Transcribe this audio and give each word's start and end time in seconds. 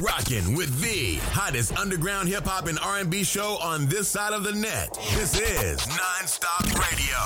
rocking 0.00 0.54
with 0.54 0.80
the 0.80 1.16
hottest 1.32 1.76
underground 1.76 2.28
hip 2.28 2.44
hop 2.44 2.66
and 2.68 2.78
R&B 2.78 3.24
show 3.24 3.58
on 3.60 3.86
this 3.86 4.08
side 4.08 4.32
of 4.32 4.44
the 4.44 4.52
net. 4.52 4.96
This 5.14 5.40
is 5.40 5.80
Nonstop 5.80 6.64
Radio. 6.78 7.18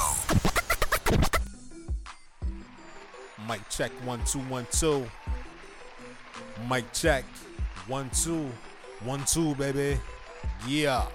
Mic 3.47 3.61
check 3.69 3.91
one 4.05 4.25
two 4.25 4.39
one 4.41 4.67
two. 4.71 5.07
Mic 6.71 6.91
check 6.93 7.25
one 7.89 8.09
two 8.11 8.49
one 9.05 9.23
two 9.25 9.55
baby. 9.57 10.01
Yeah. 10.67 11.07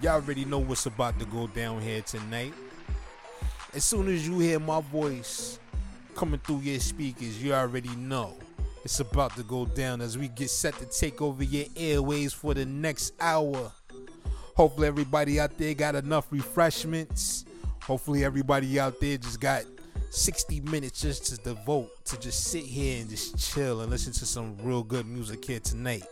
Y'all 0.00 0.14
already 0.14 0.46
know 0.46 0.60
what's 0.60 0.86
about 0.86 1.18
to 1.18 1.26
go 1.26 1.46
down 1.48 1.80
here 1.82 2.00
tonight. 2.00 2.54
As 3.74 3.84
soon 3.84 4.08
as 4.08 4.26
you 4.26 4.38
hear 4.38 4.58
my 4.58 4.80
voice 4.80 5.58
coming 6.14 6.40
through 6.40 6.60
your 6.60 6.80
speakers, 6.80 7.42
you 7.42 7.52
already 7.52 7.94
know 7.96 8.34
it's 8.84 9.00
about 9.00 9.36
to 9.36 9.42
go 9.42 9.66
down 9.66 10.00
as 10.00 10.16
we 10.16 10.28
get 10.28 10.50
set 10.50 10.74
to 10.78 10.86
take 10.86 11.20
over 11.20 11.44
your 11.44 11.66
airways 11.76 12.32
for 12.32 12.54
the 12.54 12.64
next 12.64 13.12
hour. 13.20 13.72
Hopefully, 14.56 14.88
everybody 14.88 15.38
out 15.38 15.56
there 15.58 15.74
got 15.74 15.94
enough 15.94 16.26
refreshments. 16.30 17.44
Hopefully, 17.82 18.24
everybody 18.24 18.78
out 18.80 19.00
there 19.00 19.16
just 19.16 19.40
got 19.40 19.64
60 20.10 20.60
minutes 20.60 21.00
just 21.02 21.26
to 21.26 21.36
devote 21.36 22.04
to 22.06 22.18
just 22.18 22.44
sit 22.44 22.64
here 22.64 23.00
and 23.00 23.10
just 23.10 23.38
chill 23.38 23.80
and 23.80 23.90
listen 23.90 24.12
to 24.12 24.26
some 24.26 24.56
real 24.62 24.82
good 24.82 25.06
music 25.06 25.44
here 25.44 25.60
tonight. 25.60 26.04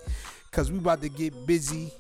Cause 0.51 0.71
we 0.71 0.79
about 0.79 1.03
to 1.03 1.09
get 1.09 1.47
busy. 1.47 1.93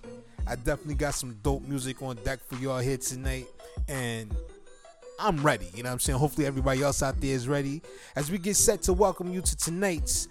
I 0.46 0.56
definitely 0.56 0.94
got 0.94 1.14
some 1.14 1.36
dope 1.42 1.62
music 1.62 2.02
on 2.02 2.16
deck 2.24 2.40
for 2.46 2.56
y'all 2.56 2.78
here 2.78 2.96
tonight. 2.96 3.46
And 3.88 4.34
I'm 5.18 5.42
ready. 5.42 5.68
You 5.74 5.82
know 5.82 5.88
what 5.88 5.94
I'm 5.94 6.00
saying? 6.00 6.18
Hopefully 6.18 6.46
everybody 6.46 6.82
else 6.82 7.02
out 7.02 7.20
there 7.20 7.34
is 7.34 7.48
ready. 7.48 7.82
As 8.14 8.30
we 8.30 8.38
get 8.38 8.56
set 8.56 8.82
to 8.82 8.92
welcome 8.92 9.32
you 9.32 9.42
to 9.42 9.56
tonight's 9.56 10.28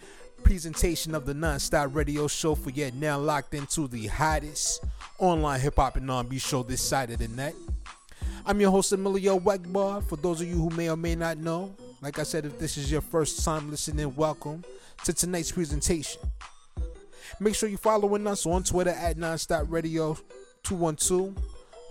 presentation 0.48 1.14
of 1.14 1.26
the 1.26 1.34
non-stop 1.34 1.94
radio 1.94 2.26
show 2.26 2.56
for 2.56 2.70
yet 2.70 2.94
now 2.94 3.20
locked 3.20 3.54
into 3.54 3.86
the 3.86 4.08
hottest 4.08 4.82
online 5.20 5.60
hip 5.60 5.76
hop 5.76 5.98
and 5.98 6.10
R&B 6.10 6.40
show 6.40 6.64
this 6.64 6.82
side 6.82 7.12
of 7.12 7.20
the 7.20 7.28
net. 7.28 7.54
I'm 8.46 8.62
your 8.62 8.72
host 8.72 8.94
Emilio 8.94 9.38
Wegbar. 9.38 10.02
For 10.02 10.16
those 10.16 10.40
of 10.40 10.48
you 10.48 10.56
who 10.56 10.70
may 10.70 10.90
or 10.90 10.96
may 10.96 11.16
not 11.16 11.38
know, 11.38 11.76
like 12.02 12.18
I 12.18 12.24
said, 12.24 12.46
if 12.46 12.58
this 12.60 12.78
is 12.78 12.90
your 12.90 13.02
first 13.02 13.44
time 13.44 13.70
listening, 13.70 14.16
welcome 14.16 14.64
to 15.04 15.12
tonight's 15.12 15.52
presentation. 15.52 16.22
Make 17.42 17.54
sure 17.54 17.68
you're 17.68 17.78
following 17.78 18.26
us 18.26 18.46
on 18.46 18.64
Twitter 18.64 18.92
at 18.92 19.18
Nonstop 19.18 19.70
Radio 19.70 20.18
212 20.64 21.36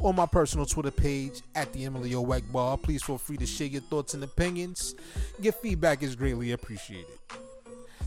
or 0.01 0.15
my 0.15 0.25
personal 0.25 0.65
Twitter 0.65 0.91
page 0.91 1.43
at 1.55 1.71
the 1.75 1.85
Emilio 1.85 2.25
Wegbar. 2.25 2.83
Please 2.83 3.03
feel 3.03 3.19
free 3.19 3.37
to 3.37 3.45
share 3.45 3.67
your 3.67 3.83
thoughts 3.83 4.15
and 4.15 4.25
opinions. 4.25 4.95
Your 5.43 5.53
feedback 5.53 6.03
is 6.03 6.17
greatly 6.17 6.53
appreciated 6.53 7.19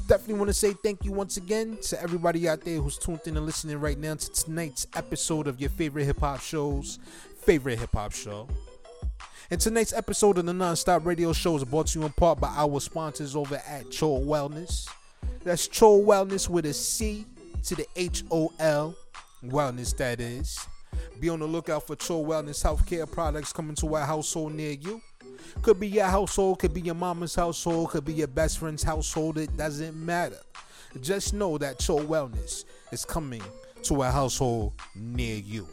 definitely 0.09 0.39
want 0.39 0.49
to 0.49 0.55
say 0.55 0.73
thank 0.73 1.05
you 1.05 1.11
once 1.11 1.37
again 1.37 1.77
to 1.83 2.01
everybody 2.01 2.49
out 2.49 2.61
there 2.61 2.77
who's 2.77 2.97
tuned 2.97 3.19
in 3.27 3.37
and 3.37 3.45
listening 3.45 3.79
right 3.79 3.97
now 3.99 4.15
to 4.15 4.31
tonight's 4.31 4.87
episode 4.95 5.45
of 5.45 5.61
your 5.61 5.69
favorite 5.69 6.05
hip 6.05 6.19
hop 6.19 6.41
show's 6.41 6.97
favorite 7.41 7.77
hip 7.77 7.91
hop 7.93 8.11
show. 8.11 8.47
And 9.51 9.61
tonight's 9.61 9.93
episode 9.93 10.39
of 10.39 10.47
the 10.47 10.51
Nonstop 10.51 11.05
Radio 11.05 11.31
Show 11.31 11.57
is 11.57 11.63
brought 11.63 11.87
to 11.87 11.99
you 11.99 12.05
in 12.07 12.11
part 12.13 12.39
by 12.39 12.47
our 12.47 12.79
sponsors 12.79 13.35
over 13.35 13.61
at 13.67 13.85
Chol 13.85 14.25
Wellness. 14.25 14.89
That's 15.43 15.67
Chol 15.67 16.03
Wellness 16.03 16.49
with 16.49 16.65
a 16.65 16.73
C 16.73 17.27
to 17.65 17.75
the 17.75 17.85
H 17.95 18.23
O 18.31 18.51
L 18.59 18.95
Wellness, 19.45 19.95
that 19.97 20.19
is. 20.19 20.57
Be 21.19 21.29
on 21.29 21.39
the 21.39 21.45
lookout 21.45 21.85
for 21.85 21.95
Chol 21.95 22.25
Wellness 22.25 22.63
healthcare 22.63 23.09
products 23.09 23.53
coming 23.53 23.75
to 23.75 23.95
a 23.95 23.99
household 23.99 24.53
near 24.53 24.71
you. 24.71 25.03
Could 25.61 25.79
be 25.79 25.87
your 25.87 26.05
household, 26.05 26.59
could 26.59 26.73
be 26.73 26.81
your 26.81 26.95
mama's 26.95 27.35
household, 27.35 27.89
could 27.89 28.05
be 28.05 28.13
your 28.13 28.27
best 28.27 28.59
friend's 28.59 28.83
household. 28.83 29.37
It 29.37 29.55
doesn't 29.57 29.95
matter. 29.95 30.39
Just 31.01 31.33
know 31.33 31.57
that 31.57 31.79
Chol 31.79 32.05
Wellness 32.05 32.65
is 32.91 33.05
coming 33.05 33.43
to 33.83 34.01
a 34.01 34.11
household 34.11 34.73
near 34.95 35.35
you. 35.35 35.67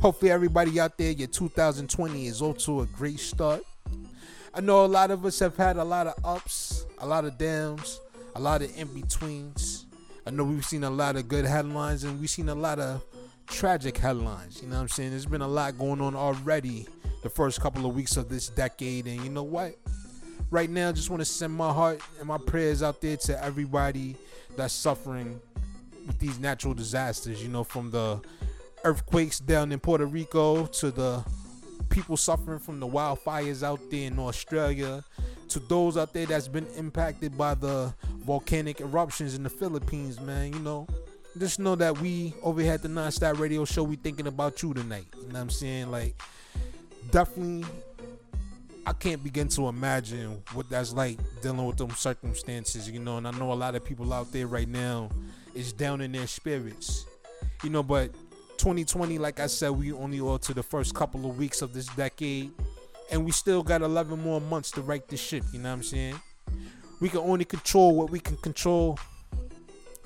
Hopefully, 0.00 0.30
everybody 0.30 0.80
out 0.80 0.96
there, 0.96 1.10
your 1.10 1.28
2020 1.28 2.26
is 2.26 2.40
off 2.40 2.58
to 2.58 2.80
a 2.80 2.86
great 2.86 3.20
start. 3.20 3.62
I 4.54 4.60
know 4.60 4.84
a 4.84 4.86
lot 4.86 5.10
of 5.10 5.24
us 5.24 5.38
have 5.40 5.56
had 5.56 5.76
a 5.76 5.84
lot 5.84 6.06
of 6.06 6.14
ups, 6.24 6.86
a 6.98 7.06
lot 7.06 7.24
of 7.24 7.38
downs, 7.38 8.00
a 8.34 8.40
lot 8.40 8.62
of 8.62 8.76
in 8.76 8.88
betweens. 8.88 9.86
I 10.26 10.30
know 10.30 10.44
we've 10.44 10.64
seen 10.64 10.84
a 10.84 10.90
lot 10.90 11.16
of 11.16 11.28
good 11.28 11.44
headlines 11.44 12.04
and 12.04 12.20
we've 12.20 12.30
seen 12.30 12.48
a 12.48 12.54
lot 12.54 12.78
of 12.78 13.04
tragic 13.46 13.98
headlines. 13.98 14.62
You 14.62 14.68
know 14.68 14.76
what 14.76 14.82
I'm 14.82 14.88
saying? 14.88 15.10
There's 15.10 15.26
been 15.26 15.42
a 15.42 15.48
lot 15.48 15.78
going 15.78 16.00
on 16.00 16.14
already 16.14 16.86
the 17.22 17.30
first 17.30 17.60
couple 17.60 17.86
of 17.86 17.94
weeks 17.94 18.16
of 18.16 18.28
this 18.28 18.48
decade. 18.48 19.06
And 19.06 19.22
you 19.22 19.30
know 19.30 19.42
what? 19.42 19.76
Right 20.50 20.70
now, 20.70 20.88
I 20.88 20.92
just 20.92 21.10
want 21.10 21.20
to 21.20 21.26
send 21.26 21.52
my 21.52 21.72
heart 21.72 22.00
and 22.18 22.28
my 22.28 22.38
prayers 22.38 22.82
out 22.82 23.00
there 23.00 23.16
to 23.16 23.44
everybody 23.44 24.16
that's 24.56 24.74
suffering 24.74 25.40
with 26.06 26.18
these 26.18 26.38
natural 26.38 26.74
disasters. 26.74 27.42
You 27.42 27.48
know, 27.48 27.62
from 27.64 27.90
the 27.90 28.20
earthquakes 28.84 29.38
down 29.38 29.72
in 29.72 29.78
Puerto 29.78 30.06
Rico 30.06 30.66
to 30.66 30.90
the 30.90 31.24
people 31.90 32.16
suffering 32.16 32.58
from 32.58 32.80
the 32.80 32.86
wildfires 32.86 33.62
out 33.62 33.80
there 33.90 34.06
in 34.06 34.18
Australia 34.18 35.04
to 35.48 35.58
those 35.58 35.96
out 35.96 36.12
there 36.12 36.26
that's 36.26 36.48
been 36.48 36.66
impacted 36.76 37.36
by 37.36 37.54
the 37.54 37.92
volcanic 38.24 38.80
eruptions 38.80 39.34
in 39.34 39.42
the 39.42 39.50
Philippines, 39.50 40.20
man. 40.20 40.52
You 40.52 40.60
know, 40.60 40.86
just 41.38 41.58
know 41.58 41.74
that 41.76 42.00
we 42.00 42.34
over 42.42 42.60
here 42.60 42.72
at 42.72 42.82
the 42.82 42.88
Nonstop 42.88 43.38
Radio 43.38 43.64
Show, 43.64 43.82
we 43.82 43.96
thinking 43.96 44.26
about 44.26 44.62
you 44.62 44.72
tonight. 44.72 45.06
You 45.16 45.22
know 45.28 45.34
what 45.34 45.40
I'm 45.40 45.50
saying? 45.50 45.90
Like, 45.90 46.20
definitely 47.10 47.66
I 48.86 48.92
can't 48.92 49.22
begin 49.22 49.46
to 49.48 49.68
imagine 49.68 50.42
what 50.52 50.68
that's 50.68 50.92
like 50.92 51.18
dealing 51.42 51.64
with 51.64 51.76
them 51.76 51.90
circumstances, 51.90 52.90
you 52.90 52.98
know. 52.98 53.18
And 53.18 53.28
I 53.28 53.30
know 53.30 53.52
a 53.52 53.54
lot 53.54 53.74
of 53.74 53.84
people 53.84 54.12
out 54.12 54.32
there 54.32 54.46
right 54.46 54.68
now 54.68 55.10
is 55.54 55.72
down 55.72 56.00
in 56.00 56.12
their 56.12 56.26
spirits, 56.26 57.06
you 57.62 57.70
know. 57.70 57.82
But 57.82 58.12
2020, 58.56 59.18
like 59.18 59.38
I 59.38 59.46
said, 59.46 59.70
we 59.70 59.92
only 59.92 60.20
all 60.20 60.38
to 60.38 60.54
the 60.54 60.62
first 60.62 60.94
couple 60.94 61.28
of 61.28 61.38
weeks 61.38 61.62
of 61.62 61.72
this 61.72 61.86
decade, 61.88 62.50
and 63.12 63.24
we 63.24 63.32
still 63.32 63.62
got 63.62 63.82
11 63.82 64.20
more 64.20 64.40
months 64.40 64.70
to 64.72 64.82
right 64.82 65.06
this 65.08 65.20
ship. 65.20 65.44
You 65.52 65.60
know 65.60 65.68
what 65.68 65.76
I'm 65.76 65.82
saying? 65.82 66.20
We 67.00 67.10
can 67.10 67.20
only 67.20 67.44
control 67.44 67.94
what 67.94 68.10
we 68.10 68.18
can 68.18 68.38
control, 68.38 68.98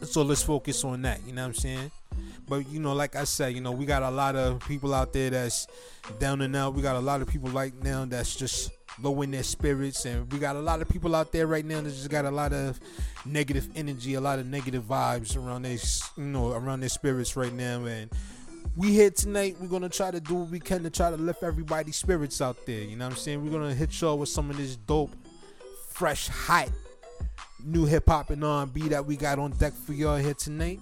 so 0.03 0.23
let's 0.23 0.43
focus 0.43 0.85
on 0.85 1.03
that. 1.03 1.21
You 1.27 1.33
know 1.33 1.43
what 1.43 1.49
I'm 1.49 1.55
saying? 1.55 1.91
But 2.49 2.69
you 2.69 2.81
know, 2.81 2.93
like 2.93 3.17
I 3.17 3.25
said, 3.25 3.55
you 3.55 3.61
know, 3.61 3.73
we 3.73 3.87
got 3.87 4.03
a 4.03 4.11
lot 4.11 4.37
of 4.37 4.61
people 4.67 4.95
out 4.95 5.13
there 5.13 5.31
that's 5.31 5.67
down 6.19 6.41
and 6.43 6.55
out. 6.55 6.75
We 6.75 6.83
got 6.83 6.97
a 6.97 7.01
lot 7.01 7.23
of 7.23 7.29
people 7.29 7.49
right 7.51 7.73
now 7.83 8.05
that's 8.05 8.37
just 8.37 8.71
low 9.01 9.23
in 9.23 9.31
their 9.31 9.43
spirits, 9.43 10.05
and 10.05 10.31
we 10.33 10.39
got 10.39 10.57
a 10.57 10.61
lot 10.61 10.83
of 10.83 10.89
people 10.89 11.15
out 11.17 11.33
there 11.33 11.47
right 11.47 11.65
now 11.65 11.81
that 11.81 11.91
just 11.91 12.11
got 12.11 12.25
a 12.25 12.31
lot 12.31 12.53
of 12.53 12.79
negative 13.25 13.69
energy, 13.75 14.15
a 14.15 14.21
lot 14.21 14.39
of 14.39 14.47
negative 14.47 14.85
vibes 14.85 15.37
around 15.37 15.63
their, 15.63 15.79
you 16.17 16.25
know, 16.31 16.53
around 16.53 16.81
their 16.81 16.89
spirits 16.89 17.37
right 17.37 17.53
now. 17.53 17.85
And 17.85 18.11
we 18.77 18.93
here 18.93 19.11
tonight. 19.11 19.57
We're 19.61 19.69
gonna 19.69 19.89
try 19.89 20.11
to 20.11 20.21
do 20.21 20.35
what 20.35 20.51
we 20.51 20.61
can 20.61 20.83
to 20.83 20.91
try 20.91 21.11
to 21.11 21.17
lift 21.17 21.43
everybody's 21.43 21.97
spirits 21.97 22.41
out 22.41 22.57
there. 22.67 22.83
You 22.83 22.97
know 22.97 23.07
what 23.07 23.15
I'm 23.15 23.19
saying? 23.19 23.45
We're 23.45 23.53
gonna 23.53 23.75
hit 23.75 24.01
y'all 24.01 24.19
with 24.19 24.29
some 24.29 24.51
of 24.51 24.57
this 24.57 24.77
dope, 24.77 25.15
fresh, 25.89 26.29
hot, 26.29 26.69
new 27.65 27.87
hip 27.87 28.09
hop 28.09 28.31
and 28.31 28.45
R&B 28.45 28.89
that 28.89 29.07
we 29.07 29.17
got 29.17 29.39
on 29.39 29.53
deck 29.53 29.73
for 29.73 29.93
y'all 29.93 30.17
here 30.17 30.35
tonight. 30.35 30.81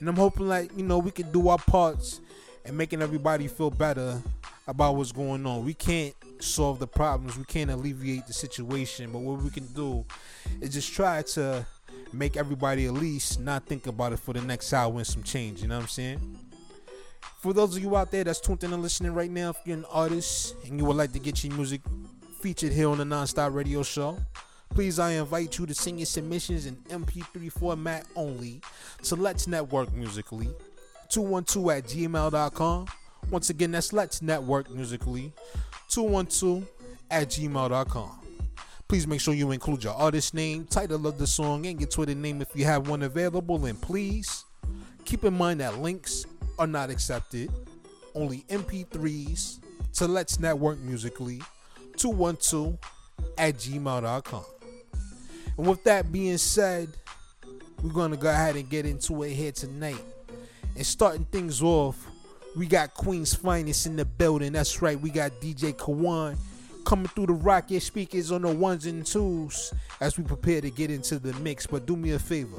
And 0.00 0.08
I'm 0.08 0.16
hoping 0.16 0.48
like, 0.48 0.70
you 0.76 0.84
know, 0.84 0.98
we 0.98 1.10
can 1.10 1.30
do 1.32 1.48
our 1.48 1.58
parts 1.58 2.20
and 2.64 2.76
making 2.76 3.02
everybody 3.02 3.48
feel 3.48 3.70
better 3.70 4.20
about 4.66 4.96
what's 4.96 5.12
going 5.12 5.46
on. 5.46 5.64
We 5.64 5.74
can't 5.74 6.14
solve 6.40 6.78
the 6.78 6.86
problems, 6.86 7.38
we 7.38 7.44
can't 7.44 7.70
alleviate 7.70 8.26
the 8.26 8.32
situation, 8.32 9.12
but 9.12 9.20
what 9.20 9.42
we 9.42 9.50
can 9.50 9.66
do 9.66 10.04
is 10.60 10.70
just 10.70 10.92
try 10.92 11.22
to 11.22 11.66
make 12.12 12.36
everybody 12.36 12.86
at 12.86 12.92
least 12.92 13.40
not 13.40 13.66
think 13.66 13.86
about 13.86 14.12
it 14.12 14.18
for 14.18 14.32
the 14.32 14.40
next 14.40 14.72
hour 14.72 14.94
and 14.96 15.06
some 15.06 15.22
change, 15.22 15.62
you 15.62 15.68
know 15.68 15.76
what 15.76 15.82
I'm 15.82 15.88
saying? 15.88 16.38
For 17.40 17.52
those 17.52 17.76
of 17.76 17.82
you 17.82 17.94
out 17.96 18.10
there 18.10 18.24
that's 18.24 18.40
tuned 18.40 18.64
in 18.64 18.72
and 18.72 18.82
listening 18.82 19.14
right 19.14 19.30
now, 19.30 19.50
if 19.50 19.56
you're 19.64 19.76
an 19.76 19.84
artist 19.90 20.54
and 20.66 20.78
you 20.78 20.84
would 20.86 20.96
like 20.96 21.12
to 21.12 21.18
get 21.18 21.44
your 21.44 21.54
music 21.54 21.82
featured 22.40 22.72
here 22.72 22.88
on 22.88 22.98
the 22.98 23.04
Nonstop 23.04 23.54
Radio 23.54 23.82
Show, 23.82 24.18
Please, 24.74 24.98
I 24.98 25.12
invite 25.12 25.56
you 25.56 25.66
to 25.66 25.74
send 25.74 26.00
your 26.00 26.06
submissions 26.06 26.66
in 26.66 26.74
MP3 26.88 27.52
format 27.52 28.06
only 28.16 28.60
to 29.04 29.14
Let's 29.14 29.46
Network 29.46 29.94
Musically 29.94 30.48
212 31.10 31.68
at 31.70 31.84
gmail.com. 31.84 32.86
Once 33.30 33.50
again, 33.50 33.70
that's 33.70 33.92
Let's 33.92 34.20
Network 34.20 34.68
Musically 34.70 35.32
212 35.90 36.66
at 37.08 37.28
gmail.com. 37.28 38.20
Please 38.88 39.06
make 39.06 39.20
sure 39.20 39.32
you 39.32 39.52
include 39.52 39.84
your 39.84 39.94
artist 39.94 40.34
name, 40.34 40.66
title 40.66 41.06
of 41.06 41.18
the 41.18 41.26
song, 41.28 41.66
and 41.66 41.80
your 41.80 41.88
Twitter 41.88 42.16
name 42.16 42.42
if 42.42 42.48
you 42.56 42.64
have 42.64 42.88
one 42.88 43.04
available. 43.04 43.64
And 43.66 43.80
please 43.80 44.44
keep 45.04 45.24
in 45.24 45.34
mind 45.34 45.60
that 45.60 45.78
links 45.78 46.26
are 46.58 46.66
not 46.66 46.90
accepted, 46.90 47.48
only 48.16 48.44
MP3s 48.48 49.60
to 49.94 50.08
Let's 50.08 50.40
Network 50.40 50.80
Musically 50.80 51.40
212 51.96 52.76
at 53.38 53.54
gmail.com. 53.54 54.44
And 55.56 55.66
with 55.66 55.84
that 55.84 56.10
being 56.10 56.38
said, 56.38 56.88
we're 57.82 57.92
gonna 57.92 58.16
go 58.16 58.30
ahead 58.30 58.56
and 58.56 58.68
get 58.68 58.86
into 58.86 59.22
it 59.22 59.32
here 59.32 59.52
tonight. 59.52 60.02
And 60.76 60.86
starting 60.86 61.24
things 61.26 61.62
off, 61.62 62.06
we 62.56 62.66
got 62.66 62.94
Queen's 62.94 63.34
Finest 63.34 63.86
in 63.86 63.96
the 63.96 64.04
building. 64.04 64.52
That's 64.52 64.80
right, 64.82 64.98
we 65.00 65.10
got 65.10 65.32
DJ 65.40 65.74
Kawon 65.74 66.36
coming 66.84 67.08
through 67.08 67.26
the 67.26 67.32
rocket 67.32 67.80
speakers 67.80 68.30
on 68.30 68.42
the 68.42 68.54
ones 68.54 68.86
and 68.86 69.04
twos 69.04 69.72
as 70.00 70.18
we 70.18 70.24
prepare 70.24 70.60
to 70.60 70.70
get 70.70 70.90
into 70.90 71.18
the 71.18 71.32
mix. 71.40 71.66
But 71.66 71.86
do 71.86 71.96
me 71.96 72.12
a 72.12 72.18
favor. 72.18 72.58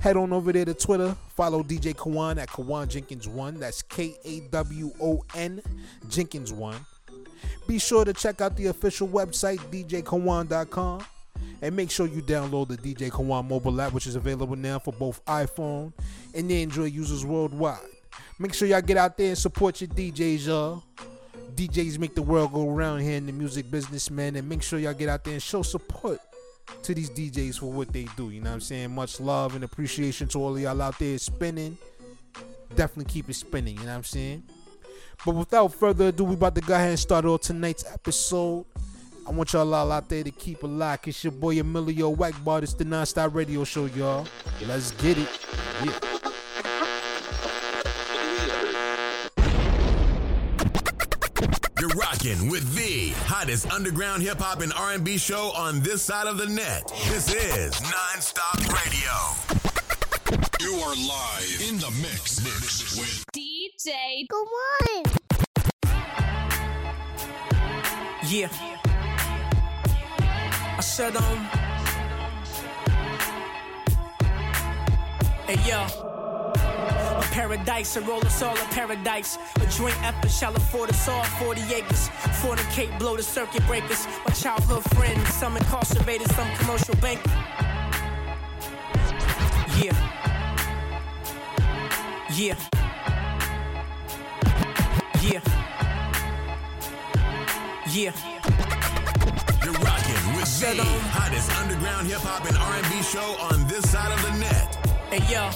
Head 0.00 0.16
on 0.16 0.32
over 0.32 0.52
there 0.52 0.64
to 0.64 0.74
Twitter. 0.74 1.16
Follow 1.36 1.62
DJ 1.62 1.94
Kawon 1.94 2.40
at 2.40 2.48
Kawon 2.48 2.88
Jenkins1. 2.88 3.58
That's 3.58 3.82
K 3.82 4.16
A 4.24 4.40
W 4.40 4.92
O 5.00 5.24
N 5.34 5.62
Jenkins1. 6.06 6.74
Be 7.66 7.78
sure 7.78 8.04
to 8.04 8.12
check 8.12 8.40
out 8.40 8.56
the 8.56 8.66
official 8.66 9.06
website, 9.06 9.58
djkawon.com. 9.70 11.04
And 11.60 11.76
make 11.76 11.90
sure 11.90 12.06
you 12.06 12.22
download 12.22 12.68
the 12.68 12.76
DJ 12.76 13.10
Kawon 13.10 13.48
mobile 13.48 13.80
app, 13.80 13.92
which 13.92 14.06
is 14.06 14.16
available 14.16 14.56
now 14.56 14.78
for 14.78 14.92
both 14.92 15.24
iPhone 15.26 15.92
and 16.34 16.50
Android 16.50 16.92
users 16.92 17.24
worldwide. 17.24 17.78
Make 18.38 18.54
sure 18.54 18.66
y'all 18.66 18.80
get 18.82 18.96
out 18.96 19.16
there 19.16 19.28
and 19.28 19.38
support 19.38 19.80
your 19.80 19.88
DJs, 19.90 20.46
y'all. 20.46 20.82
DJs 21.54 21.98
make 21.98 22.14
the 22.14 22.22
world 22.22 22.52
go 22.52 22.68
around 22.68 23.00
here 23.00 23.16
in 23.16 23.26
the 23.26 23.32
music 23.32 23.70
business, 23.70 24.10
man. 24.10 24.36
And 24.36 24.48
make 24.48 24.62
sure 24.62 24.78
y'all 24.78 24.94
get 24.94 25.08
out 25.08 25.24
there 25.24 25.34
and 25.34 25.42
show 25.42 25.62
support 25.62 26.18
to 26.82 26.94
these 26.94 27.10
DJs 27.10 27.58
for 27.60 27.70
what 27.70 27.92
they 27.92 28.06
do. 28.16 28.30
You 28.30 28.40
know 28.40 28.50
what 28.50 28.54
I'm 28.54 28.60
saying? 28.60 28.94
Much 28.94 29.20
love 29.20 29.54
and 29.54 29.64
appreciation 29.64 30.28
to 30.28 30.38
all 30.38 30.58
y'all 30.58 30.80
out 30.80 30.98
there 30.98 31.18
spinning. 31.18 31.76
Definitely 32.74 33.12
keep 33.12 33.28
it 33.28 33.34
spinning, 33.34 33.74
you 33.76 33.82
know 33.82 33.88
what 33.88 33.98
I'm 33.98 34.04
saying? 34.04 34.42
But 35.24 35.34
without 35.34 35.72
further 35.74 36.08
ado, 36.08 36.24
we 36.24 36.34
about 36.34 36.54
to 36.56 36.60
go 36.60 36.74
ahead 36.74 36.90
and 36.90 36.98
start 36.98 37.24
off 37.24 37.42
tonight's 37.42 37.84
episode. 37.92 38.64
I 39.24 39.30
want 39.30 39.52
y'all 39.52 39.72
all 39.72 39.92
out 39.92 40.08
there 40.08 40.24
to 40.24 40.30
keep 40.30 40.64
it 40.64 40.66
locked. 40.66 41.06
It's 41.06 41.22
your 41.22 41.32
boy 41.32 41.60
Emilio 41.60 42.14
Wackbar. 42.14 42.62
It's 42.62 42.74
the 42.74 42.84
Nonstop 42.84 43.34
Radio 43.34 43.62
Show, 43.64 43.86
y'all. 43.86 44.26
Let's 44.66 44.90
get 44.92 45.16
it. 45.18 45.28
Yeah. 45.84 45.92
You're 51.78 51.88
rocking 51.90 52.50
with 52.50 52.74
the 52.74 53.10
hottest 53.26 53.70
underground 53.72 54.22
hip 54.22 54.38
hop 54.38 54.60
and 54.60 54.72
R&B 54.72 55.18
show 55.18 55.52
on 55.56 55.80
this 55.80 56.02
side 56.02 56.26
of 56.26 56.36
the 56.36 56.46
net. 56.46 56.88
This 57.08 57.32
is 57.32 57.74
Nonstop 57.74 58.58
Radio. 58.72 59.12
You 60.60 60.74
are 60.80 60.94
live 60.94 61.68
in 61.68 61.78
the 61.78 61.90
mix, 62.00 62.42
mix 62.42 62.96
with 62.98 63.24
DJ. 63.32 64.26
Go 64.28 64.36
on. 64.36 65.04
Yeah. 68.28 68.81
I 70.82 70.84
said, 70.84 71.14
um. 71.14 71.38
Hey, 75.46 75.68
yo. 75.68 75.86
A 76.56 77.22
paradise, 77.30 77.94
a 77.94 78.00
roll 78.00 78.26
us 78.26 78.42
all 78.42 78.56
a 78.56 78.64
paradise. 78.74 79.38
A 79.60 79.66
joint 79.68 79.96
effort 80.02 80.28
shall 80.28 80.52
afford 80.56 80.90
us 80.90 81.06
all 81.06 81.22
40 81.22 81.60
acres. 81.72 82.08
Fornicate, 82.42 82.98
blow 82.98 83.16
the 83.16 83.22
circuit 83.22 83.64
breakers. 83.68 84.08
My 84.26 84.32
childhood 84.34 84.82
friends, 84.96 85.32
some 85.32 85.56
incarcerated, 85.56 86.28
some 86.32 86.52
commercial 86.56 86.96
banker. 86.96 87.30
Yeah. 89.78 89.94
Yeah. 92.34 92.56
Yeah. 95.22 95.42
Yeah. 97.88 98.31
Said, 100.62 100.78
um, 100.78 100.86
hottest 100.86 101.50
underground 101.58 102.06
hip 102.06 102.20
hop 102.20 102.46
and 102.46 102.56
R&B 102.56 103.02
show 103.02 103.34
on 103.50 103.66
this 103.66 103.82
side 103.90 104.12
of 104.12 104.22
the 104.22 104.38
net. 104.38 104.76
Hey 105.10 105.18
yo. 105.28 105.50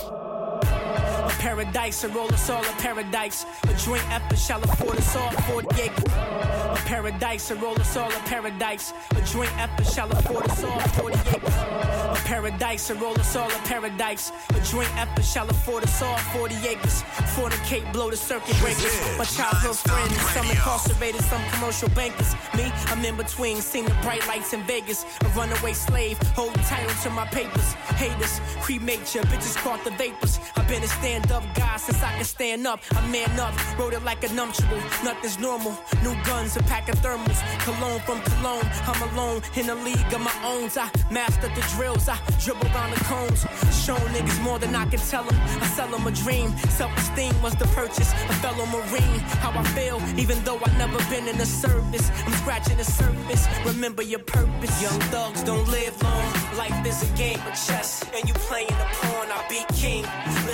A 1.36 1.38
paradise, 1.38 2.02
a 2.04 2.08
roll 2.08 2.32
us 2.32 2.48
all 2.48 2.62
a 2.62 2.72
paradise. 2.78 3.44
A 3.64 3.74
joint 3.74 4.02
effort 4.10 4.38
shall 4.38 4.62
afford 4.62 4.96
us 4.96 5.16
all 5.16 5.30
40 5.30 5.82
acres. 5.82 6.04
A 6.06 6.82
paradise, 6.86 7.50
a 7.50 7.56
roll 7.56 7.78
us 7.80 7.96
all 7.96 8.10
a 8.10 8.20
paradise. 8.20 8.92
A 9.10 9.20
joint 9.22 9.52
effort 9.58 9.86
shall 9.86 10.10
afford 10.10 10.48
us 10.50 10.64
all 10.64 10.80
40 10.80 11.18
acres. 11.36 11.54
A 11.54 12.22
paradise, 12.24 12.90
a 12.90 12.94
roll 12.94 13.18
us 13.20 13.36
all 13.36 13.48
a 13.48 13.58
paradise. 13.68 14.32
A 14.50 14.60
joint 14.60 14.90
effort 14.96 15.24
shall 15.24 15.48
afford 15.48 15.84
us 15.84 16.02
all 16.02 16.16
40 16.16 16.54
acres. 16.68 17.02
Fornicate, 17.36 17.92
blow 17.92 18.10
the 18.10 18.16
circuit 18.16 18.56
breakers. 18.58 18.96
My 19.18 19.24
childhood 19.24 19.76
friends, 19.76 20.16
some 20.32 20.46
incarcerated, 20.48 21.22
some 21.22 21.42
commercial 21.50 21.90
bankers. 21.90 22.34
Me, 22.56 22.72
I'm 22.86 23.04
in 23.04 23.16
between, 23.16 23.60
seen 23.60 23.84
the 23.84 23.94
bright 24.02 24.26
lights 24.26 24.54
in 24.54 24.62
Vegas. 24.62 25.04
A 25.20 25.28
runaway 25.28 25.74
slave, 25.74 26.18
holding 26.34 26.62
title 26.64 26.94
to 27.02 27.10
my 27.10 27.26
papers. 27.26 27.74
Haters, 28.00 28.40
cremate 28.60 29.14
ya, 29.14 29.22
bitches 29.24 29.56
caught 29.56 29.84
the 29.84 29.90
vapors. 29.92 30.40
I've 30.56 30.66
been 30.68 30.82
a 30.82 30.88
stand 30.88 31.26
up 31.32 31.35
guy 31.54 31.76
since 31.76 32.02
I 32.02 32.12
can 32.14 32.24
stand 32.24 32.66
up. 32.66 32.80
I 32.92 33.06
man 33.08 33.38
up, 33.38 33.54
wrote 33.78 33.94
it 33.94 34.04
like 34.04 34.24
a 34.24 34.32
nuptial. 34.32 34.78
Nothing's 35.04 35.38
normal. 35.38 35.76
New 36.02 36.14
guns, 36.24 36.56
a 36.56 36.62
pack 36.64 36.88
of 36.88 36.96
thermals. 36.96 37.40
Cologne 37.64 38.00
from 38.00 38.20
Cologne. 38.22 38.68
I'm 38.86 39.02
alone 39.10 39.42
in 39.56 39.68
a 39.70 39.74
league 39.74 40.12
of 40.12 40.20
my 40.20 40.34
own. 40.44 40.70
I 40.76 40.90
mastered 41.10 41.54
the 41.54 41.60
drills. 41.76 42.08
I 42.08 42.18
dribble 42.42 42.66
around 42.74 42.90
the 42.90 43.04
cones. 43.04 43.42
Show 43.84 43.96
niggas 44.14 44.42
more 44.42 44.58
than 44.58 44.74
I 44.74 44.86
can 44.86 44.98
tell 44.98 45.24
them. 45.24 45.38
I 45.60 45.66
sell 45.66 45.88
them 45.88 46.06
a 46.06 46.10
dream. 46.10 46.56
Self 46.70 46.96
esteem 46.96 47.40
was 47.42 47.54
the 47.56 47.66
purchase. 47.66 48.12
A 48.12 48.34
fellow 48.44 48.66
Marine. 48.66 49.20
How 49.42 49.50
I 49.50 49.62
feel, 49.76 50.00
even 50.18 50.42
though 50.44 50.58
I 50.64 50.70
never 50.78 50.98
been 51.10 51.28
in 51.28 51.38
the 51.38 51.46
service. 51.46 52.10
I'm 52.26 52.32
scratching 52.32 52.78
the 52.78 52.84
surface. 52.84 53.46
Remember 53.64 54.02
your 54.02 54.20
purpose. 54.20 54.82
Young 54.82 55.00
thugs 55.12 55.42
don't 55.44 55.68
live 55.68 55.94
long. 56.02 56.32
Life 56.56 56.86
is 56.86 57.02
a 57.02 57.16
game 57.16 57.40
of 57.46 57.54
chess. 57.54 58.04
And 58.14 58.28
you 58.28 58.34
playing 58.48 58.68
the 58.68 58.88
pawn, 59.00 59.28
I 59.30 59.46
be 59.48 59.64
king. 59.74 60.04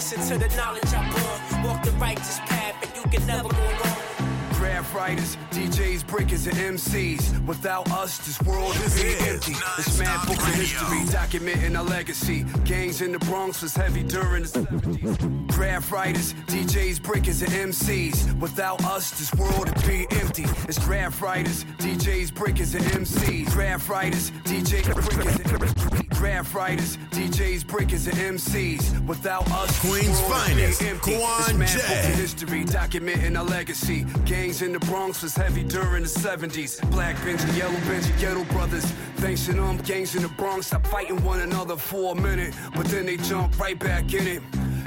Listen 0.02 0.36
to 0.36 0.48
the 0.48 0.56
knowledge 0.56 0.92
I 0.92 1.08
born. 1.12 1.64
Walk 1.64 1.84
the 1.84 1.92
righteous 1.92 2.40
path, 2.40 2.74
and 2.82 2.96
you 2.96 3.08
can 3.08 3.24
never 3.24 3.48
go 3.48 3.56
wrong. 3.56 4.52
Graph 4.54 4.92
writers, 4.92 5.36
DJs, 5.52 6.04
breakers, 6.08 6.48
and 6.48 6.56
MCs. 6.56 7.46
Without 7.46 7.88
us, 7.92 8.18
this 8.18 8.42
world 8.42 8.76
would 8.80 8.94
be 8.94 9.00
is 9.02 9.28
empty. 9.28 9.52
It's 9.78 9.96
mad 10.00 10.26
books 10.26 10.44
of 10.44 10.54
history 10.54 10.98
documenting 11.16 11.78
our 11.78 11.84
legacy. 11.84 12.44
Gangs 12.64 13.00
in 13.00 13.12
the 13.12 13.20
Bronx 13.20 13.62
was 13.62 13.76
heavy 13.76 14.02
during 14.02 14.42
the 14.42 14.48
70s. 14.48 15.46
Graph 15.52 15.92
writers, 15.92 16.34
DJs, 16.48 17.00
breakers, 17.00 17.42
and 17.42 17.52
MCs. 17.52 18.40
Without 18.40 18.84
us, 18.84 19.12
this 19.12 19.32
world 19.34 19.68
would 19.68 19.86
be 19.86 20.08
empty. 20.10 20.46
It's 20.68 20.84
graph 20.84 21.22
writers, 21.22 21.62
DJs, 21.78 22.34
breakers, 22.34 22.74
and 22.74 22.84
MCs. 22.86 23.52
Graph 23.52 23.88
writers, 23.88 24.32
DJs, 24.46 24.94
breakers, 24.94 25.38
and 25.38 26.01
Graph 26.22 26.54
writers, 26.54 26.98
DJs, 27.10 27.66
breakers, 27.66 28.06
and 28.06 28.16
MCs. 28.16 29.04
Without 29.08 29.50
us, 29.50 29.80
Queen's 29.80 30.20
world 30.20 30.50
would 30.50 30.54
be 30.54 30.70
finest, 30.70 31.02
Kwan 31.02 31.66
J. 31.66 31.80
history 32.12 32.64
documenting 32.64 33.36
our 33.36 33.42
legacy. 33.42 34.06
Gangs 34.24 34.62
in 34.62 34.72
the 34.72 34.78
Bronx 34.78 35.20
was 35.24 35.34
heavy 35.34 35.64
during 35.64 36.04
the 36.04 36.08
70s. 36.08 36.80
Black 36.92 37.16
Benji, 37.16 37.58
Yellow 37.58 37.74
Benji, 37.88 38.16
Ghetto 38.20 38.44
Brothers. 38.52 38.84
Thanks 39.16 39.46
to 39.46 39.54
them, 39.54 39.78
gangs 39.78 40.14
in 40.14 40.22
the 40.22 40.28
Bronx 40.28 40.68
stopped 40.68 40.86
fighting 40.86 41.20
one 41.24 41.40
another 41.40 41.76
for 41.76 42.12
a 42.12 42.14
minute, 42.14 42.54
but 42.76 42.86
then 42.86 43.04
they 43.04 43.16
jumped 43.16 43.58
right 43.58 43.76
back 43.76 44.14
in 44.14 44.24
it. 44.28 44.42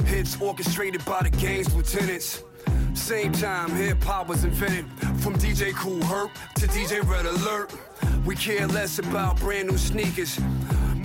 Hits 0.06 0.40
orchestrated 0.40 1.04
by 1.04 1.22
the 1.24 1.32
gang's 1.32 1.76
lieutenants. 1.76 2.46
Same 2.94 3.34
time, 3.34 3.72
hip 3.72 4.02
hop 4.02 4.30
was 4.30 4.46
invented. 4.46 4.86
From 5.20 5.34
DJ 5.36 5.74
Kool 5.74 6.02
Herc 6.06 6.32
to 6.56 6.68
DJ 6.68 7.06
Red 7.06 7.26
Alert. 7.26 7.74
We 8.26 8.38
care 8.38 8.66
less 8.68 9.00
about 9.00 9.38
brand 9.42 9.68
new 9.68 9.78
sneakers. 9.78 10.40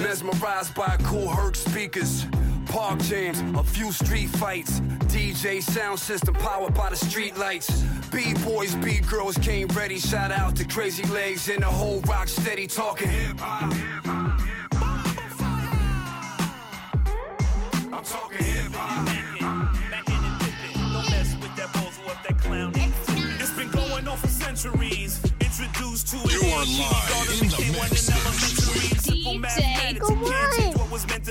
Mesmerized 0.01 0.75
by 0.75 0.97
Kool 1.05 1.29
Herc 1.29 1.55
speakers. 1.55 2.25
Park 2.67 3.01
jams, 3.01 3.41
a 3.59 3.63
few 3.63 3.93
street 3.93 4.29
fights. 4.31 4.81
DJ 5.13 5.63
sound 5.63 5.99
system 5.99 6.35
powered 6.35 6.75
by 6.75 6.89
the 6.89 6.97
street 6.97 7.37
lights. 7.37 7.83
B-boys, 8.13 8.75
B-girls 8.77 9.37
came 9.39 9.69
ready. 9.69 9.99
Shout 9.99 10.31
out 10.31 10.57
to 10.57 10.65
Crazy 10.65 11.05
Legs 11.09 11.49
and 11.49 11.63
the 11.63 11.67
whole 11.67 12.01
rock 12.03 12.29
steady 12.29 12.67
talking 12.67 13.09
hip 13.09 13.39
hop. 13.39 13.73
I'm 17.93 18.05
talking 18.05 18.45
hip 18.45 18.73
hop. 18.73 19.07
Don't 20.95 21.11
mess 21.11 21.35
with 21.41 21.57
that 21.57 21.69
bozo 21.75 22.11
up 22.11 22.23
that 22.27 22.39
clown. 22.39 22.73
It's 23.39 23.51
been 23.53 23.71
going 23.71 24.09
on 24.09 24.17
for 24.17 24.29
centuries. 24.29 25.21
Introduced 25.41 26.09
to 26.09 26.17
it 26.17 26.33
You 26.33 26.49
are 26.55 26.63
in 26.63 26.79
live 26.79 27.43
in 27.43 27.49
the 27.49 27.57
became 27.57 27.73
mix, 27.83 28.70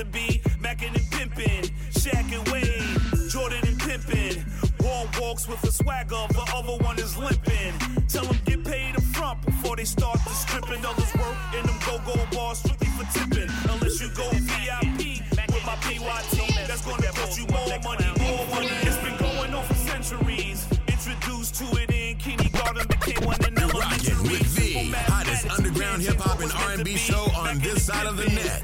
to 0.00 0.06
be. 0.06 0.40
Mackin' 0.60 0.94
and 0.94 1.08
pimpin', 1.12 1.70
Shaq 1.92 2.32
and 2.32 2.48
Wade, 2.48 3.28
Jordan 3.28 3.60
and 3.68 3.78
pimpin'. 3.78 4.40
One 4.82 5.08
walks 5.20 5.46
with 5.46 5.62
a 5.64 5.72
swagger, 5.72 6.24
the 6.30 6.44
other 6.54 6.82
one 6.82 6.98
is 6.98 7.16
limping. 7.18 7.74
Tell 8.08 8.24
them 8.24 8.38
get 8.46 8.64
paid 8.64 8.96
up 8.96 9.02
front 9.02 9.44
before 9.44 9.76
they 9.76 9.84
start 9.84 10.18
the 10.24 10.30
stripping. 10.30 10.84
Others 10.86 11.12
work 11.16 11.36
in 11.58 11.66
them 11.66 11.78
go-go 11.84 12.16
bars 12.32 12.58
strictly 12.58 12.88
for 12.96 13.06
tipping. 13.12 13.50
Unless 13.68 14.00
you 14.00 14.08
go 14.16 14.28
VIP 14.30 15.20
with 15.52 15.64
my 15.66 15.76
PYT, 15.84 16.66
that's 16.66 16.84
gonna 16.84 17.12
cost 17.12 17.38
you 17.38 17.46
more 17.48 17.78
money, 17.84 18.08
more 18.24 18.46
money. 18.54 18.70
It's 18.88 18.96
been 19.04 19.16
going 19.18 19.52
on 19.52 19.64
for 19.64 19.74
centuries. 19.74 20.66
Introduced 20.88 21.56
to 21.56 21.66
it 21.76 21.90
in 21.90 22.16
kindergarten, 22.16 22.86
became 22.88 23.26
one 23.26 23.44
in 23.44 23.58
elementary. 23.58 23.80
rocking 23.80 24.22
with 24.22 24.56
the 24.56 24.96
hottest 25.12 25.50
underground 25.50 26.02
and 26.06 26.18
what 26.18 26.38
was 26.38 26.54
meant 26.54 26.80
R&B 26.80 26.96
show 26.96 27.26
on 27.36 27.58
this 27.58 27.84
side 27.84 28.06
of 28.06 28.16
the 28.16 28.28
net. 28.28 28.59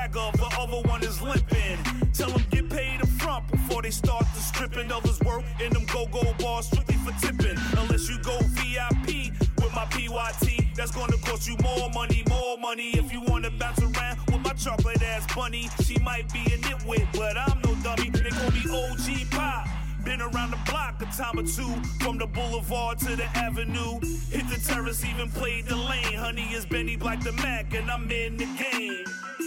With 0.00 0.12
swagger, 0.12 0.36
the 0.38 0.56
other 0.58 0.88
one 0.88 1.02
is 1.02 1.20
limping. 1.20 1.78
Tell 2.12 2.30
them 2.30 2.44
get 2.50 2.68
paid 2.70 3.00
up 3.00 3.08
front 3.08 3.50
before 3.50 3.82
they 3.82 3.90
start 3.90 4.24
the 4.34 4.40
stripping. 4.40 4.90
Others 4.92 5.20
work 5.20 5.44
in 5.64 5.72
them 5.72 5.84
go-go 5.92 6.34
bars 6.38 6.66
strictly 6.66 6.96
for 6.96 7.12
tipping. 7.20 7.58
Unless 7.78 8.08
you 8.08 8.18
go 8.22 8.38
VIP 8.56 9.32
with 9.58 9.70
with 9.70 9.74
my 9.74 9.84
PYT. 9.86 10.74
That's 10.74 10.90
gonna 10.90 11.16
cost 11.18 11.48
you 11.48 11.56
more 11.62 11.90
money, 11.90 12.22
more 12.28 12.58
money. 12.58 12.90
If 12.90 13.12
you 13.12 13.20
wanna 13.22 13.50
bounce 13.50 13.80
around 13.80 14.18
with 14.26 14.42
my 14.44 14.52
chocolate 14.52 15.02
ass 15.02 15.26
bunny, 15.34 15.68
she 15.84 15.98
might 15.98 16.32
be 16.32 16.40
a 16.40 16.58
nitwit, 16.58 17.06
but 17.12 17.36
I'm 17.36 17.60
no 17.62 17.69
Been 20.20 20.36
around 20.36 20.50
the 20.50 20.70
block 20.70 21.00
a 21.00 21.06
time 21.06 21.38
or 21.38 21.44
two, 21.44 21.72
from 22.04 22.18
the 22.18 22.26
boulevard 22.26 22.98
to 22.98 23.16
the 23.16 23.24
avenue. 23.32 24.00
Hit 24.28 24.44
the 24.52 24.60
terrace, 24.62 25.02
even 25.02 25.30
played 25.30 25.64
the 25.64 25.76
lane. 25.76 26.12
Honey 26.12 26.44
is 26.52 26.66
Benny 26.66 26.94
Black 26.94 27.22
the 27.22 27.32
Mac, 27.32 27.72
and 27.72 27.90
I'm 27.90 28.10
in 28.10 28.36
the 28.36 28.44
game. 28.44 29.04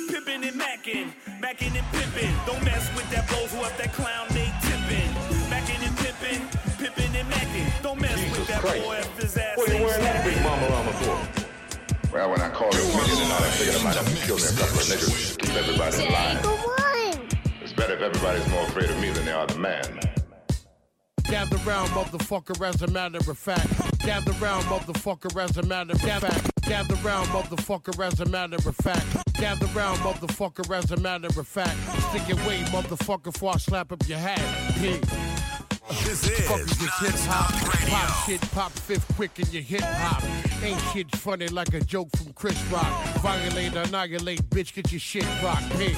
Pippin' 0.10 0.44
and 0.44 0.56
mackin', 0.58 1.14
mackin' 1.40 1.78
and 1.78 1.86
pippin'. 1.94 2.34
Don't 2.48 2.64
mess 2.66 2.90
with 2.96 3.08
that 3.12 3.30
blows 3.30 3.54
who 3.54 3.62
up 3.62 3.78
that 3.78 3.94
clown 3.94 4.26
they 4.30 4.50
tippin'. 4.66 5.14
Mackin' 5.54 5.78
and 5.86 5.96
pippin', 5.98 6.42
pippin' 6.82 7.16
and 7.22 7.30
mackin'. 7.30 7.70
Don't 7.84 8.02
mess 8.02 8.18
Jesus 8.20 8.40
with 8.40 8.48
that 8.48 8.62
Christ. 8.62 8.84
boy 8.84 8.96
if 8.98 9.18
his 9.22 9.38
ass 9.38 9.58
What 9.58 9.70
are 9.70 9.74
you 9.74 9.78
ain't 9.78 9.86
wearing 9.86 10.04
that 10.04 10.26
big 10.26 10.34
snapping. 10.34 10.50
mama 10.50 10.74
llama 10.74 10.94
for? 11.06 12.18
Well, 12.18 12.32
when 12.32 12.42
I 12.42 12.50
called 12.50 12.74
it 12.74 12.82
million 12.82 13.22
and 13.22 13.32
all 13.32 13.42
that 13.46 13.54
figured 13.62 13.78
I 13.78 13.84
might 13.84 13.96
have 13.96 14.10
to 14.10 14.26
kill 14.26 14.38
me 14.38 14.50
a 14.50 14.58
couple 14.58 14.82
of 14.82 14.90
niggas 14.90 15.38
to 15.38 15.46
keep 15.46 15.54
everybody 15.54 16.02
in 16.02 16.12
line. 16.12 16.38
It's 17.62 17.74
better 17.74 17.94
if 17.94 18.02
everybody's 18.02 18.50
more 18.50 18.64
afraid 18.64 18.90
of 18.90 19.00
me 19.00 19.12
than 19.12 19.26
they 19.26 19.34
are 19.34 19.46
the 19.46 19.60
man. 19.60 20.13
Gather 21.34 21.58
round, 21.68 21.90
motherfucker, 21.90 22.64
as 22.64 22.84
a 22.84 22.88
matter 22.90 23.18
of 23.18 23.40
fact. 23.40 23.68
Gather 24.06 24.34
round, 24.34 24.66
motherfucker, 24.66 25.36
as 25.44 25.58
a 25.58 25.64
matter 25.64 25.94
of 25.94 26.00
fact. 26.00 26.62
Gather 26.62 26.94
round, 26.98 27.28
motherfucker, 27.30 28.06
as 28.06 28.20
a 28.20 28.26
matter 28.28 28.58
of 28.58 28.76
fact. 28.76 29.34
Gather 29.34 29.66
round, 29.76 29.98
motherfucker, 30.02 30.78
as 30.78 30.92
a 30.92 30.98
matter 30.98 31.28
of 31.40 31.48
fact. 31.48 31.76
Stick 32.10 32.28
your 32.28 32.38
way, 32.48 32.60
motherfucker, 32.66 33.34
before 33.34 33.54
I 33.56 33.58
slap 33.58 33.92
up 33.92 34.08
your 34.08 34.20
hat. 34.20 34.40
Pig. 34.76 35.02
This 36.04 36.24
is 36.24 36.38
hip 36.38 36.46
hop. 37.26 37.52
Pop 37.90 38.28
shit, 38.28 38.42
pop 38.52 38.72
fifth 38.72 39.16
quick 39.16 39.40
in 39.40 39.48
your 39.50 39.64
hip 39.64 39.82
hop. 39.82 40.24
Ain't 40.64 40.80
shit 40.94 41.16
funny 41.16 41.48
like 41.48 41.74
a 41.74 41.80
joke 41.80 42.10
from 42.16 42.32
Chris 42.34 42.64
Rock. 42.66 43.06
Violate, 43.24 43.74
annihilate, 43.74 44.48
bitch, 44.52 44.76
get 44.76 44.92
your 44.92 45.00
shit 45.00 45.26
rocked. 45.42 45.68
Pig. 45.72 45.96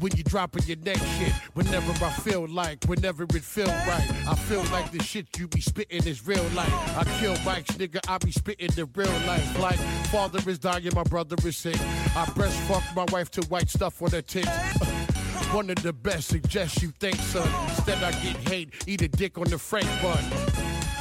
When 0.00 0.14
you 0.14 0.22
dropping 0.24 0.64
your 0.64 0.76
neck 0.78 0.98
shit, 0.98 1.32
whenever 1.54 1.92
I 2.04 2.10
feel 2.10 2.46
like, 2.46 2.84
whenever 2.84 3.22
it 3.24 3.42
feel 3.42 3.66
right, 3.66 4.06
I 4.28 4.34
feel 4.34 4.62
like 4.64 4.90
the 4.92 5.02
shit 5.02 5.26
you 5.38 5.48
be 5.48 5.60
spitting 5.60 6.04
is 6.04 6.26
real 6.26 6.44
life. 6.54 6.72
I 6.96 7.04
kill 7.18 7.34
bikes, 7.44 7.72
nigga, 7.76 8.00
I 8.08 8.18
be 8.18 8.30
spitting 8.30 8.70
the 8.76 8.84
real 8.94 9.10
life. 9.26 9.58
Like, 9.58 9.78
father 10.10 10.38
is 10.48 10.58
dying, 10.58 10.90
my 10.94 11.02
brother 11.04 11.36
is 11.46 11.56
sick. 11.56 11.80
I 11.80 12.26
breastfuck 12.34 12.94
my 12.94 13.06
wife 13.10 13.30
to 13.32 13.42
white 13.48 13.70
stuff 13.70 14.02
on 14.02 14.10
her 14.10 14.22
tits. 14.22 14.48
One 15.52 15.70
of 15.70 15.82
the 15.82 15.92
best, 15.92 16.28
suggest 16.28 16.82
you 16.82 16.92
think, 17.00 17.16
son. 17.16 17.48
Instead, 17.70 18.02
I 18.02 18.10
get 18.10 18.36
hate, 18.48 18.74
eat 18.86 19.00
a 19.02 19.08
dick 19.08 19.38
on 19.38 19.44
the 19.44 19.58
Frank 19.58 19.86
bun. 20.02 20.22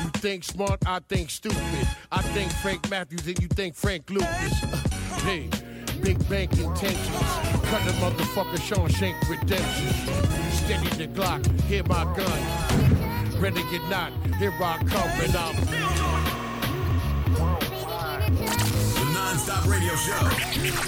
You 0.03 0.09
think 0.21 0.43
smart, 0.43 0.79
I 0.85 0.99
think 0.99 1.29
stupid. 1.29 1.87
I 2.11 2.21
think 2.21 2.51
Frank 2.51 2.89
Matthews 2.89 3.27
and 3.27 3.39
you 3.39 3.47
think 3.47 3.75
Frank 3.75 4.09
Lucas. 4.09 4.59
hey, 5.23 5.49
big 6.01 6.17
bank 6.29 6.51
intentions. 6.53 7.09
Cut 7.69 7.83
the 7.85 7.93
motherfucker 7.99 8.61
Sean 8.61 8.89
Shank 8.89 9.15
redemption. 9.29 9.89
Steady 10.51 10.89
the 10.97 11.07
Glock, 11.07 11.45
hear 11.61 11.83
my 11.83 12.03
gun. 12.15 13.41
Ready 13.41 13.61
or 13.61 13.89
not, 13.89 14.11
here 14.37 14.53
I 14.61 14.77
come 14.85 15.09
and 15.21 15.35
I'm. 15.35 15.55
The 18.95 19.05
non-stop 19.13 19.65
radio 19.67 19.95
show. 19.95 20.21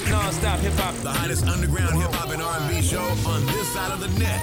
Non-stop 0.10 0.60
hip 0.60 0.74
hop. 0.74 0.96
The 0.96 1.12
hottest 1.12 1.46
underground 1.48 2.02
hip 2.02 2.12
hop 2.12 2.30
and 2.30 2.42
R&B 2.42 2.82
show 2.82 3.04
on 3.28 3.46
this 3.48 3.68
side 3.70 3.92
of 3.92 4.00
the 4.00 4.08
net. 4.20 4.42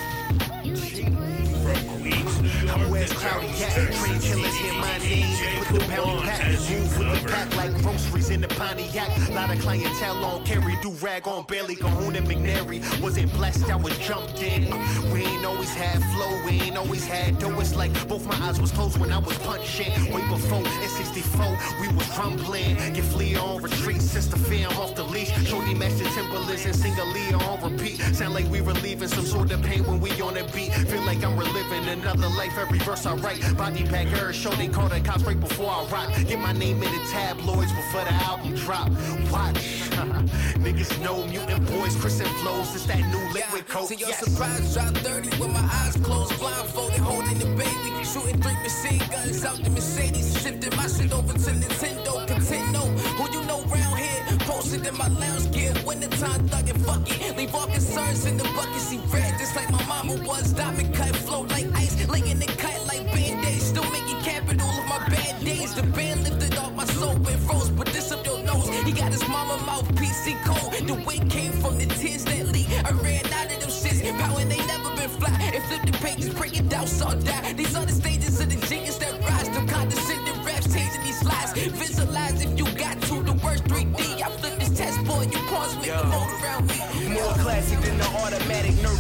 I'm 2.13 2.91
West 2.91 3.15
Cloudy 3.15 3.47
Cat, 3.57 3.73
train 3.95 4.21
killers 4.21 4.55
hear 4.57 4.75
my 4.75 4.99
name 4.99 5.65
Put 5.65 5.81
the 5.81 5.89
bounty 5.89 6.27
pack. 6.27 6.45
Move 6.51 6.99
with 6.99 7.23
the 7.23 7.29
pack 7.29 7.57
like 7.57 7.83
groceries 7.83 8.29
in 8.29 8.43
the 8.43 8.49
Pontiac. 8.49 9.09
Lot 9.31 9.55
of 9.55 9.61
clientele 9.61 10.23
on 10.25 10.45
carry, 10.45 10.77
do 10.83 10.91
rag 11.01 11.27
on 11.27 11.45
Bailey, 11.47 11.77
Cahoon 11.77 12.17
and 12.17 12.27
McNary. 12.27 12.79
Wasn't 13.01 13.33
blessed, 13.33 13.71
I 13.71 13.77
was 13.77 13.97
jumped 13.99 14.43
in. 14.43 14.65
We 15.13 15.25
ain't 15.25 15.47
always 15.47 15.73
had 15.75 16.03
flow, 16.15 16.43
we 16.45 16.61
ain't 16.61 16.77
always 16.77 17.07
had 17.07 17.39
dough. 17.39 17.59
It's 17.61 17.75
like 17.75 17.93
both 18.07 18.27
my 18.27 18.37
eyes 18.47 18.61
was 18.61 18.73
closed 18.73 18.99
when 18.99 19.11
I 19.11 19.19
was 19.19 19.39
punching. 19.39 20.13
Way 20.13 20.29
before 20.29 20.59
in 20.59 20.89
64, 20.89 21.59
we 21.81 21.89
was 21.89 22.19
rumbling. 22.19 22.77
Get 22.93 23.05
Flea 23.05 23.37
on 23.37 23.63
retreat, 23.63 24.03
sister 24.03 24.37
fear 24.37 24.69
I'm 24.69 24.77
off 24.77 24.95
the 24.95 25.05
leash. 25.05 25.33
Shorty 25.49 25.73
match 25.73 25.95
the 25.95 26.05
Timberlands 26.11 26.67
and 26.67 26.77
sing 26.77 26.99
a 26.99 27.05
Leah 27.05 27.39
on 27.39 27.73
repeat. 27.73 27.99
Sound 28.15 28.35
like 28.35 28.47
we 28.51 28.61
relieving 28.61 29.09
some 29.09 29.25
sort 29.25 29.51
of 29.51 29.63
pain 29.63 29.85
when 29.87 30.01
we 30.01 30.11
on 30.21 30.35
the 30.35 30.45
beat. 30.55 30.73
Feel 30.73 31.03
like 31.03 31.25
I'm 31.25 31.39
reliving 31.39 31.87
another 31.95 32.29
life 32.29 32.57
every 32.59 32.79
verse 32.79 33.07
I 33.07 33.15
write. 33.17 33.41
Body 33.57 33.85
bag 33.85 34.09
her 34.09 34.33
show, 34.33 34.51
they 34.51 34.69
call 34.69 34.89
the 34.89 35.01
cops 35.01 35.23
right 35.23 35.39
before 35.39 35.71
I 35.71 35.85
rock. 35.91 36.09
Get 36.27 36.39
my 36.39 36.53
name 36.53 36.83
in 36.83 36.91
the 36.93 37.03
tabloids 37.11 37.73
before 37.73 38.05
the 38.05 38.15
album 38.29 38.55
drop. 38.55 38.91
Watch. 39.31 39.55
Niggas 40.65 41.01
know 41.03 41.25
mutant 41.27 41.67
boys, 41.67 41.95
Chris 41.97 42.21
and 42.21 42.29
flows. 42.41 42.75
It's 42.75 42.87
that 42.87 43.01
new 43.13 43.33
liquid 43.33 43.67
coke. 43.69 43.89
To 43.89 43.95
your 43.97 44.09
Yes. 44.09 44.21
surprise, 44.25 44.75
drop 44.75 44.95
30 44.99 45.31
with 45.41 45.51
my 45.53 45.67
eyes 45.81 45.97
closed, 45.97 46.39
blindfolded, 46.39 47.01
holding 47.01 47.39
the 47.39 47.47
baby. 47.57 48.05
Shooting 48.05 48.41
three 48.43 48.59
machine 48.63 49.03
guns 49.11 49.45
out 49.45 49.57
the 49.63 49.71
Mercedes. 49.71 50.41
Shifting 50.43 50.77
my 50.77 50.87
shit 50.87 51.13
over 51.13 51.33
to 51.33 51.51
Nintendo. 51.51 52.27
Nintendo, 52.27 52.83
who 53.19 53.25
you 53.39 53.45
know 53.47 53.61
round 53.63 53.99
here? 53.99 54.39
Posted 54.41 54.87
in 54.87 54.97
my 54.97 55.09
lounge 55.09 55.51
gear. 55.53 55.73
Wintertime 55.87 56.49
thuggin', 56.49 56.79
fuck 56.85 57.09
it. 57.11 57.37
Leave 57.37 57.55
all 57.55 57.67
concerns 57.67 58.27
in 58.27 58.37
the 58.37 58.45
bucket. 58.57 58.81
See 58.81 59.01
red, 59.13 59.39
just 59.39 59.57
like 59.57 59.71
my 59.71 59.83
mama 59.87 60.15
was. 60.27 60.53
Diamond 60.53 60.95
cut, 60.95 61.14
flow 61.27 61.43
like 61.43 61.67
ice. 61.75 61.95
Laying 62.09 62.27
in 62.29 62.39
the 62.39 62.47
cut 62.47 62.79
like 62.87 63.05
band-aids. 63.13 63.65
Still 63.73 63.89
making 63.91 64.21
capital 64.23 64.69
of 64.69 64.87
my 64.93 64.99
bad 65.09 65.45
days. 65.45 65.75
The 65.75 65.83
band 65.83 66.23
lifted 66.25 66.57
off 66.59 66.73
my 66.75 66.85
soul 66.85 67.17
and 67.17 67.41
froze. 67.47 67.71
But 67.71 67.89
this 67.89 68.13
up 68.13 68.25
your 68.27 68.41
nose. 68.45 68.69
He 68.89 68.93
got 68.93 69.13
his 69.13 69.27
mama 69.29 69.57
mouthpiece, 69.67 70.25
he 70.25 70.35
cold. 70.45 70.73
The 70.89 70.95
weight 71.07 71.29
came 71.31 71.53
from 71.53 71.79
the 71.79 71.87
tears 71.87 72.25
that 72.25 72.47
leak. 72.55 72.69
I 72.85 72.91
ran 73.05 73.25
out 73.39 73.53
of 73.53 73.61
them 73.61 73.71
shits. 73.71 74.01
Power 74.19 74.45
they 74.45 74.63
never 74.73 74.91
been 74.97 75.11
fly. 75.21 75.35
And 75.55 75.63
flip 75.65 75.83
the 75.87 75.93
pages, 76.05 76.35
break 76.35 76.59
it 76.59 76.69
down, 76.69 76.87
saw 76.87 77.15
die. 77.15 77.53
These 77.55 77.73
the 77.73 77.89
stages 77.89 78.14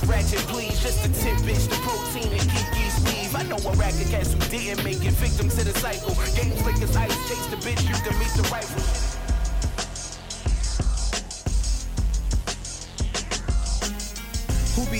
ratchet, 0.06 0.40
please. 0.48 0.80
Just 0.80 1.04
a 1.04 1.12
tidbit, 1.12 1.56
the 1.70 1.76
protein 1.82 2.32
and 2.32 2.50
Kiki 2.50 2.88
Steve. 2.90 3.34
I 3.34 3.42
know 3.44 3.56
a 3.56 3.72
racket 3.76 4.08
cats 4.10 4.32
who 4.32 4.40
didn't 4.50 4.84
make 4.84 5.04
it, 5.04 5.14
victim 5.14 5.48
to 5.48 5.64
the 5.64 5.74
cycle. 5.78 6.14
Game 6.34 6.52
flickers, 6.62 6.96
ice, 6.96 7.14
chase 7.28 7.46
the 7.46 7.56
bitch, 7.56 7.82
you 7.88 7.94
can 8.02 8.18
meet 8.18 8.32
the 8.36 8.48
rifle. 8.50 8.93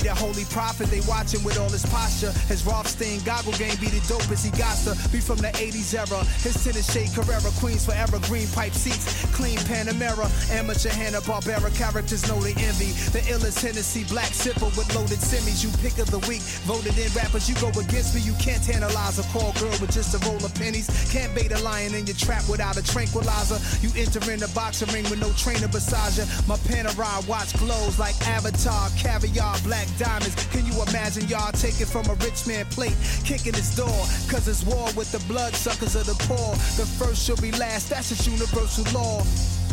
That 0.04 0.16
holy 0.16 0.44
prophet 0.52 0.88
they 0.92 1.00
watching 1.08 1.42
with 1.42 1.58
all 1.58 1.68
his 1.68 1.84
posture? 1.87 2.32
His 2.46 2.64
Rothstein 2.64 3.20
goggle 3.25 3.56
game 3.56 3.76
be 3.80 3.88
the 3.88 4.04
dopest 4.04 4.44
he 4.44 4.52
got 4.52 4.76
to 4.84 4.92
be 5.08 5.18
from 5.18 5.38
the 5.40 5.49
80s 5.56 5.96
era. 5.96 6.20
His 6.44 6.56
tennis 6.62 6.87
shade 6.92 7.11
Carrera, 7.16 7.50
Queens 7.58 7.84
forever, 7.84 8.20
green 8.28 8.46
pipe 8.52 8.73
seats, 8.73 9.25
clean 9.32 9.58
Panamera, 9.64 10.28
amateur 10.52 10.90
Hanna 10.90 11.20
Barbera 11.25 11.73
characters 11.75 12.28
know 12.28 12.38
they 12.40 12.54
envy. 12.61 12.92
The 13.16 13.25
illest 13.32 13.61
Hennessy 13.64 14.04
black 14.04 14.30
sipper 14.30 14.68
with 14.76 14.88
loaded 14.94 15.18
semis. 15.18 15.64
You 15.64 15.73
pick 15.80 15.99
of 15.99 16.11
the 16.11 16.20
week, 16.28 16.44
voted 16.68 16.96
in 16.99 17.11
rappers. 17.16 17.49
You 17.49 17.56
go 17.56 17.73
against 17.73 18.14
me, 18.14 18.20
you 18.20 18.34
can't 18.38 18.62
tantalize 18.62 19.18
a 19.18 19.25
call 19.32 19.52
girl 19.56 19.73
with 19.80 19.92
just 19.92 20.12
a 20.14 20.20
roll 20.28 20.38
of 20.44 20.54
pennies. 20.54 20.87
Can't 21.11 21.34
bait 21.34 21.52
a 21.52 21.61
lion 21.64 21.94
in 21.94 22.06
your 22.06 22.16
trap 22.16 22.44
without 22.49 22.76
a 22.76 22.84
tranquilizer. 22.84 23.56
You 23.80 23.90
enter 23.96 24.20
in 24.30 24.40
the 24.40 24.50
boxing 24.54 24.92
ring 24.92 25.04
with 25.08 25.20
no 25.20 25.32
trainer 25.32 25.68
beside 25.68 26.12
you. 26.20 26.25
My 26.46 26.56
Panerai 26.68 27.26
watch 27.26 27.56
glows 27.58 27.99
like 27.99 28.14
Avatar, 28.28 28.90
caviar, 28.99 29.56
black 29.64 29.88
diamonds. 29.98 30.34
Can 30.50 30.66
you 30.66 30.74
imagine 30.88 31.28
y'all 31.28 31.52
taking 31.52 31.86
from 31.86 32.06
a 32.06 32.14
rich 32.24 32.46
man 32.46 32.64
plate, 32.66 32.96
kicking 33.24 33.54
his 33.54 33.74
door? 33.76 34.00
Cause 34.30 34.48
it's 34.48 34.64
war 34.64 34.88
with 34.96 35.10
the 35.12 35.22
bloodsuckers 35.26 35.96
of 35.96 36.06
the 36.06 36.16
poor. 36.24 36.54
The 36.76 36.86
first 36.98 37.26
shall 37.26 37.36
be 37.36 37.52
last, 37.52 37.90
that's 37.90 38.08
just 38.10 38.26
universal 38.26 38.84
law. 38.92 39.22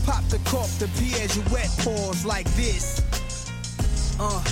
Pop 0.06 0.24
the 0.30 0.40
cork, 0.50 0.70
the 0.80 0.88
Piaget 0.98 1.46
pause 1.84 2.26
like 2.26 2.50
this. 2.56 3.02
Uh. 4.20 4.44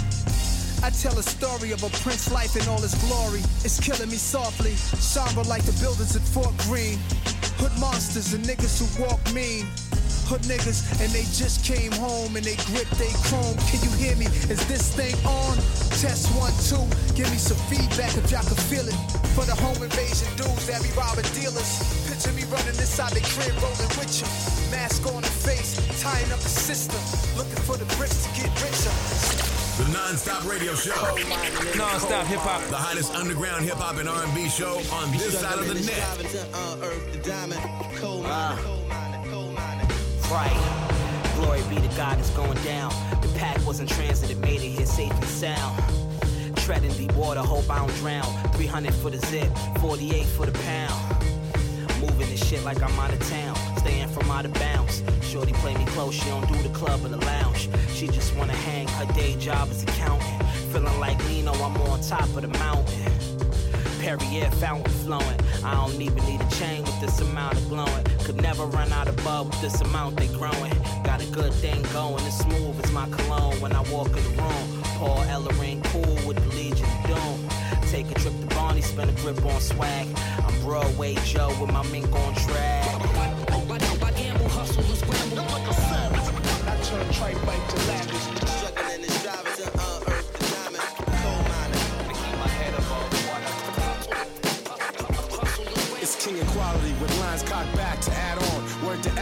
I 0.82 0.90
tell 0.92 1.18
a 1.20 1.24
story 1.24 1.72
of 1.72 1.84
a 1.84 1.90
prince 2.00 2.32
life 2.32 2.56
in 2.56 2.66
all 2.70 2.80
his 2.80 2.96
glory. 3.04 3.42
It's 3.66 3.80
killing 3.82 4.10
me 4.10 4.16
softly, 4.16 4.72
somber 4.72 5.44
like 5.44 5.64
the 5.64 5.74
buildings 5.82 6.16
at 6.16 6.22
Fort 6.22 6.56
Greene. 6.60 7.00
Hood 7.60 7.78
monsters 7.82 8.34
and 8.34 8.46
niggas 8.46 8.80
who 8.80 9.04
walk 9.04 9.20
mean. 9.34 9.68
Hood 10.30 10.46
niggas 10.46 10.86
and 11.02 11.10
they 11.10 11.26
just 11.34 11.66
came 11.66 11.90
home 11.98 12.38
and 12.38 12.46
they 12.46 12.54
grip 12.70 12.86
they 13.02 13.10
chrome. 13.26 13.58
Can 13.66 13.82
you 13.82 13.90
hear 13.98 14.14
me? 14.14 14.30
Is 14.46 14.62
this 14.70 14.94
thing 14.94 15.18
on? 15.26 15.58
Test 15.98 16.30
one, 16.38 16.54
two. 16.70 16.86
Give 17.18 17.26
me 17.34 17.42
some 17.42 17.58
feedback 17.66 18.14
if 18.14 18.30
y'all 18.30 18.46
can 18.46 18.54
feel 18.70 18.86
it. 18.86 18.94
For 19.34 19.42
the 19.50 19.58
home 19.58 19.82
invasion 19.82 20.30
dudes 20.38 20.70
that 20.70 20.86
be 20.86 20.94
robbing 20.94 21.26
dealers. 21.34 21.82
Picture 22.06 22.30
me 22.38 22.46
running 22.54 22.78
inside 22.78 23.18
the 23.18 23.26
crib, 23.26 23.58
rolling 23.58 23.90
with 23.98 24.22
you. 24.22 24.30
Mask 24.70 25.02
on 25.10 25.26
the 25.26 25.34
face, 25.34 25.82
tying 25.98 26.30
up 26.30 26.38
the 26.46 26.54
system. 26.54 27.02
Looking 27.34 27.58
for 27.66 27.82
the 27.82 27.90
bricks 27.98 28.22
to 28.22 28.30
get 28.38 28.54
richer. 28.62 28.94
The 29.82 29.90
non-stop 29.90 30.46
radio 30.46 30.78
show. 30.78 30.94
Non-stop 31.74 32.30
hip 32.30 32.46
hop. 32.46 32.62
The 32.70 32.78
hottest 32.78 33.18
underground 33.18 33.66
hip 33.66 33.82
hop 33.82 33.98
and 33.98 34.06
R&B 34.06 34.46
show 34.54 34.78
on 34.94 35.10
this 35.10 35.42
side 35.42 35.58
of 35.58 35.66
the 35.66 35.82
net. 35.90 36.06
Right. 40.32 40.54
Glory 41.38 41.62
be 41.70 41.76
to 41.76 41.96
God, 41.96 42.20
it's 42.20 42.30
going 42.32 42.62
down. 42.64 42.92
The 43.22 43.28
pack 43.40 43.66
was 43.66 43.80
in 43.80 43.88
transit, 43.88 44.30
it 44.30 44.38
made 44.38 44.62
it 44.62 44.70
here 44.70 44.86
safe 44.86 45.12
and 45.12 45.24
sound. 45.26 45.82
Treading 46.58 46.92
deep 46.94 47.14
water, 47.14 47.40
hope 47.40 47.68
I 47.68 47.80
don't 47.80 47.96
drown. 47.96 48.26
300 48.54 48.94
for 48.94 49.10
the 49.10 49.18
zip, 49.18 49.50
48 49.80 50.26
for 50.28 50.46
the 50.46 50.52
pound. 50.52 51.26
Moving 52.00 52.30
this 52.30 52.48
shit 52.48 52.64
like 52.64 52.80
I'm 52.84 53.00
out 53.00 53.12
of 53.12 53.28
town. 53.28 53.56
Staying 53.78 54.10
from 54.10 54.30
out 54.30 54.46
of 54.46 54.54
bounds. 54.54 55.02
Shorty 55.24 55.54
play 55.54 55.76
me 55.76 55.86
close, 55.88 56.14
she 56.14 56.26
don't 56.26 56.48
do 56.48 56.62
the 56.62 56.76
club 56.78 57.04
or 57.04 57.08
the 57.10 57.18
lounge. 57.26 57.68
She 57.96 58.08
just 58.08 58.36
wanna 58.36 58.54
hang, 58.54 58.88
her 58.88 59.12
day 59.14 59.36
job 59.38 59.72
is 59.72 59.82
accounting. 59.82 60.40
Feeling 60.72 61.00
like 61.00 61.18
Lino, 61.28 61.54
I'm 61.54 61.76
on 61.82 62.02
top 62.02 62.30
of 62.36 62.42
the 62.42 62.50
mountain. 62.50 63.12
Perrier 64.00 64.52
fountain 64.52 64.94
flowing. 65.04 65.40
I 65.64 65.76
don't 65.76 66.02
even 66.02 66.24
need 66.26 66.42
a 66.42 66.50
chain 66.56 66.84
with 66.84 67.00
this 67.02 67.20
amount 67.22 67.58
of 67.58 67.68
glowing. 67.70 68.04
Could 68.24 68.42
never 68.42 68.66
run 68.66 68.92
out 68.92 69.08
of 69.08 69.16
bud 69.24 69.48
with 69.48 69.62
this 69.62 69.82
amount 69.82 70.18
they 70.18 70.28
growing. 70.28 70.74
Got 71.04 71.22
a 71.22 71.26
good 71.32 71.54
thing 71.54 71.82
going, 71.94 72.24
it's 72.26 72.40
smooth 72.40 72.80
as 72.84 72.92
my 72.92 73.10
cologne 73.10 73.60
when 73.60 73.74
I 73.74 73.82
walk 73.92 74.08
in 74.08 74.24
the 74.24 74.42
room. 74.42 74.84
Paul 74.98 75.18
Ellering, 75.26 75.84
cool 75.86 76.28
with 76.28 76.38
the 76.38 76.56
Legion 76.56 76.86
of 76.86 77.08
Doom. 77.08 77.50
Take 77.90 78.12
a 78.12 78.16
trip 78.16 78.34
to 78.40 78.56
Barney, 78.56 78.82
spend 78.82 79.10
a 79.10 79.14
grip 79.22 79.44
on 79.46 79.60
swag. 79.60 80.08
I'm 80.18 80.62
Broadway 80.62 81.16
Joe 81.26 81.56
with 81.60 81.72
my 81.72 81.84
mink 81.88 82.12
on 82.14 82.36
track. 82.36 82.99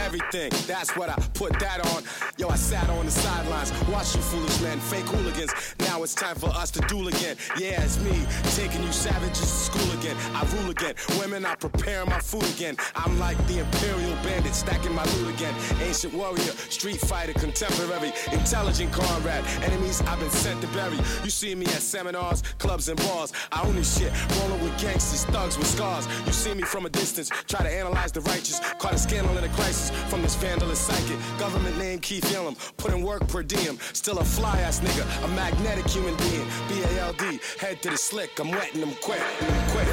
Everything, 0.08 0.50
that's 0.66 0.96
what 0.96 1.10
I 1.10 1.16
put 1.34 1.52
that 1.60 1.80
on. 1.92 2.02
Yo, 2.38 2.48
I 2.48 2.54
sat 2.54 2.88
on 2.88 3.04
the 3.04 3.10
sidelines, 3.10 3.72
watch 3.88 4.14
you 4.14 4.22
foolish 4.22 4.60
men, 4.60 4.78
fake 4.78 5.06
hooligans. 5.06 5.52
Now 5.80 6.04
it's 6.04 6.14
time 6.14 6.36
for 6.36 6.50
us 6.50 6.70
to 6.70 6.80
duel 6.82 7.08
again. 7.08 7.36
Yeah, 7.58 7.82
it's 7.82 7.98
me, 7.98 8.14
taking 8.54 8.80
you 8.84 8.92
savages 8.92 9.40
to 9.40 9.46
school 9.46 9.98
again. 9.98 10.16
I 10.34 10.46
rule 10.54 10.70
again. 10.70 10.94
Women, 11.18 11.44
I 11.44 11.56
prepare 11.56 12.06
my 12.06 12.20
food 12.20 12.44
again. 12.54 12.76
I'm 12.94 13.18
like 13.18 13.36
the 13.48 13.58
imperial 13.58 14.14
bandit, 14.22 14.54
stacking 14.54 14.94
my 14.94 15.02
loot 15.16 15.34
again. 15.34 15.52
Ancient 15.82 16.14
warrior, 16.14 16.52
street 16.70 17.00
fighter, 17.00 17.32
contemporary, 17.32 18.12
intelligent 18.30 18.92
comrade. 18.92 19.44
Enemies 19.64 20.00
I've 20.02 20.20
been 20.20 20.30
sent 20.30 20.60
to 20.60 20.68
bury. 20.68 20.96
You 21.24 21.30
see 21.30 21.56
me 21.56 21.66
at 21.66 21.82
seminars, 21.82 22.44
clubs, 22.58 22.88
and 22.88 23.00
bars. 23.00 23.32
I 23.50 23.66
own 23.66 23.74
this 23.74 23.98
shit, 23.98 24.12
rolling 24.38 24.62
with 24.62 24.78
gangsters, 24.80 25.24
thugs 25.24 25.58
with 25.58 25.66
scars. 25.66 26.06
You 26.24 26.32
see 26.32 26.54
me 26.54 26.62
from 26.62 26.86
a 26.86 26.88
distance, 26.88 27.30
try 27.48 27.64
to 27.64 27.68
analyze 27.68 28.12
the 28.12 28.20
righteous. 28.20 28.60
Caught 28.78 28.94
a 28.94 28.98
scandal 28.98 29.36
in 29.36 29.42
a 29.42 29.48
crisis 29.48 29.90
from 30.08 30.22
this 30.22 30.36
vandalist 30.36 30.86
psychic. 30.86 31.18
Government 31.40 31.76
name 31.78 31.98
Keith 31.98 32.27
Yellum, 32.30 32.56
putting 32.76 33.02
work 33.02 33.26
per 33.28 33.42
diem. 33.42 33.78
Still 33.92 34.18
a 34.18 34.24
fly 34.24 34.60
ass 34.60 34.80
nigga, 34.80 35.24
a 35.24 35.28
magnetic 35.28 35.86
human 35.88 36.16
being. 36.16 36.46
B-A-L-D, 36.68 37.40
head 37.58 37.82
to 37.82 37.90
the 37.90 37.98
slick, 37.98 38.38
I'm 38.38 38.50
wetting 38.50 38.80
them 38.80 38.94
quick. 39.02 39.20
I'm 39.40 39.70
quick. 39.70 39.88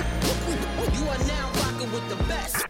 You 1.00 1.08
are 1.08 1.18
now 1.28 1.52
rocking 1.62 1.92
with 1.92 2.08
the 2.10 2.24
best. 2.28 2.66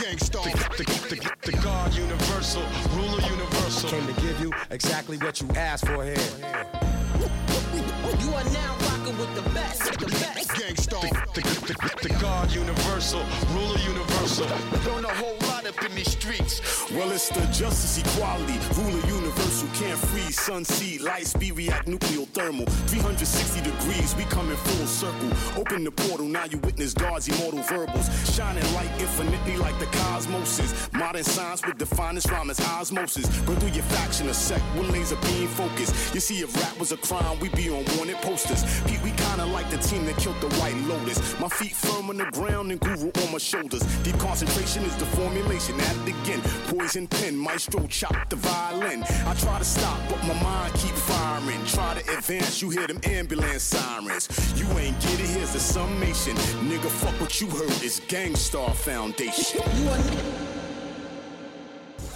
Gang 0.00 0.18
Starr. 0.18 0.44
The, 0.44 0.84
the, 0.84 1.14
the, 1.14 1.50
the 1.52 1.62
God 1.62 1.94
universal, 1.94 2.62
ruler 2.94 3.20
universal. 3.22 3.88
I 3.88 3.92
Came 3.92 4.06
to 4.14 4.20
give 4.20 4.40
you 4.40 4.52
exactly 4.70 5.18
what 5.18 5.40
you 5.40 5.48
asked 5.50 5.86
for 5.86 6.04
here. 6.04 7.43
You 7.74 8.30
are 8.34 8.44
now 8.44 8.76
rocking 8.80 9.18
with 9.18 9.34
the 9.34 9.50
best. 9.50 9.98
The 9.98 10.06
best. 10.06 10.34
Gang 10.58 10.76
Starr. 10.76 11.02
The, 11.34 11.40
the, 11.40 11.74
the, 11.74 12.08
the 12.08 12.14
God 12.20 12.52
universal, 12.52 13.20
ruler 13.52 13.78
universal. 13.80 14.46
Learn 14.86 15.04
a 15.04 15.14
whole 15.14 15.36
lot 15.48 15.66
up 15.66 15.84
in 15.84 15.94
these 15.96 16.12
streets. 16.12 16.60
Well, 16.92 17.10
it's 17.10 17.28
the 17.28 17.40
justice, 17.46 17.98
equality, 17.98 18.58
ruler 18.76 19.04
universal, 19.06 19.68
can't 19.74 19.98
freeze, 19.98 20.38
sun, 20.38 20.64
sea, 20.64 20.98
light 20.98 21.26
speed, 21.26 21.56
react, 21.56 21.88
nuclear 21.88 22.24
thermal. 22.26 22.66
360 22.66 23.62
degrees, 23.62 24.14
we 24.16 24.24
come 24.24 24.50
in 24.50 24.56
full 24.56 24.86
circle. 24.86 25.30
Open 25.60 25.82
the 25.82 25.90
portal, 25.90 26.26
now 26.26 26.44
you 26.44 26.58
witness 26.58 26.94
God's 26.94 27.26
immortal 27.28 27.62
verbals. 27.62 28.08
Shining 28.34 28.64
light 28.74 28.90
infinitely 29.00 29.56
like 29.56 29.78
the 29.80 29.86
cosmoses. 29.86 30.92
Modern 30.92 31.24
science 31.24 31.66
with 31.66 31.78
the 31.78 31.86
finest 31.86 32.30
rhyme 32.30 32.50
as 32.50 32.60
osmosis. 32.60 33.26
Burn 33.42 33.56
through 33.56 33.70
your 33.70 33.84
faction, 33.84 34.28
a 34.28 34.34
sect 34.34 34.64
with 34.76 34.90
laser 34.90 35.16
beam 35.16 35.48
focus. 35.48 36.14
You 36.14 36.20
see, 36.20 36.40
if 36.40 36.54
rap 36.56 36.78
was 36.78 36.92
a 36.92 36.96
crime, 36.96 37.40
we'd 37.40 37.56
be 37.56 37.63
on 37.70 37.84
wanted 37.96 38.16
posters. 38.16 38.64
Pete, 38.86 39.02
we 39.02 39.10
kinda 39.12 39.46
like 39.46 39.70
the 39.70 39.78
team 39.78 40.04
that 40.06 40.16
killed 40.16 40.40
the 40.40 40.48
White 40.60 40.76
Lotus. 40.88 41.18
My 41.40 41.48
feet 41.48 41.74
firm 41.74 42.10
on 42.10 42.16
the 42.16 42.24
ground 42.32 42.70
and 42.72 42.80
guru 42.80 43.10
on 43.22 43.32
my 43.32 43.38
shoulders. 43.38 43.82
Deep 44.02 44.18
concentration 44.18 44.82
is 44.84 44.96
the 44.96 45.06
formulation. 45.06 45.80
At 45.80 45.96
it 45.96 46.08
again, 46.08 46.40
poison 46.68 47.06
pen, 47.06 47.36
maestro 47.36 47.86
chop 47.88 48.28
the 48.30 48.36
violin. 48.36 49.02
I 49.26 49.34
try 49.34 49.58
to 49.58 49.64
stop, 49.64 49.98
but 50.08 50.22
my 50.24 50.34
mind 50.42 50.74
keep 50.74 50.94
firing. 50.94 51.64
Try 51.66 51.94
to 51.94 52.16
advance, 52.16 52.62
you 52.62 52.70
hear 52.70 52.86
them 52.86 53.00
ambulance 53.04 53.62
sirens. 53.62 54.28
You 54.56 54.66
ain't 54.78 54.98
get 55.00 55.20
it, 55.20 55.28
here's 55.28 55.52
the 55.52 55.60
summation. 55.60 56.36
Nigga, 56.68 56.88
fuck 56.88 57.18
what 57.20 57.40
you 57.40 57.48
heard, 57.48 57.82
it's 57.82 58.00
Gang 58.00 58.34
Starr 58.36 58.74
Foundation. 58.74 59.60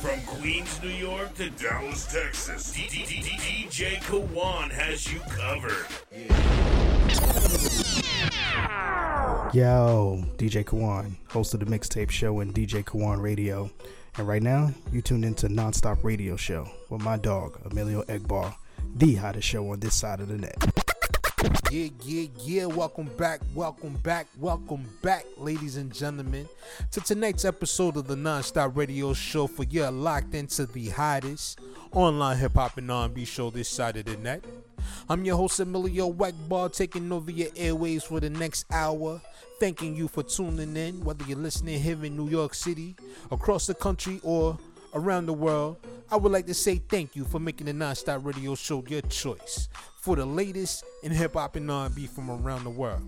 From 0.01 0.21
Queens, 0.27 0.81
New 0.81 0.91
York 0.91 1.35
to 1.35 1.51
Dallas, 1.51 2.07
Texas, 2.07 2.73
DJ 2.73 3.97
Kawon 4.03 4.71
has 4.71 5.13
you 5.13 5.19
covered. 5.29 5.87
Yo, 9.53 10.25
DJ 10.37 10.65
Kawon, 10.65 11.17
host 11.29 11.53
of 11.55 11.61
the 11.61 11.67
Mixtape 11.67 12.11
Show 12.11 12.39
and 12.39 12.55
DJ 12.55 12.85
Kawon 12.85 13.21
Radio. 13.21 13.71
And 14.17 14.29
right 14.29 14.43
now, 14.43 14.71
you 14.93 15.03
tuned 15.03 15.25
into 15.25 15.49
Nonstop 15.49 16.05
Radio 16.05 16.37
Show 16.37 16.69
with 16.91 17.03
my 17.03 17.17
dog, 17.17 17.59
Emilio 17.65 18.03
Egbar, 18.05 18.55
the 18.95 19.17
hottest 19.17 19.49
show 19.49 19.69
on 19.73 19.81
this 19.81 19.97
side 19.97 20.21
of 20.21 20.29
the 20.29 20.39
net. 20.39 20.88
Yeah, 21.70 21.88
yeah, 22.03 22.27
yeah. 22.40 22.66
Welcome 22.66 23.11
back, 23.16 23.40
welcome 23.55 23.94
back, 24.03 24.27
welcome 24.38 24.85
back, 25.03 25.24
ladies 25.37 25.77
and 25.77 25.92
gentlemen, 25.94 26.48
to 26.90 27.01
tonight's 27.01 27.44
episode 27.44 27.96
of 27.96 28.09
the 28.09 28.16
Nonstop 28.16 28.77
Radio 28.77 29.12
Show. 29.12 29.46
For 29.46 29.62
you're 29.64 29.90
locked 29.90 30.35
into 30.35 30.66
the 30.66 30.88
hottest 30.88 31.61
online 31.92 32.38
hip 32.38 32.55
hop 32.55 32.77
and 32.79 32.90
R&B 32.90 33.24
show 33.24 33.51
this 33.51 33.68
side 33.68 33.96
of 33.98 34.07
the 34.07 34.16
net. 34.16 34.44
I'm 35.09 35.24
your 35.24 35.37
host 35.37 35.61
Emilio 35.61 36.12
Weckbar, 36.12 36.74
taking 36.74 37.12
over 37.12 37.31
your 37.31 37.51
airways 37.57 38.03
for 38.03 38.18
the 38.18 38.31
next 38.31 38.66
hour. 38.72 39.20
Thanking 39.61 39.94
you 39.96 40.09
for 40.09 40.22
tuning 40.22 40.77
in, 40.77 41.05
whether 41.05 41.24
you're 41.24 41.38
listening 41.38 41.81
here 41.81 42.05
in 42.05 42.16
New 42.16 42.29
York 42.29 42.55
City, 42.55 42.94
across 43.31 43.66
the 43.66 43.74
country, 43.74 44.20
or 44.22 44.57
around 44.94 45.27
the 45.27 45.33
world. 45.33 45.77
I 46.11 46.16
would 46.16 46.33
like 46.33 46.46
to 46.46 46.55
say 46.55 46.77
thank 46.77 47.14
you 47.14 47.24
for 47.24 47.38
making 47.38 47.66
the 47.66 47.72
Nonstop 47.72 48.24
Radio 48.24 48.55
Show 48.55 48.83
your 48.88 49.03
choice 49.03 49.68
for 50.01 50.16
the 50.16 50.24
latest 50.24 50.85
in 51.03 51.12
hip 51.12 51.35
hop 51.35 51.57
and 51.57 51.70
R&B 51.70 52.07
from 52.07 52.31
around 52.31 52.64
the 52.64 52.70
world. 52.70 53.03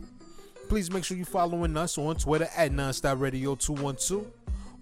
Please 0.68 0.90
make 0.90 1.04
sure 1.04 1.16
you're 1.16 1.26
following 1.26 1.76
us 1.76 1.98
on 1.98 2.16
Twitter 2.16 2.48
at 2.56 2.72
Nonstop 2.72 3.20
Radio 3.20 3.54
212 3.54 4.26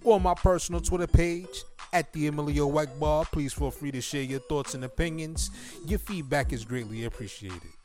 or 0.05 0.21
my 0.21 0.35
personal 0.35 0.81
Twitter 0.81 1.07
page 1.07 1.65
at 1.93 2.13
the 2.13 2.27
Emilio 2.27 2.71
Weckbar. 2.71 3.25
Please 3.33 3.53
feel 3.53 3.71
free 3.71 3.91
to 3.93 4.01
share 4.01 4.23
your 4.23 4.41
thoughts 4.41 4.75
and 4.75 4.85
opinions. 4.85 5.51
Your 5.87 5.99
feedback 5.99 6.53
is 6.53 6.65
greatly 6.65 7.05
appreciated. 7.05 7.78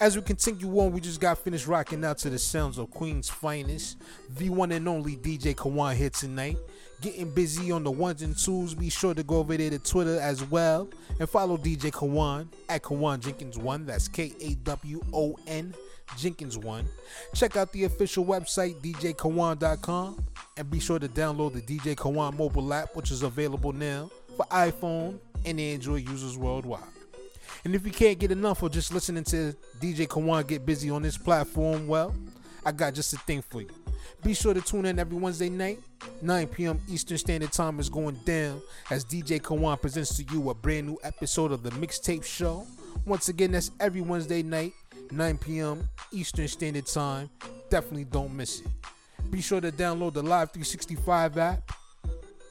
As 0.00 0.16
we 0.16 0.22
continue 0.22 0.80
on, 0.80 0.92
we 0.92 1.00
just 1.02 1.20
got 1.20 1.36
finished 1.36 1.66
rocking 1.66 2.02
out 2.06 2.16
to 2.18 2.30
the 2.30 2.38
sounds 2.38 2.78
of 2.78 2.90
Queen's 2.90 3.28
finest, 3.28 3.98
the 4.30 4.48
one 4.48 4.72
and 4.72 4.88
only 4.88 5.14
DJ 5.14 5.54
Kawon 5.54 5.94
here 5.94 6.08
tonight. 6.08 6.56
Getting 7.02 7.30
busy 7.34 7.70
on 7.70 7.84
the 7.84 7.90
ones 7.90 8.22
and 8.22 8.34
twos. 8.34 8.74
Be 8.74 8.88
sure 8.88 9.12
to 9.12 9.22
go 9.22 9.40
over 9.40 9.54
there 9.58 9.68
to 9.68 9.78
Twitter 9.78 10.18
as 10.18 10.42
well 10.44 10.88
and 11.18 11.28
follow 11.28 11.58
DJ 11.58 11.90
Kawon 11.90 12.48
at 12.70 12.82
Kawon 12.82 13.20
Jenkins 13.20 13.58
One. 13.58 13.84
That's 13.84 14.08
K 14.08 14.32
A 14.40 14.54
W 14.54 15.02
O 15.12 15.36
N 15.46 15.74
Jenkins 16.16 16.56
One. 16.56 16.88
Check 17.34 17.58
out 17.58 17.70
the 17.72 17.84
official 17.84 18.24
website 18.24 18.80
djkawon.com 18.80 20.24
and 20.56 20.70
be 20.70 20.80
sure 20.80 20.98
to 20.98 21.08
download 21.08 21.52
the 21.52 21.60
DJ 21.60 21.94
Kawon 21.94 22.38
mobile 22.38 22.72
app, 22.72 22.96
which 22.96 23.10
is 23.10 23.22
available 23.22 23.74
now 23.74 24.10
for 24.38 24.46
iPhone 24.46 25.18
and 25.44 25.60
Android 25.60 26.08
users 26.08 26.38
worldwide. 26.38 26.99
And 27.64 27.74
if 27.74 27.84
you 27.84 27.92
can't 27.92 28.18
get 28.18 28.30
enough 28.30 28.62
of 28.62 28.72
just 28.72 28.92
listening 28.92 29.24
to 29.24 29.54
DJ 29.80 30.06
Kawon 30.06 30.46
get 30.46 30.64
busy 30.64 30.90
on 30.90 31.02
this 31.02 31.18
platform, 31.18 31.86
well, 31.86 32.14
I 32.64 32.72
got 32.72 32.94
just 32.94 33.12
a 33.12 33.18
thing 33.18 33.42
for 33.42 33.62
you. 33.62 33.68
Be 34.22 34.34
sure 34.34 34.52
to 34.52 34.60
tune 34.60 34.84
in 34.84 34.98
every 34.98 35.16
Wednesday 35.16 35.48
night, 35.48 35.78
9 36.20 36.46
p.m. 36.48 36.78
Eastern 36.88 37.16
Standard 37.16 37.52
Time 37.52 37.80
is 37.80 37.88
going 37.88 38.16
down 38.26 38.60
as 38.90 39.04
DJ 39.04 39.40
Kawon 39.40 39.80
presents 39.80 40.16
to 40.16 40.24
you 40.32 40.50
a 40.50 40.54
brand 40.54 40.86
new 40.86 40.98
episode 41.02 41.52
of 41.52 41.62
the 41.62 41.70
Mixtape 41.70 42.24
Show. 42.24 42.66
Once 43.06 43.28
again, 43.28 43.52
that's 43.52 43.70
every 43.80 44.02
Wednesday 44.02 44.42
night, 44.42 44.72
9 45.10 45.38
p.m. 45.38 45.88
Eastern 46.12 46.48
Standard 46.48 46.86
Time. 46.86 47.30
Definitely 47.70 48.04
don't 48.04 48.36
miss 48.36 48.60
it. 48.60 48.66
Be 49.30 49.40
sure 49.40 49.60
to 49.60 49.72
download 49.72 50.14
the 50.14 50.22
Live 50.22 50.50
365 50.50 51.38
app, 51.38 51.72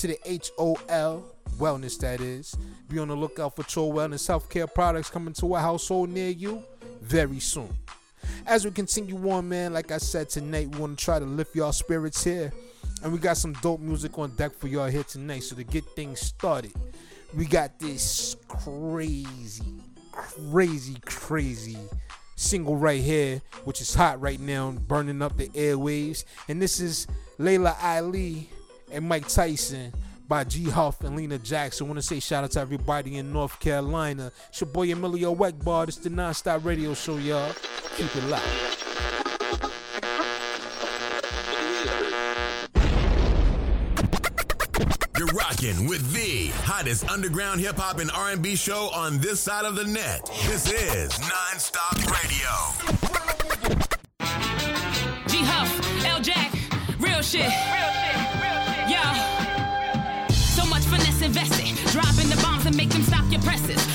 to 0.00 0.06
the 0.06 0.18
H 0.24 0.50
O 0.58 0.78
L 0.88 1.22
Wellness, 1.58 1.98
that 1.98 2.22
is. 2.22 2.56
Be 2.88 2.98
on 2.98 3.08
the 3.08 3.14
lookout 3.14 3.54
for 3.54 3.62
Chol 3.64 3.92
Wellness 3.92 4.26
healthcare 4.26 4.72
products 4.72 5.10
coming 5.10 5.34
to 5.34 5.56
a 5.56 5.60
household 5.60 6.08
near 6.08 6.30
you 6.30 6.62
very 7.02 7.38
soon. 7.38 7.68
As 8.46 8.64
we 8.64 8.70
continue 8.70 9.30
on, 9.30 9.48
man, 9.48 9.74
like 9.74 9.92
I 9.92 9.98
said 9.98 10.30
tonight, 10.30 10.74
we 10.74 10.80
want 10.80 10.98
to 10.98 11.04
try 11.04 11.18
to 11.18 11.26
lift 11.26 11.54
y'all 11.54 11.72
spirits 11.72 12.24
here. 12.24 12.50
And 13.02 13.12
we 13.12 13.18
got 13.18 13.36
some 13.36 13.52
dope 13.54 13.80
music 13.80 14.18
on 14.18 14.30
deck 14.36 14.52
for 14.58 14.68
y'all 14.68 14.86
here 14.88 15.04
tonight. 15.04 15.42
So 15.42 15.54
to 15.56 15.64
get 15.64 15.84
things 15.96 16.20
started, 16.20 16.72
we 17.36 17.44
got 17.44 17.78
this 17.78 18.36
crazy, 18.48 19.82
crazy, 20.12 20.96
crazy 21.04 21.78
single 22.36 22.76
right 22.76 23.02
here, 23.02 23.42
which 23.64 23.82
is 23.82 23.94
hot 23.94 24.18
right 24.18 24.40
now, 24.40 24.70
burning 24.70 25.20
up 25.20 25.36
the 25.36 25.48
airwaves. 25.48 26.24
And 26.48 26.60
this 26.60 26.80
is 26.80 27.06
Laila 27.36 27.76
Ali 27.82 28.48
and 28.92 29.08
Mike 29.08 29.28
Tyson 29.28 29.92
by 30.28 30.44
G 30.44 30.64
Huff 30.64 31.02
and 31.02 31.16
Lena 31.16 31.38
Jackson. 31.38 31.86
I 31.86 31.88
want 31.88 31.98
to 31.98 32.06
say 32.06 32.20
shout 32.20 32.44
out 32.44 32.52
to 32.52 32.60
everybody 32.60 33.16
in 33.16 33.32
North 33.32 33.58
Carolina. 33.58 34.30
It's 34.48 34.60
your 34.60 34.70
boy 34.70 34.92
Emilio 34.92 35.34
Weckbar. 35.34 35.88
It's 35.88 35.96
the 35.96 36.08
Nonstop 36.08 36.64
Radio 36.64 36.94
Show, 36.94 37.16
y'all. 37.16 37.52
Keep 37.96 38.14
it 38.16 38.24
locked. 38.24 38.46
You're 45.18 45.26
rocking 45.28 45.86
with 45.86 46.12
the 46.14 46.46
hottest 46.62 47.10
underground 47.10 47.60
hip 47.60 47.76
hop 47.76 47.98
and 47.98 48.10
R&B 48.10 48.56
show 48.56 48.88
on 48.94 49.18
this 49.18 49.40
side 49.40 49.66
of 49.66 49.74
the 49.74 49.84
net. 49.84 50.24
This 50.46 50.72
is 50.72 51.12
Nonstop 51.18 51.96
Radio. 52.06 52.48
G 55.26 55.42
Huff, 55.44 56.06
L 56.06 56.20
Jack, 56.22 56.52
real 57.00 57.20
shit. 57.20 57.42
Yeah. 57.42 58.19
Make 62.76 62.90
them 62.90 63.02
stop 63.02 63.24
your 63.30 63.40
presses. 63.42 63.89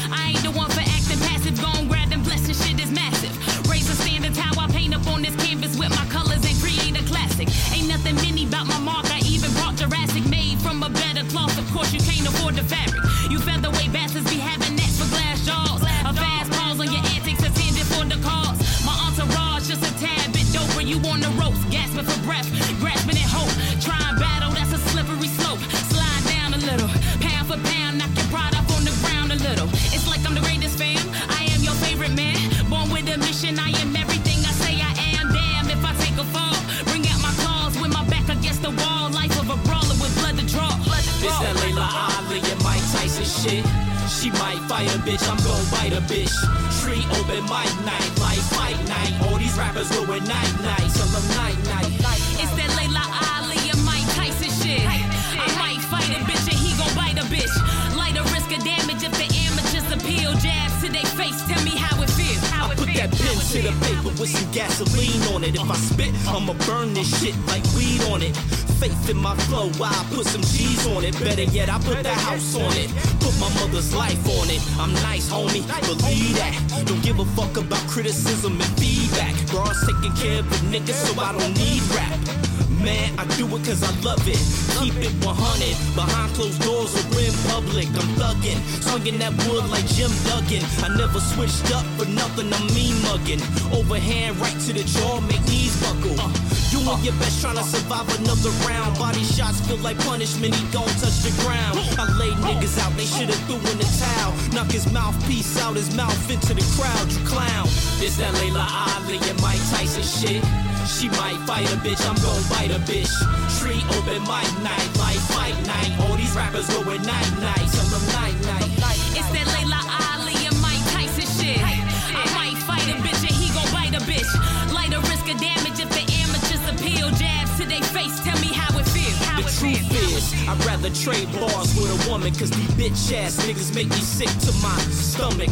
Fight 44.75 44.93
a 44.93 44.99
bitch, 45.07 45.23
I'm 45.31 45.39
gon' 45.39 45.63
bite 45.71 45.95
a 45.95 46.03
bitch. 46.03 46.35
Street 46.67 47.07
open 47.15 47.47
mic 47.47 47.71
night, 47.87 48.11
like 48.19 48.43
fight 48.51 48.75
night. 48.91 49.15
All 49.23 49.37
these 49.39 49.55
rappers 49.57 49.87
going 49.95 50.27
night 50.27 50.51
night, 50.59 50.91
tell 50.91 51.07
them 51.15 51.23
night 51.31 51.55
night. 51.71 51.95
It's 52.35 52.51
that 52.59 52.67
Laila 52.75 53.07
Ali 53.39 53.55
and 53.71 53.79
Mike 53.87 54.03
Tyson 54.19 54.51
shit. 54.51 54.83
I 54.83 55.47
might 55.55 55.79
fight 55.87 56.11
a 56.11 56.19
bitch 56.27 56.43
and 56.51 56.59
he 56.59 56.75
gon' 56.75 56.91
bite 56.91 57.15
a 57.15 57.23
bitch. 57.31 57.55
Light 57.95 58.19
a 58.19 58.23
risk 58.35 58.51
of 58.51 58.67
damage 58.67 58.99
if 58.99 59.15
the 59.15 59.31
amateurs 59.47 59.87
appeal. 59.95 60.35
Jabs 60.43 60.75
to 60.83 60.91
their 60.91 61.07
face, 61.15 61.39
tell 61.47 61.63
me 61.63 61.71
how 61.79 61.95
it 62.03 62.11
feels. 62.11 62.43
How 62.51 62.69
it 62.69 62.75
Put 62.75 62.91
that 62.99 63.15
pen 63.15 63.31
to 63.31 63.59
the 63.63 63.71
paper 63.79 64.11
with 64.19 64.27
some 64.27 64.51
gasoline 64.51 65.23
on 65.31 65.47
it. 65.47 65.55
If 65.55 65.71
I 65.71 65.79
spit, 65.79 66.11
I'ma 66.27 66.51
burn 66.67 66.91
this 66.93 67.07
shit 67.23 67.35
like 67.47 67.63
weed 67.79 68.03
on 68.11 68.19
it. 68.21 68.35
Faith 68.79 69.09
in 69.09 69.17
my 69.17 69.35
flow, 69.47 69.69
I 69.81 70.05
put 70.13 70.25
some 70.27 70.41
G's 70.41 70.85
on 70.87 71.03
it. 71.03 71.17
Better 71.19 71.43
yet, 71.43 71.69
I 71.69 71.77
put 71.79 72.03
the 72.03 72.09
house 72.09 72.55
on 72.55 72.71
it. 72.75 72.89
Put 73.19 73.37
my 73.39 73.49
mother's 73.59 73.95
life 73.95 74.19
on 74.39 74.49
it. 74.49 74.61
I'm 74.77 74.93
nice, 75.09 75.29
homie, 75.29 75.63
believe 75.87 76.35
that. 76.35 76.83
Don't 76.85 77.01
give 77.01 77.19
a 77.19 77.25
fuck 77.25 77.57
about 77.57 77.85
criticism 77.87 78.59
and 78.59 78.79
feedback. 78.79 79.33
Bros 79.47 79.79
taking 79.85 80.13
care 80.15 80.39
of 80.39 80.49
the 80.49 80.57
niggas, 80.67 80.99
so 81.05 81.21
I 81.21 81.31
don't 81.31 81.53
need 81.57 81.81
rap. 81.95 82.64
Man, 82.85 83.17
I 83.17 83.25
do 83.33 83.49
it 83.49 83.65
cause 83.65 83.81
I 83.81 83.89
love 84.05 84.21
it. 84.29 84.37
Keep 84.77 85.01
it 85.01 85.09
100. 85.25 85.97
Behind 85.97 86.29
closed 86.37 86.61
doors 86.61 86.93
or 86.93 87.17
in 87.17 87.33
public, 87.49 87.89
I'm 87.97 88.13
thuggin'. 88.13 88.61
Swinging 88.85 89.17
that 89.25 89.33
wood 89.49 89.65
like 89.73 89.89
Jim 89.97 90.13
Duggan. 90.29 90.61
I 90.85 90.93
never 90.93 91.17
switched 91.17 91.65
up 91.73 91.81
for 91.97 92.05
nothing, 92.05 92.53
I'm 92.53 92.61
mean 92.77 92.93
mugging. 93.01 93.41
Overhand 93.73 94.37
right 94.37 94.53
to 94.69 94.71
the 94.77 94.85
jaw, 94.85 95.17
make 95.25 95.41
knees 95.49 95.73
buckle. 95.81 96.13
Uh, 96.13 96.29
doing 96.69 97.01
your 97.01 97.17
best 97.17 97.41
trying 97.41 97.57
to 97.57 97.65
survive 97.65 98.05
another 98.21 98.53
round. 98.69 98.93
Body 99.01 99.25
shots 99.33 99.65
feel 99.65 99.81
like 99.81 99.97
punishment, 100.05 100.53
he 100.53 100.61
gon' 100.69 100.85
touch 101.01 101.25
the 101.25 101.33
ground. 101.41 101.81
I 101.97 102.05
laid 102.21 102.37
niggas 102.45 102.77
out, 102.85 102.93
they 102.93 103.09
should've 103.09 103.41
threw 103.49 103.57
in 103.65 103.81
the 103.81 103.89
towel. 103.97 104.29
Knock 104.53 104.69
his 104.69 104.85
mouthpiece 104.93 105.57
out, 105.57 105.73
his 105.73 105.89
mouth 105.97 106.13
into 106.29 106.53
the 106.53 106.65
crowd, 106.77 107.09
you 107.09 107.17
clown. 107.25 107.65
This 107.97 108.21
that 108.21 108.29
Laila 108.37 108.61
Ali 108.93 109.17
and 109.25 109.41
Mike 109.41 109.63
Tyson 109.73 110.05
shit. 110.05 110.45
She 110.85 111.09
might 111.09 111.37
fight 111.45 111.65
a 111.73 111.77
bitch, 111.77 112.01
I'm 112.07 112.15
gon' 112.21 112.41
bite 112.49 112.71
a 112.71 112.79
bitch. 112.85 113.09
Street 113.49 113.83
open 113.97 114.21
mic 114.23 114.47
night, 114.63 114.89
like 114.97 115.17
fight 115.33 115.57
night. 115.65 115.91
All 116.05 116.15
these 116.15 116.33
rappers 116.35 116.67
going 116.69 117.01
night 117.03 117.31
night, 117.41 117.65
tell 117.73 117.89
them 117.89 118.05
night 118.13 118.37
night. 118.45 118.69
It's 119.17 119.29
that 119.33 119.45
Laila 119.53 119.81
Ali 120.13 120.37
and 120.45 120.55
Mike 120.61 120.81
Tyson 120.93 121.25
shit. 121.25 121.59
I 121.61 122.23
might 122.37 122.57
fight 122.63 122.85
a 122.87 122.95
bitch 123.01 123.21
and 123.25 123.35
he 123.35 123.49
gon' 123.53 123.67
bite 123.73 123.93
a 123.97 124.01
bitch. 124.05 124.29
Light 124.73 124.93
a 124.93 125.01
risk 125.09 125.25
of 125.29 125.37
damage 125.41 125.77
if 125.81 125.89
the 125.89 126.05
amateurs 126.21 126.63
appeal. 126.69 127.09
Jabs 127.17 127.57
to 127.59 127.65
their 127.65 127.83
face, 127.91 128.15
tell 128.23 128.37
me 128.39 128.53
how 128.53 128.69
it 128.77 128.85
feels. 128.89 129.17
How 129.25 129.41
The 129.41 129.49
it 129.49 129.57
truth 129.57 129.83
feels. 129.89 130.33
is, 130.33 130.47
I'd 130.47 130.61
rather 130.65 130.89
trade 130.93 131.27
bars 131.33 131.73
with 131.75 131.91
a 131.91 131.99
woman, 132.09 132.31
cause 132.33 132.49
these 132.53 132.71
bitch 132.77 133.13
ass 133.13 133.41
niggas 133.45 133.73
make 133.75 133.89
me 133.89 134.01
sick 134.01 134.29
to 134.47 134.51
my 134.61 134.77
stomach. 134.93 135.51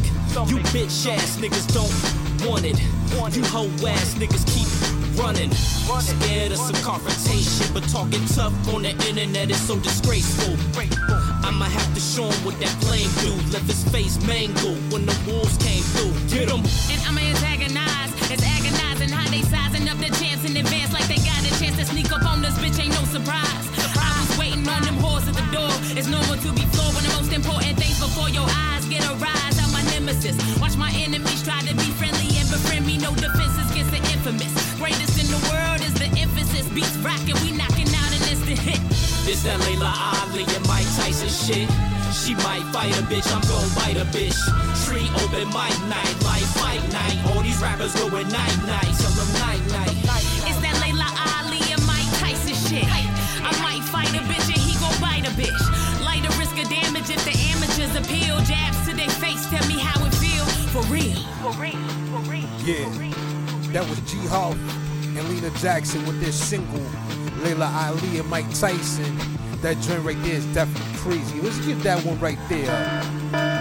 You 0.50 0.62
bitch 0.72 1.10
ass 1.10 1.38
niggas 1.42 1.68
don't 1.74 1.94
want 2.48 2.66
it. 2.66 2.78
You 3.36 3.44
hoe 3.46 3.70
ass 3.88 4.14
niggas 4.16 4.46
keep 4.50 5.03
running. 5.16 5.52
Scared 5.52 6.52
of 6.52 6.58
some 6.58 6.76
confrontation, 6.84 7.68
but 7.74 7.84
talking 7.90 8.26
tough 8.34 8.54
on 8.74 8.84
the 8.84 8.92
internet 9.08 9.50
is 9.50 9.62
so 9.62 9.78
disgraceful. 9.80 10.56
I'ma 11.44 11.66
have 11.66 11.94
to 11.94 12.00
show 12.00 12.24
him 12.24 12.46
what 12.46 12.60
that 12.60 12.74
plane 12.82 13.10
do. 13.22 13.32
Left 13.52 13.68
his 13.68 13.84
face 13.90 14.16
mangled 14.26 14.80
when 14.92 15.06
the 15.06 15.16
wolves 15.28 15.58
came 15.58 15.84
through. 15.94 16.14
Get 16.32 16.50
him. 16.50 16.64
And 16.92 17.00
I'ma 17.08 17.22
antagonize. 17.22 18.12
It's 18.32 18.44
agonizing 18.44 19.10
how 19.10 19.30
they 19.30 19.44
sizing 19.44 19.88
up 19.90 19.98
the 20.00 20.10
chance 20.18 20.42
in 20.48 20.58
advance 20.58 20.94
like 20.94 21.08
they 21.08 21.22
got 21.22 21.42
a 21.44 21.52
chance 21.60 21.78
to 21.78 21.86
sneak 21.86 22.12
up 22.12 22.26
on 22.26 22.42
this 22.42 22.56
bitch. 22.58 22.80
Ain't 22.80 22.96
no 22.96 23.04
surprise. 23.06 23.66
I 23.94 24.10
was 24.24 24.38
waiting 24.40 24.68
on 24.68 24.82
them 24.84 24.98
whores 24.98 25.28
at 25.28 25.36
the 25.36 25.48
door. 25.54 25.72
It's 25.94 26.08
normal 26.08 26.38
to 26.42 26.50
be 26.54 26.66
floored 26.74 26.96
when 26.96 27.04
the 27.04 27.14
most 27.20 27.32
important 27.34 27.78
things 27.78 28.00
before 28.00 28.30
your 28.30 28.48
eyes 28.50 28.86
get 28.88 29.04
a 29.06 29.14
rise. 29.16 29.53
Nemesis. 30.04 30.36
Watch 30.60 30.76
my 30.76 30.92
enemies 31.00 31.44
try 31.44 31.60
to 31.64 31.74
be 31.76 31.88
friendly 31.96 32.28
and 32.36 32.48
befriend 32.52 32.86
me. 32.86 32.98
No 32.98 33.16
defenses 33.16 33.72
against 33.72 33.92
the 33.92 34.04
infamous. 34.12 34.52
Greatest 34.76 35.16
in 35.16 35.28
the 35.32 35.40
world 35.48 35.80
is 35.80 35.94
the 35.96 36.12
emphasis. 36.20 36.68
Beats 36.76 36.96
rocking, 37.00 37.40
we 37.40 37.56
knocking 37.56 37.88
out 37.88 38.12
an 38.12 38.24
instant 38.28 38.60
hit. 38.60 38.84
This 39.24 39.44
that 39.48 39.60
Laila 39.64 39.88
Ali 39.88 40.44
and 40.44 40.66
Mike 40.68 40.88
Tyson 41.00 41.32
shit. 41.32 41.72
She 42.12 42.36
might 42.44 42.68
fight 42.76 42.92
a 43.00 43.04
bitch, 43.08 43.26
I'm 43.32 43.40
gon' 43.48 43.70
bite 43.80 43.96
a 43.96 44.04
bitch. 44.12 44.36
Street 44.76 45.08
open 45.24 45.48
mic 45.56 45.76
night, 45.88 46.16
like 46.28 46.44
fight 46.60 46.84
night. 46.92 47.18
All 47.32 47.42
these 47.42 47.60
rappers 47.64 47.96
going 47.96 48.28
night 48.28 48.58
night, 48.68 48.92
tell 49.00 49.16
them 49.16 49.32
night 49.40 49.64
night. 49.72 49.96
It's 50.44 50.60
that 50.60 50.76
Laila 50.84 51.08
Ali 51.40 51.64
and 51.72 51.84
Mike 51.88 52.12
Tyson 52.20 52.60
shit. 52.68 52.86
I 53.40 53.52
might 53.64 53.84
fight 53.88 54.12
a 54.12 54.24
bitch 54.28 54.52
and 54.52 54.60
he 54.60 54.76
gon' 54.84 55.00
bite 55.00 55.24
a 55.24 55.32
bitch. 55.40 55.64
Light 56.04 56.28
a 56.28 56.32
risk 56.36 56.60
of 56.60 56.68
damage 56.68 57.08
if 57.08 57.24
the 57.24 57.36
amateurs 57.56 57.96
appeal. 57.96 58.36
Jabs 58.44 58.84
to 58.88 58.93
tell 59.54 59.68
me 59.68 59.80
how 59.80 60.06
it 60.06 60.14
feel. 60.16 60.46
For 60.74 60.82
real. 60.92 61.16
For 61.42 61.52
real. 61.62 61.78
For 62.12 62.32
real. 62.32 62.50
Yeah, 62.66 62.90
that 63.72 63.88
was 63.88 64.00
G 64.12 64.18
Huff 64.28 64.58
and 65.18 65.30
Lena 65.30 65.52
Jackson 65.60 66.06
with 66.08 66.20
their 66.22 66.32
single 66.32 66.82
Laila 67.44 67.70
Ali 67.86 68.20
and 68.20 68.30
Mike 68.30 68.50
Tyson. 68.60 69.18
That 69.62 69.80
joint 69.82 70.04
right 70.04 70.18
there 70.24 70.36
is 70.36 70.46
definitely 70.54 70.98
crazy. 70.98 71.40
Let's 71.42 71.60
give 71.66 71.84
that 71.84 72.04
one 72.04 72.20
right 72.20 72.40
there. 72.50 73.53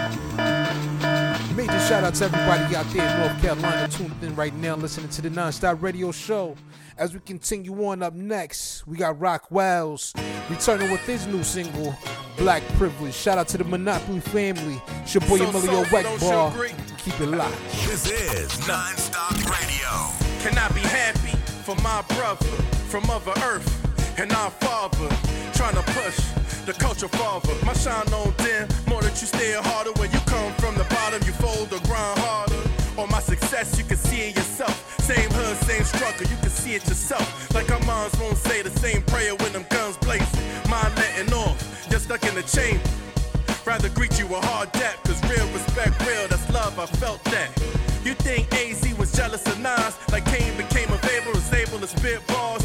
Major 1.55 1.79
shout 1.81 2.03
out 2.03 2.15
to 2.15 2.25
everybody 2.25 2.75
out 2.75 2.85
there 2.87 3.07
in 3.07 3.19
North 3.19 3.41
Carolina 3.41 3.87
tuned 3.87 4.23
in 4.23 4.35
right 4.35 4.53
now, 4.55 4.75
listening 4.75 5.09
to 5.09 5.21
the 5.21 5.29
Nonstop 5.29 5.83
Radio 5.83 6.11
Show. 6.11 6.55
As 6.97 7.13
we 7.13 7.19
continue 7.19 7.85
on 7.85 8.01
up 8.01 8.15
next, 8.15 8.87
we 8.87 8.97
got 8.97 9.19
Rock 9.19 9.51
Wells 9.51 10.13
returning 10.49 10.89
with 10.91 11.01
his 11.01 11.27
new 11.27 11.43
single, 11.43 11.95
Black 12.37 12.63
Privilege. 12.69 13.13
Shout 13.13 13.37
out 13.37 13.47
to 13.49 13.59
the 13.59 13.65
Monopoly 13.65 14.19
family. 14.19 14.81
It's 15.03 15.13
your 15.13 15.21
boy 15.21 15.37
So 15.37 15.49
Emilio 15.49 15.83
soulful, 15.83 15.99
Weckbar. 15.99 16.97
Keep 16.97 17.21
it 17.21 17.27
locked. 17.27 17.55
This 17.85 18.09
is 18.09 18.51
Nonstop 18.61 19.35
Radio. 19.45 20.41
Can 20.41 20.57
I 20.57 20.67
be 20.69 20.81
happy 20.81 21.37
for 21.63 21.75
my 21.83 22.01
brother 22.15 22.45
from 22.89 23.05
Mother 23.05 23.33
Earth 23.43 23.82
and 24.17 24.31
our 24.33 24.51
father 24.51 25.09
trying 25.53 25.75
to 25.75 25.83
push 25.93 26.17
the 26.65 26.73
culture 26.73 27.07
forward? 27.07 27.57
My 27.65 27.73
shine 27.73 28.11
on 28.13 28.33
them, 28.37 28.67
more 28.87 29.01
that 29.01 29.19
you 29.21 29.27
stay 29.27 29.53
harder 29.53 29.91
when 29.99 30.11
you 30.11 30.19
come 30.25 30.53
from 30.53 30.75
the 30.75 30.85
bottom. 30.85 31.21
You 31.25 31.33
fold 31.33 31.73
or 31.73 31.79
grind 31.87 32.19
harder. 32.19 32.61
On 32.97 33.09
my 33.09 33.19
success, 33.19 33.77
you 33.77 33.83
can 33.83 33.97
see 33.97 34.29
it 34.29 34.35
yourself. 34.35 34.75
Same 35.01 35.29
hood, 35.31 35.57
same 35.65 35.83
struggle, 35.83 36.27
you 36.27 36.37
can 36.37 36.49
see 36.49 36.75
it 36.75 36.87
yourself. 36.87 37.53
Like 37.53 37.71
our 37.71 37.83
moms 37.85 38.13
won't 38.19 38.37
say 38.37 38.61
the 38.61 38.69
same 38.69 39.01
prayer 39.03 39.35
when 39.35 39.51
them 39.53 39.65
guns 39.69 39.97
blazing. 39.97 40.45
Mine 40.69 40.93
letting 40.95 41.33
off, 41.33 41.57
you're 41.89 41.99
stuck 41.99 42.23
in 42.23 42.35
the 42.35 42.43
chamber. 42.43 42.83
Rather 43.65 43.89
greet 43.89 44.19
you 44.19 44.25
a 44.27 44.39
hard 44.47 44.71
debt, 44.73 44.97
cause 45.05 45.21
real 45.23 45.47
respect, 45.53 45.99
real, 46.05 46.27
that's 46.27 46.49
love, 46.51 46.77
I 46.77 46.85
felt 46.85 47.23
that. 47.25 47.49
You 48.03 48.13
think 48.13 48.51
AZ 48.53 48.83
was 48.97 49.13
jealous 49.13 49.45
of 49.47 49.59
Nas, 49.59 49.95
like 50.11 50.25
Kane 50.25 50.55
became 50.57 50.91
available, 50.91 51.31
was 51.31 51.53
able 51.53 51.79
to 51.79 51.87
spit 51.87 52.25
balls, 52.27 52.62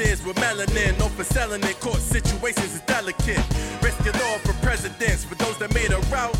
is 0.00 0.22
with 0.24 0.36
melanin. 0.36 0.98
No 0.98 1.08
for 1.08 1.24
selling 1.24 1.62
in 1.62 1.74
court 1.74 1.98
situations 1.98 2.74
is 2.74 2.80
delicate. 2.82 3.44
Risk 3.82 4.06
it 4.06 4.16
all 4.22 4.38
for 4.38 4.54
presidents. 4.64 5.24
For 5.24 5.34
those 5.36 5.58
that 5.58 5.74
made 5.74 5.92
a 5.92 6.00
route. 6.12 6.36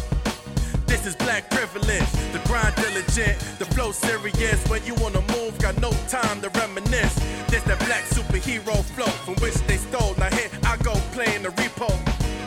This 0.86 1.06
is 1.06 1.16
black 1.16 1.50
privilege. 1.50 2.10
The 2.32 2.40
grind 2.46 2.74
diligent, 2.76 3.38
the 3.58 3.64
flow 3.74 3.92
serious. 3.92 4.62
When 4.68 4.84
you 4.84 4.94
wanna 4.96 5.22
move, 5.32 5.58
got 5.58 5.80
no 5.80 5.90
time 6.08 6.40
to 6.42 6.50
reminisce. 6.50 7.14
This 7.48 7.62
that 7.64 7.78
black 7.86 8.04
superhero 8.04 8.76
flow 8.94 9.12
from 9.24 9.34
which 9.36 9.54
they 9.66 9.78
stole. 9.78 10.14
Now 10.18 10.30
here 10.30 10.50
I 10.64 10.76
go 10.78 10.94
playing 11.12 11.42
the 11.42 11.50
repo. 11.50 11.88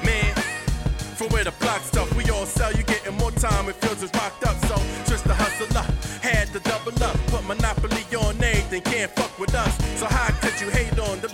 Man, 0.05 0.33
from 1.17 1.29
where 1.29 1.43
the 1.43 1.53
block 1.59 1.81
stuff, 1.81 2.13
we 2.15 2.29
all 2.29 2.45
sell. 2.45 2.71
You 2.71 2.83
getting 2.83 3.15
more 3.17 3.31
time, 3.31 3.67
it 3.69 3.75
feels 3.75 4.01
it's 4.03 4.13
rocked 4.17 4.45
up. 4.45 4.57
So 4.65 4.75
switch 5.05 5.23
the 5.23 5.33
hustle 5.33 5.77
up, 5.77 5.91
had 6.21 6.47
to 6.53 6.59
double 6.59 7.03
up. 7.03 7.17
Put 7.27 7.43
monopoly 7.45 7.94
anything, 8.75 8.93
can't 8.93 9.11
fuck 9.11 9.37
with 9.39 9.53
us. 9.55 9.99
So 9.99 10.05
how 10.05 10.31
could 10.41 10.59
you 10.59 10.69
hate 10.69 10.99
on 10.99 11.19
them 11.19 11.31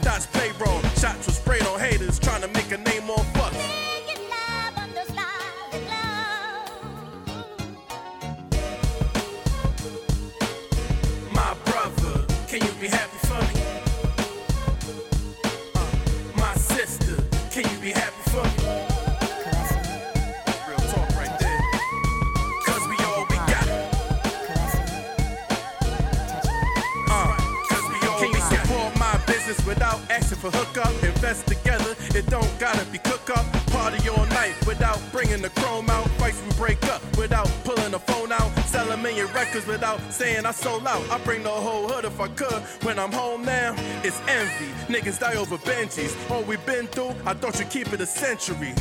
for 30.42 30.50
hookup? 30.58 30.92
Invest 31.04 31.46
together, 31.46 31.96
it 32.16 32.26
don't 32.26 32.52
gotta 32.60 32.84
be 32.86 32.98
cook 32.98 33.30
up. 33.30 33.46
Party 33.68 34.10
all 34.10 34.26
night 34.28 34.56
without 34.66 35.00
bringing 35.12 35.42
the 35.42 35.50
chrome 35.50 35.90
out. 35.90 36.08
Fights 36.20 36.42
we 36.44 36.52
break 36.56 36.84
up 36.86 37.02
without 37.16 37.48
pulling 37.64 37.92
the 37.92 38.00
phone 38.00 38.32
out. 38.32 38.50
Sell 38.66 38.92
a 38.92 38.98
million 38.98 39.28
records 39.34 39.68
without 39.68 40.00
saying 40.12 40.46
I 40.46 40.52
sold 40.52 40.88
out. 40.88 41.08
I 41.12 41.20
bring 41.20 41.44
the 41.44 41.50
whole 41.50 41.88
hood 41.88 42.06
if 42.06 42.20
I 42.20 42.28
could. 42.30 42.62
When 42.84 42.98
I'm 42.98 43.12
home 43.12 43.44
now, 43.44 43.76
it's 44.04 44.20
envy. 44.28 44.72
Niggas 44.92 45.20
die 45.20 45.36
over 45.36 45.58
Benjis. 45.58 46.14
All 46.32 46.44
we 46.44 46.58
been 46.66 46.88
through, 46.88 47.14
I 47.26 47.34
thought 47.36 47.60
you'd 47.60 47.70
keep 47.70 47.94
it 47.94 48.02
a 48.02 48.08
century. 48.08 48.74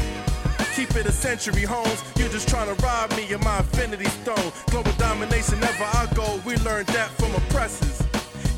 Keep 0.75 0.97
it 0.97 1.07
a 1.07 1.13
century, 1.13 1.63
Holmes. 1.63 2.03
You 2.17 2.29
just 2.31 2.49
trying 2.49 2.75
to 2.75 2.83
rob 2.83 3.11
me 3.17 3.31
of 3.33 3.45
my 3.45 3.59
infinity 3.59 4.07
stone. 4.07 4.53
Global 4.71 4.93
domination, 4.93 5.61
never 5.61 5.85
I 5.85 6.09
go. 6.15 6.41
We 6.47 6.57
learned 6.59 6.87
that 6.89 7.11
from 7.19 7.35
oppressors. 7.35 8.00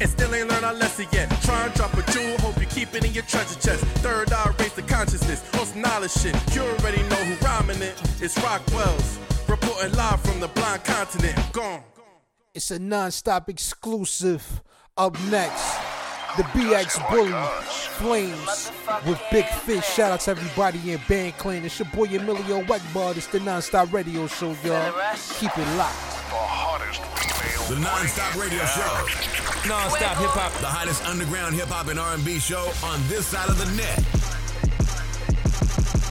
And 0.00 0.11
still 0.11 0.35
ain't 0.35 0.48
learned 0.48 0.64
our 0.64 0.74
lesson 0.74 1.07
yet. 1.12 1.31
Try 1.42 1.66
and 1.66 1.74
drop 1.74 1.94
a 1.94 2.02
jewel, 2.12 2.37
hope 2.38 2.59
you 2.61 2.66
keep 2.66 2.94
it 2.94 3.05
in 3.05 3.12
your 3.12 3.24
treasure 3.24 3.59
chest. 3.61 3.85
Third 4.02 4.33
eye, 4.33 4.52
raise 4.59 4.72
the 4.72 4.83
consciousness. 4.83 5.42
On 5.59 5.66
some 5.66 5.81
knowledge 5.81 6.12
shit. 6.12 6.35
You 6.55 6.62
already 6.62 7.02
know 7.05 7.16
who 7.16 7.35
rhyming 7.46 7.83
it. 7.83 8.00
It's 8.20 8.37
Rockwell's. 8.42 9.18
Reporting 9.48 9.92
live 9.94 10.20
from 10.20 10.40
the 10.40 10.48
blind 10.48 10.85
continent. 10.85 11.38
Gone. 11.52 11.83
It's 12.55 12.70
a 12.70 12.78
non-stop 12.78 13.48
exclusive. 13.48 14.62
Up 14.96 15.18
next, 15.31 15.78
the 16.37 16.42
BX 16.52 17.11
Bully 17.11 17.33
Flames 17.96 18.70
with 19.07 19.18
Big 19.31 19.46
Fish. 19.46 19.87
Shout 19.87 20.12
out 20.12 20.20
to 20.20 20.33
everybody 20.33 20.92
in 20.92 21.00
Band 21.09 21.38
Clan. 21.38 21.64
It's 21.64 21.78
your 21.78 21.88
boy 21.94 22.05
Emilio 22.05 22.62
Weckbar. 22.64 23.16
It's 23.16 23.26
the 23.28 23.40
non-stop 23.40 23.90
radio 23.92 24.26
show, 24.26 24.55
y'all. 24.64 24.92
Keep 25.38 25.57
it 25.57 25.76
locked. 25.78 26.12
The 26.28 27.32
non-stop 27.78 28.35
radio 28.35 28.64
show. 28.66 28.92
Non-stop 29.68 30.16
hip 30.18 30.35
hop. 30.35 30.52
The 30.61 30.66
hottest 30.66 31.04
underground 31.04 31.54
hip 31.54 31.68
hop 31.68 31.88
and 31.88 31.98
R&B 31.98 32.38
show 32.38 32.72
on 32.85 33.00
this 33.08 33.26
side 33.26 33.48
of 33.48 33.58
the 33.58 33.66
net. 33.76 34.02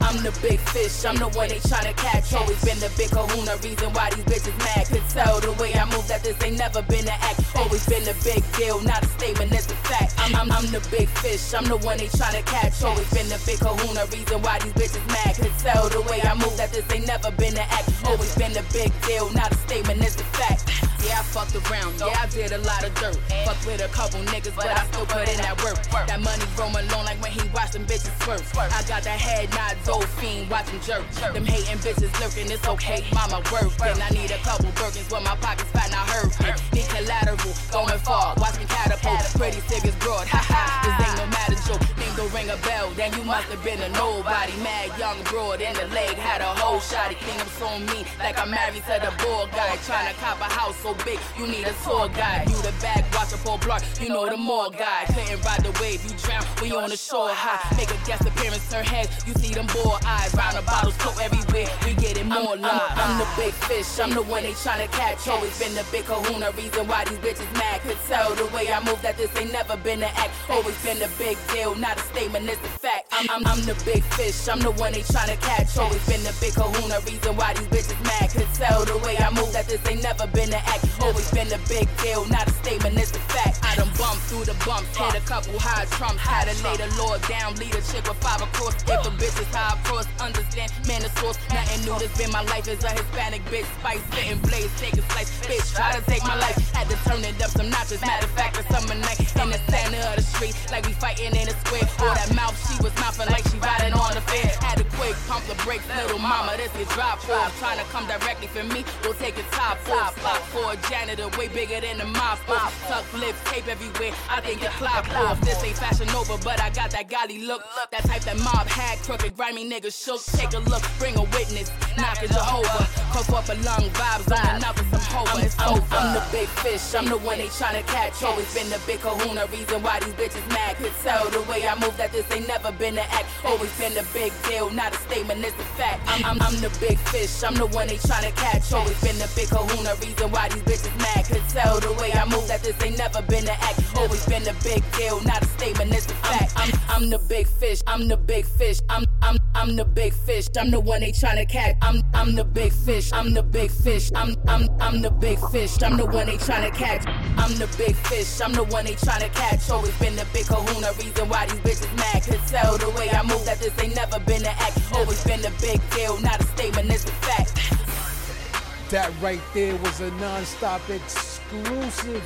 I'm 0.02 0.18
the 0.20 0.34
big 0.42 0.58
fish, 0.74 1.04
I'm 1.06 1.14
the 1.16 1.28
one 1.38 1.48
they 1.48 1.62
tryna 1.62 1.96
catch. 1.96 2.34
Always 2.34 2.58
been 2.64 2.78
the 2.82 2.90
big 2.98 3.08
kahuna, 3.14 3.56
reason 3.62 3.88
why 3.94 4.10
these 4.10 4.26
bitches 4.26 4.58
mad. 4.58 4.84
Could 4.90 5.06
tell 5.08 5.40
the 5.40 5.52
way 5.62 5.72
I 5.72 5.86
move 5.94 6.08
that 6.08 6.24
this 6.26 6.36
ain't 6.42 6.58
never 6.58 6.82
been 6.82 7.06
an 7.06 7.16
act. 7.22 7.40
Always 7.54 7.86
been 7.86 8.02
a 8.10 8.14
big 8.26 8.42
deal, 8.58 8.82
not 8.82 9.04
a 9.04 9.08
statement, 9.14 9.52
it's 9.52 9.70
a 9.70 9.78
fact. 9.86 10.18
I'm, 10.18 10.34
I'm, 10.34 10.50
I'm 10.50 10.66
the 10.74 10.82
big 10.90 11.08
fish, 11.22 11.54
I'm 11.54 11.64
the 11.64 11.78
one 11.78 11.96
they 11.96 12.10
tryna 12.10 12.44
catch. 12.44 12.82
Always 12.82 13.08
been 13.14 13.28
the 13.30 13.40
big 13.46 13.62
kahuna, 13.62 14.04
reason 14.10 14.42
why 14.42 14.58
these 14.58 14.74
bitches 14.74 15.06
mad. 15.08 15.36
Could 15.38 15.56
tell 15.62 15.88
the 15.88 16.02
way 16.10 16.20
I 16.20 16.34
move 16.34 16.56
that 16.58 16.72
this 16.74 16.84
ain't 16.90 17.06
never 17.06 17.30
been 17.38 17.54
an 17.54 17.68
act. 17.70 17.88
Always 18.04 18.34
been 18.34 18.56
a 18.58 18.64
big 18.74 18.90
deal, 19.06 19.30
not 19.32 19.52
a 19.52 19.58
statement, 19.64 20.02
it's 20.02 20.20
a 20.20 20.26
fact. 20.34 20.91
Yeah, 21.02 21.18
I 21.18 21.22
fucked 21.22 21.58
around, 21.58 21.98
yeah, 21.98 22.14
I 22.14 22.26
did 22.30 22.52
a 22.52 22.58
lot 22.62 22.84
of 22.84 22.94
dirt. 22.94 23.16
Fucked 23.44 23.66
with 23.66 23.82
a 23.82 23.88
couple 23.88 24.20
niggas, 24.30 24.54
but 24.54 24.70
I 24.70 24.86
still 24.86 25.06
put 25.06 25.28
in 25.28 25.36
that 25.42 25.58
work. 25.62 25.82
That 26.06 26.20
money 26.22 26.46
roam 26.54 26.74
alone 26.78 27.04
like 27.04 27.20
when 27.20 27.32
he 27.32 27.42
watched 27.50 27.74
them 27.74 27.84
bitches 27.86 28.14
swerve. 28.22 28.42
I 28.54 28.82
got 28.86 29.02
that 29.02 29.18
head 29.18 29.50
nod, 29.50 29.76
Zoe 29.82 30.06
fiend, 30.18 30.48
watch 30.50 30.68
him 30.70 30.80
jerk. 30.80 31.02
Them 31.34 31.44
hating 31.44 31.78
bitches 31.82 32.12
lurking, 32.22 32.50
it's 32.50 32.66
okay, 32.66 33.02
mama 33.14 33.42
work. 33.50 33.74
And 33.82 33.98
I 33.98 34.10
need 34.14 34.30
a 34.30 34.38
couple 34.46 34.70
Birkins 34.78 35.10
when 35.10 35.24
my 35.24 35.34
pockets 35.42 35.70
fat, 35.74 35.90
not 35.90 36.06
hurting. 36.06 36.54
Need 36.70 36.88
collateral, 36.94 37.54
going 37.74 37.98
far, 38.06 38.34
watch 38.38 38.58
me 38.58 38.66
catapult. 38.70 39.26
Pretty 39.34 39.58
serious 39.66 39.96
broad, 39.98 40.28
ha 40.30 40.38
ha, 40.38 40.86
this 40.86 40.94
ain't 41.02 41.18
no 41.18 41.26
matter 41.34 41.58
joke. 41.66 41.82
Name 41.98 42.14
don't 42.14 42.30
ring 42.30 42.50
a 42.50 42.56
bell, 42.62 42.90
then 42.94 43.10
you 43.18 43.24
must 43.24 43.50
have 43.50 43.62
been 43.64 43.80
a 43.82 43.88
nobody. 43.98 44.54
Mad 44.62 44.94
young 44.98 45.18
broad 45.26 45.60
in 45.60 45.74
the 45.74 45.86
leg, 45.90 46.14
had 46.14 46.40
a 46.40 46.52
whole 46.62 46.78
shotty. 46.78 47.18
Kingdoms 47.18 47.50
so 47.58 47.66
mean, 47.90 48.06
like 48.18 48.38
I'm 48.38 48.50
married 48.50 48.86
to 48.86 48.96
the 49.02 49.10
bull 49.18 49.50
guy. 49.50 49.74
Trying 49.82 50.12
to 50.12 50.14
cop 50.20 50.38
a 50.40 50.46
house 50.46 50.78
so 50.92 51.04
big, 51.04 51.18
you 51.38 51.46
need 51.46 51.66
a 51.66 51.72
tour 51.84 52.08
guide. 52.08 52.48
You 52.48 52.56
the 52.62 52.72
bag, 52.80 53.04
watch 53.14 53.32
a 53.32 53.38
pull 53.38 53.58
block, 53.58 53.82
you 54.00 54.08
know 54.08 54.28
the 54.28 54.36
more 54.36 54.70
guy. 54.70 55.04
Couldn't 55.06 55.42
ride 55.44 55.62
the 55.64 55.72
wave, 55.80 56.02
you 56.04 56.16
drown, 56.18 56.44
we 56.60 56.72
on 56.72 56.90
the 56.90 56.96
shore 56.96 57.30
high. 57.30 57.60
Make 57.76 57.90
a 57.90 57.98
guest 58.06 58.26
appearance, 58.26 58.68
turn 58.70 58.84
heads, 58.84 59.10
you 59.26 59.34
see 59.34 59.54
them 59.54 59.66
boar 59.72 59.98
eyes. 60.06 60.34
Round 60.34 60.56
the 60.56 60.62
bottles, 60.62 60.96
coat 60.98 61.18
everywhere, 61.20 61.68
we 61.84 61.94
getting 61.94 62.28
more 62.28 62.54
I'm, 62.54 62.62
love. 62.62 62.82
I'm, 62.90 62.98
I'm 62.98 63.18
the 63.18 63.28
big 63.36 63.52
fish, 63.68 63.98
I'm 63.98 64.10
the 64.10 64.22
one 64.22 64.42
they 64.42 64.52
tryna 64.52 64.90
catch. 64.92 65.28
Always 65.28 65.58
been 65.58 65.74
the 65.74 65.84
big 65.92 66.04
kahuna, 66.04 66.52
reason 66.52 66.86
why 66.86 67.04
these 67.04 67.18
bitches 67.18 67.52
mad. 67.54 67.80
Could 67.82 67.98
tell 68.08 68.34
the 68.34 68.46
way 68.54 68.72
I 68.72 68.82
move 68.84 69.00
that 69.02 69.16
this 69.16 69.34
ain't 69.36 69.52
never 69.52 69.76
been 69.76 70.02
an 70.02 70.12
act. 70.16 70.32
Always 70.50 70.76
been 70.82 71.00
a 71.02 71.08
big 71.18 71.36
deal, 71.52 71.74
not 71.76 71.96
a 71.96 72.00
statement, 72.12 72.48
it's 72.48 72.60
a 72.60 72.72
fact. 72.84 73.08
fact. 73.12 73.30
I'm, 73.30 73.30
I'm, 73.30 73.46
I'm 73.46 73.60
the 73.64 73.76
big 73.84 74.02
fish, 74.18 74.48
I'm 74.48 74.60
the 74.60 74.72
one 74.72 74.92
they 74.92 75.02
tryna 75.02 75.40
catch. 75.40 75.76
Always 75.78 76.04
been 76.06 76.22
the 76.22 76.34
big 76.40 76.54
kahuna, 76.54 77.00
reason 77.06 77.36
why 77.36 77.54
these 77.54 77.68
bitches 77.68 78.00
mad. 78.04 78.30
Could 78.30 78.48
tell 78.54 78.84
the 78.84 78.98
way 79.06 79.16
I 79.18 79.30
move 79.30 79.52
that 79.52 79.68
this 79.68 79.80
ain't 79.88 80.02
never 80.02 80.26
been 80.28 80.52
an 80.52 80.62
act. 80.66 80.81
Always 81.00 81.30
been 81.30 81.50
a 81.52 81.58
big 81.68 81.88
deal, 81.98 82.24
not 82.26 82.46
a 82.48 82.52
statement, 82.62 82.98
it's 82.98 83.10
a 83.10 83.22
fact. 83.30 83.58
I 83.62 83.74
done 83.74 83.90
bumped 83.98 84.22
through 84.30 84.44
the 84.44 84.56
bumps, 84.64 84.96
hit 84.96 85.14
a 85.14 85.24
couple 85.26 85.58
high 85.58 85.84
trumps. 85.96 86.22
Had 86.22 86.48
to 86.48 86.54
lay 86.62 86.76
the 86.76 86.88
Lord 86.96 87.20
down, 87.26 87.54
lead 87.56 87.74
a 87.74 87.82
chick 87.82 88.06
with 88.06 88.18
five 88.22 88.42
across. 88.42 88.74
If 88.86 89.02
a 89.02 89.10
bitch 89.18 89.34
is 89.40 89.50
high 89.50 89.74
across, 89.78 90.06
understand, 90.20 90.70
man, 90.86 91.02
the 91.02 91.10
source. 91.18 91.38
Nothing 91.50 91.84
new, 91.84 91.98
this 91.98 92.12
been 92.16 92.30
my 92.30 92.42
life 92.46 92.68
as 92.68 92.84
a 92.84 92.90
Hispanic 92.90 93.44
bitch. 93.50 93.66
Spice, 93.80 94.02
spitting 94.12 94.38
blades, 94.46 94.72
take 94.80 94.94
a 94.94 95.02
slice. 95.10 95.30
Bitch, 95.42 95.74
try 95.74 95.92
to 95.92 96.02
take 96.06 96.22
my 96.22 96.38
life. 96.38 96.56
Had 96.72 96.88
to 96.90 96.96
turn 97.08 97.24
it 97.24 97.40
up 97.42 97.50
some 97.50 97.68
notches. 97.70 98.00
Matter 98.00 98.26
of 98.26 98.32
fact, 98.32 98.58
a 98.58 98.62
summer 98.72 98.94
night 98.94 99.18
in 99.20 99.50
the 99.50 99.58
center 99.66 100.02
of 100.10 100.16
the 100.16 100.22
street, 100.22 100.54
like 100.70 100.86
we 100.86 100.92
fighting 100.92 101.34
in 101.34 101.48
a 101.48 101.54
square. 101.66 101.88
Or 101.98 102.14
that 102.14 102.30
mouth, 102.34 102.54
she 102.66 102.78
was 102.82 102.94
mouthing 103.02 103.26
like 103.26 103.42
she 103.50 103.58
riding 103.58 103.92
on 103.92 104.14
the 104.14 104.22
fair. 104.22 104.61
To 105.02 105.08
quick 105.08 105.26
pump 105.26 105.44
the 105.46 105.54
brakes, 105.64 105.84
little 105.96 106.18
mama, 106.18 106.54
this 106.56 106.70
is 106.76 106.86
drop 106.94 107.18
off. 107.28 107.58
Trying 107.58 107.78
to 107.78 107.84
come 107.90 108.06
directly 108.06 108.46
for 108.46 108.62
me, 108.62 108.84
we'll 109.02 109.14
take 109.14 109.36
it 109.36 109.44
top 109.50 109.78
off. 109.90 110.16
Spot 110.18 110.38
for 110.54 110.72
a 110.72 110.76
janitor, 110.88 111.28
way 111.36 111.48
bigger 111.48 111.80
than 111.80 111.98
the 111.98 112.04
mop 112.04 112.38
off. 112.48 112.72
Tuck 112.86 113.04
lips, 113.20 113.38
tape 113.50 113.66
everywhere, 113.66 114.12
I 114.30 114.40
think 114.40 114.62
it 114.62 114.70
clop 114.78 115.08
off. 115.16 115.40
This 115.40 115.62
ain't 115.64 115.76
fashion 115.76 116.08
over, 116.10 116.38
but 116.44 116.60
I 116.60 116.70
got 116.70 116.90
that 116.92 117.08
golly 117.08 117.38
look. 117.42 117.62
That 117.90 118.04
type 118.04 118.22
that 118.22 118.38
mob 118.38 118.68
had, 118.68 118.98
crooked, 119.00 119.36
grimy 119.36 119.68
niggas 119.68 119.96
shook. 120.04 120.22
Take 120.38 120.54
a 120.54 120.60
look, 120.70 120.82
bring 120.98 121.16
a 121.16 121.22
witness, 121.34 121.72
knockin' 121.98 122.28
Jehovah. 122.28 122.86
Cough 123.10 123.34
up 123.34 123.48
a 123.48 123.58
lung, 123.66 123.90
vibes 123.98 124.30
on 124.30 124.60
knock 124.60 124.76
with 124.76 124.90
some 124.90 125.06
hover. 125.10 125.44
It's 125.44 125.58
over. 125.62 125.96
I'm 125.96 126.14
the 126.14 126.24
big 126.30 126.48
fish, 126.62 126.94
I'm 126.94 127.06
the 127.06 127.18
one 127.18 127.38
they 127.38 127.50
tryna 127.50 127.84
catch. 127.86 128.22
Always 128.22 128.52
been 128.54 128.70
the 128.70 128.80
big 128.86 129.00
kahuna, 129.00 129.46
reason 129.50 129.82
why 129.82 129.98
these 130.00 130.14
bitches 130.14 130.46
mad. 130.50 130.76
Could 130.76 130.94
tell 131.02 131.28
the 131.30 131.42
way 131.50 131.66
I 131.66 131.74
move 131.80 131.96
that 131.96 132.12
this 132.12 132.30
ain't 132.30 132.46
never 132.46 132.70
been 132.72 132.96
an 132.96 133.06
act. 133.10 133.26
Always 133.44 133.72
been 133.78 133.98
a 133.98 134.06
big 134.14 134.32
deal, 134.46 134.70
not 134.70 134.91
a 134.92 134.98
statement, 135.08 135.44
it's 135.44 135.56
a 135.58 135.64
fact. 135.78 136.02
I'm, 136.06 136.24
I'm, 136.24 136.42
I'm 136.42 136.56
the 136.60 136.70
big 136.80 136.98
fish, 137.10 137.42
I'm 137.42 137.54
the 137.54 137.66
one 137.66 137.88
they 137.88 137.96
tryna 137.96 138.34
catch. 138.36 138.72
Always 138.72 139.00
been 139.02 139.18
the 139.18 139.30
big 139.34 139.48
kahuna, 139.48 139.94
reason 140.00 140.30
why 140.30 140.48
these 140.48 140.62
bitches 140.62 140.96
mad. 140.98 141.24
Could 141.26 141.46
tell 141.48 141.80
the 141.80 141.92
way 142.00 142.12
I 142.12 142.24
move 142.24 142.46
that 142.48 142.62
this 142.62 142.80
ain't 142.82 142.98
never 142.98 143.22
been 143.22 143.44
an 143.44 143.56
act. 143.60 143.80
Always 143.96 144.24
been 144.26 144.46
a 144.48 144.54
big 144.62 144.82
deal, 144.92 145.20
not 145.22 145.42
a 145.42 145.46
statement, 145.46 145.92
it's 145.92 146.06
a 146.06 146.14
fact. 146.26 146.52
I'm, 146.56 146.70
I'm, 146.88 147.02
I'm 147.02 147.10
the 147.10 147.18
big 147.18 147.46
fish, 147.46 147.80
I'm 147.86 148.08
the 148.08 148.16
big 148.16 148.46
fish, 148.46 148.78
I'm, 148.88 149.04
I'm, 149.22 149.36
I'm 149.54 149.76
the 149.76 149.84
big 149.84 150.14
fish, 150.14 150.46
I'm 150.58 150.70
the 150.70 150.80
one 150.80 151.00
they 151.00 151.12
tryna 151.12 151.48
catch. 151.48 151.76
I'm, 151.82 152.02
I'm 152.14 152.34
the 152.34 152.44
big 152.44 152.72
fish, 152.72 153.12
I'm 153.12 153.34
the 153.34 153.42
big 153.42 153.70
fish, 153.70 154.10
I'm, 154.14 154.36
I'm, 154.48 154.68
I'm 154.80 155.02
the 155.02 155.10
big 155.10 155.38
fish, 155.50 155.82
I'm 155.82 155.96
the 155.96 156.06
one 156.06 156.26
they 156.26 156.36
tryna 156.36 156.74
catch. 156.74 157.06
I'm 157.36 157.54
the 157.56 157.66
big 157.76 157.96
fish, 157.96 158.40
I'm 158.40 158.52
the 158.52 158.64
one 158.64 158.84
they 158.84 158.94
tryna 158.94 159.32
catch. 159.34 159.68
Always 159.70 159.96
been 159.98 160.16
the 160.16 160.26
big 160.32 160.46
kahuna, 160.46 160.92
reason 160.98 161.28
why 161.28 161.46
these 161.46 161.60
bitches 161.60 161.96
mad. 161.96 162.22
Could 162.22 162.40
tell 162.46 162.78
the 162.78 162.90
way 162.90 163.10
I 163.10 163.22
move 163.22 163.44
that 163.44 163.58
this 163.58 163.76
ain't 163.82 163.94
never 163.96 164.18
been 164.20 164.42
an 164.42 164.54
act. 164.58 164.81
Always 164.92 165.22
been 165.24 165.44
a 165.44 165.50
big 165.60 165.80
deal, 165.90 166.18
not 166.20 166.40
a 166.40 166.44
statement, 166.44 166.90
it's 166.90 167.04
a 167.04 167.12
fact. 167.12 168.90
That 168.90 169.12
right 169.20 169.40
there 169.54 169.76
was 169.76 170.00
a 170.00 170.10
non-stop 170.12 170.88
exclusive. 170.90 172.24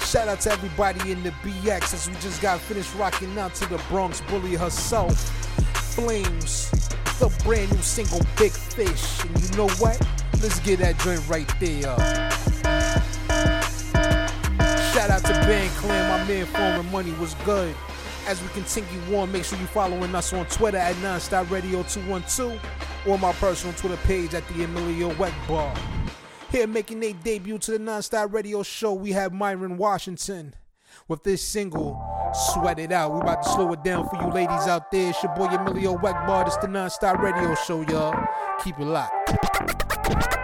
Shout 0.00 0.28
out 0.28 0.40
to 0.42 0.52
everybody 0.52 1.12
in 1.12 1.22
the 1.22 1.30
BX 1.30 1.94
as 1.94 2.08
we 2.08 2.14
just 2.16 2.40
got 2.42 2.60
finished 2.60 2.94
rocking 2.96 3.36
out 3.38 3.54
to 3.56 3.68
the 3.68 3.78
Bronx 3.88 4.20
Bully 4.22 4.54
herself. 4.54 5.18
Flames, 5.94 6.70
the 7.18 7.34
brand 7.44 7.72
new 7.72 7.82
single 7.82 8.20
Big 8.36 8.52
Fish. 8.52 9.24
And 9.24 9.42
you 9.42 9.56
know 9.56 9.68
what? 9.78 10.00
Let's 10.42 10.60
get 10.60 10.80
that 10.80 10.98
joint 10.98 11.26
right 11.28 11.48
there. 11.58 11.96
Shout 14.92 15.10
out 15.10 15.24
to 15.24 15.32
Ben 15.46 15.68
Clan, 15.70 16.08
my 16.08 16.28
man 16.28 16.46
Foreign 16.46 16.90
Money 16.92 17.12
was 17.12 17.34
good. 17.44 17.74
As 18.26 18.40
we 18.40 18.48
continue 18.48 19.16
on, 19.16 19.30
make 19.30 19.44
sure 19.44 19.58
you're 19.58 19.68
following 19.68 20.14
us 20.14 20.32
on 20.32 20.46
Twitter 20.46 20.78
at 20.78 20.96
Nonstop 20.96 21.50
Radio 21.50 21.82
212 21.82 22.58
or 23.06 23.18
my 23.18 23.32
personal 23.32 23.74
Twitter 23.76 23.98
page 23.98 24.32
at 24.32 24.46
the 24.48 24.64
Emilio 24.64 25.10
Weck 25.14 25.34
Bar. 25.46 25.74
Here 26.50 26.66
making 26.66 27.00
their 27.00 27.12
debut 27.12 27.58
to 27.58 27.72
the 27.72 27.78
Nonstop 27.78 28.32
Radio 28.32 28.62
show, 28.62 28.94
we 28.94 29.12
have 29.12 29.34
Myron 29.34 29.76
Washington 29.76 30.54
with 31.06 31.22
this 31.22 31.42
single, 31.42 32.02
Sweat 32.32 32.78
It 32.78 32.92
Out. 32.92 33.12
We 33.12 33.20
about 33.20 33.42
to 33.42 33.48
slow 33.50 33.70
it 33.74 33.84
down 33.84 34.08
for 34.08 34.16
you 34.16 34.28
ladies 34.30 34.68
out 34.68 34.90
there. 34.90 35.10
It's 35.10 35.22
your 35.22 35.34
boy 35.34 35.46
Emilio 35.46 35.98
Weck 35.98 36.26
Bar. 36.26 36.46
It's 36.46 36.56
the 36.56 36.66
Nonstop 36.66 37.18
Radio 37.18 37.54
show, 37.54 37.82
y'all. 37.82 38.26
Keep 38.62 38.78
it 38.78 38.86
locked. 38.86 39.93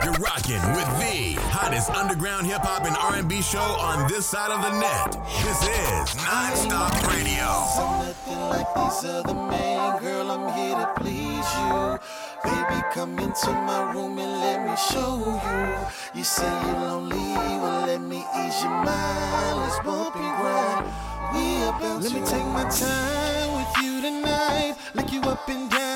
You're 0.04 0.14
rocking 0.14 0.62
with 0.72 0.88
the 0.96 1.36
hottest 1.52 1.90
underground 1.90 2.46
hip 2.46 2.62
hop 2.62 2.84
and 2.86 2.96
R&B 2.96 3.42
show 3.42 3.58
on 3.58 4.08
this 4.08 4.24
side 4.26 4.50
of 4.50 4.60
the 4.62 4.72
net. 4.80 5.12
This 5.44 5.60
is 5.60 6.16
Nonstop 6.24 6.96
Radio. 7.12 7.44
I'm 7.44 8.06
nothing 8.06 8.40
like 8.48 8.68
these 8.74 9.04
other 9.04 9.34
men, 9.34 10.00
girl. 10.00 10.30
I'm 10.30 10.48
here 10.56 10.76
to 10.76 10.88
please 10.96 11.48
you. 11.60 11.98
Baby, 12.42 12.80
come 12.94 13.18
into 13.18 13.52
my 13.52 13.92
room 13.92 14.18
and 14.18 14.32
let 14.40 14.64
me 14.66 14.76
show 14.90 15.20
you. 15.44 16.18
You 16.18 16.24
say 16.24 16.48
you're 16.64 16.80
lonely, 16.80 17.36
well 17.60 17.86
let 17.86 18.00
me 18.00 18.24
ease 18.40 18.62
your 18.62 18.72
mind. 18.72 19.56
Let's 19.60 19.78
bump 19.84 20.16
and 20.16 20.32
grind. 20.40 20.86
We 21.34 21.62
about 21.68 22.02
let 22.02 22.12
me 22.12 22.20
take 22.24 22.46
my 22.46 22.64
time 22.64 23.50
with 23.58 23.84
you 23.84 24.00
tonight. 24.00 24.76
Lick 24.94 25.12
you 25.12 25.20
up 25.22 25.46
and 25.48 25.70
down 25.70 25.89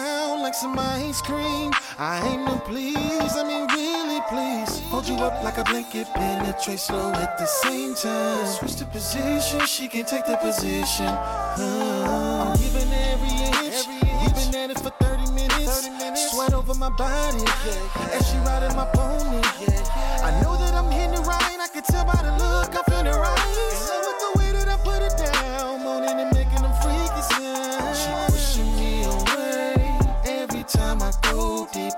like 0.44 0.54
some 0.54 0.78
ice 0.78 1.22
cream. 1.22 1.72
I 1.98 2.20
ain't 2.28 2.44
no 2.44 2.59
please, 2.59 3.33
I 3.40 3.44
mean 3.48 3.66
really 3.72 4.20
please. 4.28 4.80
Hold 4.90 5.09
you 5.09 5.16
up 5.16 5.42
like 5.42 5.57
a 5.57 5.64
blanket, 5.64 6.07
penetrate 6.12 6.80
slow 6.80 7.12
at 7.14 7.38
the 7.38 7.46
same 7.46 7.94
time. 7.94 8.46
Switch 8.46 8.76
the 8.76 8.85
position, 8.85 9.61
she 9.64 9.88
can 9.88 10.04
take 10.04 10.26
the 10.26 10.37
position. 10.37 11.07
Uh, 11.09 12.52
I'm 12.52 12.61
giving 12.61 12.92
every 12.92 13.35
inch. 13.48 13.88
We've 14.20 14.35
been 14.37 14.54
at 14.61 14.70
it 14.70 14.80
for 14.85 14.92
30 15.00 15.33
minutes. 15.33 16.33
Sweat 16.33 16.52
over 16.52 16.74
my 16.74 16.90
body. 16.90 17.44
Yeah. 17.64 18.12
As 18.12 18.28
she 18.28 18.37
riding 18.44 18.76
my 18.76 18.85
pony. 18.92 19.40
Yeah. 19.64 20.28
I 20.28 20.30
know 20.42 20.59
that 20.59 20.74
I'm 20.74 20.90
hitting 20.92 21.14
it 21.14 21.26
right. 21.26 21.57
I 21.59 21.68
can 21.72 21.85
tell 21.85 22.04
by 22.04 22.20
the 22.20 22.33
look 22.37 22.68
I'm 22.76 22.93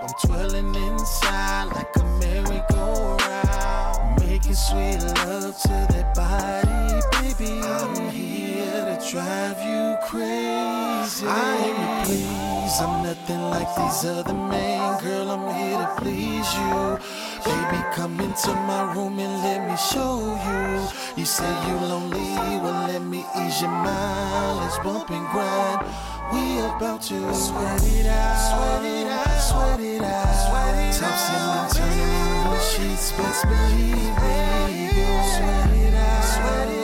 I'm 0.01 0.09
twirling 0.27 0.75
inside 0.75 1.65
like 1.75 1.95
a 1.97 2.05
merry-go-round. 2.21 4.21
Making 4.21 4.55
sweet 4.55 5.03
love 5.25 5.57
to 5.63 5.69
that 5.69 6.15
body, 6.15 7.01
baby. 7.39 7.61
I'm 7.63 8.11
here 8.11 8.85
to 8.85 8.99
drive 9.11 9.59
you 9.63 9.97
crazy. 10.07 11.27
I 11.27 12.05
to 12.07 12.36
please, 12.77 12.83
I'm 12.83 13.03
nothing 13.03 13.43
like 13.51 13.75
these 13.77 14.05
other 14.05 14.35
men. 14.35 15.01
Girl, 15.01 15.31
I'm 15.31 15.55
here 15.55 15.79
to 15.79 15.95
please 15.99 16.55
you. 16.55 16.99
Baby, 17.45 17.83
come 17.93 18.21
into 18.21 18.55
my 18.55 18.93
room 18.95 19.19
and 19.19 19.43
let 19.43 19.69
me 19.69 19.77
show 19.77 20.19
you. 20.47 20.89
You 21.17 21.25
say 21.25 21.49
you 21.69 21.77
lonely, 21.77 22.35
well 22.63 22.89
let 22.89 23.03
me 23.03 23.25
ease 23.41 23.61
your 23.61 23.71
mind. 23.71 24.61
Let's 24.61 24.79
bump 24.79 25.11
and 25.11 25.27
grind. 25.29 25.87
We 26.33 26.59
about 26.59 27.03
to 27.03 27.35
sweat 27.35 27.83
it 27.83 28.07
out, 28.07 28.37
sweat 28.51 28.85
it 28.85 29.07
out, 29.07 29.41
sweat 29.41 29.81
it 29.81 30.03
out, 30.03 30.35
sweat 30.45 30.75
it. 30.75 30.99
Tossing 30.99 31.47
and 31.59 31.71
turning 31.73 31.99
in 32.01 32.51
the 32.51 32.61
sheets, 32.61 33.13
best 33.13 33.43
believe 33.45 34.17
me. 34.23 34.91
Sweat 35.37 35.71
it 35.71 35.95
out, 35.95 36.25
sweat 36.25 36.69
it 36.69 36.73
out, 36.73 36.76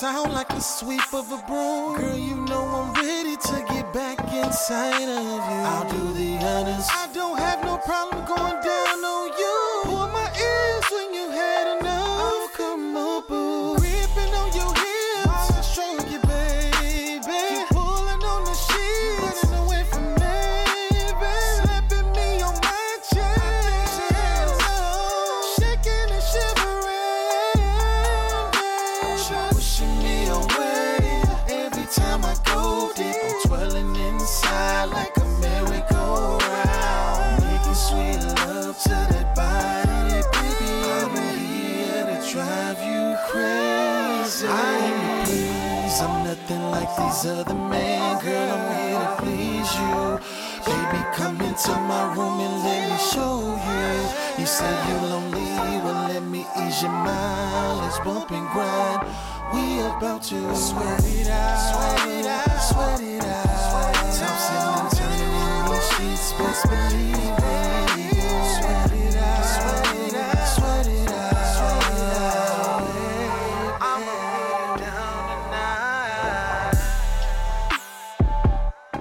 This 0.00 0.32
like 0.32 0.48
the 0.48 0.60
sweep 0.60 1.12
of 1.12 1.32
a 1.32 1.38
broom? 1.38 1.96
Girl, 1.96 2.16
you 2.16 2.36
know 2.36 2.62
I'm 2.62 2.92
ready 2.94 3.36
to 3.36 3.64
get 3.68 3.92
back 3.92 4.20
inside 4.32 5.08
of 5.08 5.24
you. 5.24 5.40
I'll 5.66 5.90
do 5.90 6.12
the 6.12 6.38
honors. 6.38 6.86
I 6.88 7.08
don't 7.12 7.36
have 7.36 7.64
no 7.64 7.78
problem 7.78 8.24
going 8.24 8.47
Is 56.78 56.84
grind. 56.84 57.90
We 59.52 59.80
about 59.80 60.22
to 60.24 60.54
sweat 60.54 61.04
it 61.04 61.26
out, 61.26 61.72
sweat 61.72 62.06
it 62.08 62.24
out, 62.24 62.60
sweat 62.60 63.00
it 63.00 63.24
out. 63.24 64.14
And 64.14 64.96
turning 64.96 65.18
in 65.18 65.64
the 65.66 65.80
sheets, 65.80 66.32
best 66.34 66.68
believe 66.68 67.16
it. 67.16 67.40
Sweat 68.54 68.92
it 68.92 69.16
out, 69.16 69.44
sweat 69.44 69.96
it 70.06 70.14
out, 70.14 70.46
sweat 70.54 70.86
it 70.86 71.10
out. 71.10 71.56
Sweat 71.56 71.96
it 71.96 72.14
out. 72.14 72.82
I'm 73.80 74.78
down 74.78 75.28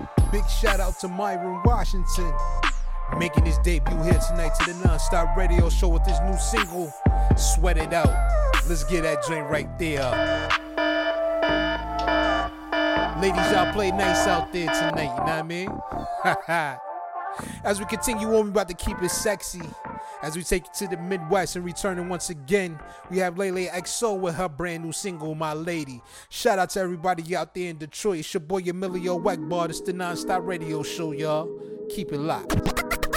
tonight. 0.01 0.31
Big 0.31 0.47
shout 0.49 0.79
out 0.79 0.97
to 1.01 1.07
Myron 1.07 1.61
Washington. 1.63 2.33
Making 3.19 3.45
his 3.45 3.59
debut 3.59 4.01
here 4.01 4.19
tonight 4.29 4.53
to 4.59 4.73
the 4.73 4.79
non-stop 4.83 5.37
radio 5.37 5.69
show 5.69 5.89
with 5.89 6.05
his 6.05 6.19
new 6.21 6.37
single, 6.37 6.91
Sweat 7.37 7.77
it 7.77 7.93
out. 7.93 8.09
Let's 8.67 8.83
get 8.83 9.03
that 9.03 9.23
drink 9.23 9.49
right 9.49 9.69
there. 9.77 10.11
Ladies, 13.21 13.51
y'all 13.51 13.71
play 13.73 13.91
nice 13.91 14.27
out 14.27 14.51
there 14.53 14.67
tonight, 14.67 15.03
you 15.03 15.07
know 15.07 15.23
what 15.23 15.29
I 15.29 15.43
mean? 15.43 15.69
As 17.63 17.79
we 17.79 17.85
continue 17.85 18.27
on, 18.35 18.45
we 18.45 18.49
about 18.49 18.67
to 18.69 18.73
keep 18.73 19.01
it 19.01 19.09
sexy. 19.09 19.61
As 20.21 20.35
we 20.35 20.43
take 20.43 20.65
it 20.65 20.73
to 20.75 20.87
the 20.87 20.97
Midwest 20.97 21.55
and 21.55 21.63
returning 21.63 22.09
once 22.09 22.29
again, 22.29 22.79
we 23.09 23.19
have 23.19 23.37
Lele 23.37 23.67
XO 23.69 24.19
with 24.19 24.35
her 24.35 24.49
brand 24.49 24.83
new 24.83 24.91
single, 24.91 25.35
My 25.35 25.53
Lady. 25.53 26.01
Shout 26.29 26.57
out 26.59 26.71
to 26.71 26.79
everybody 26.79 27.35
out 27.35 27.53
there 27.53 27.69
in 27.69 27.77
Detroit. 27.77 28.19
It's 28.19 28.33
your 28.33 28.41
boy 28.41 28.61
Emilio 28.67 29.19
Wackbard. 29.19 29.69
It's 29.69 29.81
the 29.81 29.93
Nonstop 29.93 30.45
Radio 30.45 30.81
Show, 30.81 31.11
y'all. 31.11 31.49
Keep 31.89 32.13
it 32.13 32.19
locked. 32.19 32.86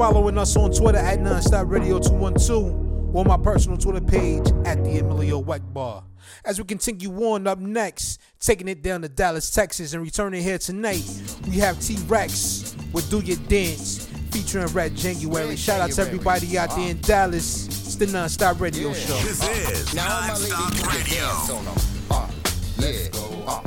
following 0.00 0.38
us 0.38 0.56
on 0.56 0.72
Twitter 0.72 0.96
at 0.96 1.18
Nonstop 1.18 1.68
Radio 1.70 1.98
212 1.98 3.14
or 3.14 3.22
my 3.22 3.36
personal 3.36 3.76
Twitter 3.76 4.00
page 4.00 4.50
at 4.64 4.82
the 4.82 4.96
Emilio 4.96 5.38
White 5.38 5.74
Bar. 5.74 6.02
As 6.42 6.58
we 6.58 6.64
continue 6.64 7.12
on 7.22 7.46
up 7.46 7.58
next, 7.58 8.18
taking 8.40 8.66
it 8.68 8.80
down 8.80 9.02
to 9.02 9.10
Dallas, 9.10 9.50
Texas, 9.50 9.92
and 9.92 10.02
returning 10.02 10.42
here 10.42 10.56
tonight, 10.56 11.04
we 11.46 11.58
have 11.58 11.78
T 11.82 11.98
Rex 12.06 12.74
with 12.94 13.10
Do 13.10 13.20
Your 13.20 13.36
Dance 13.46 14.08
featuring 14.30 14.68
Red 14.68 14.96
January. 14.96 15.54
Shout 15.54 15.82
out 15.82 15.90
to 15.90 16.00
everybody 16.00 16.56
out 16.56 16.70
there 16.70 16.92
in 16.92 17.00
Dallas. 17.02 17.66
It's 17.66 17.96
the 17.96 18.06
Nonstop 18.06 18.58
Radio 18.58 18.88
yeah. 18.88 18.94
Show. 18.94 19.18
This 19.18 19.42
uh, 19.42 19.70
is 19.70 19.94
now 19.94 20.08
Nonstop 20.08 20.94
Radio. 20.94 21.76
Uh, 22.10 22.30
let's 22.78 23.08
go. 23.08 23.44
Uh, 23.46 23.62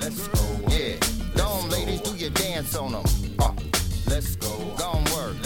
let's 0.00 0.26
go. 0.26 0.68
Yeah. 0.68 0.96
Dumb 1.36 1.68
ladies, 1.70 2.00
do 2.00 2.16
your 2.16 2.30
dance 2.30 2.74
on 2.74 2.90
them. 2.90 3.04
Uh, 3.38 3.54
let's 4.08 4.34
go. 4.34 4.56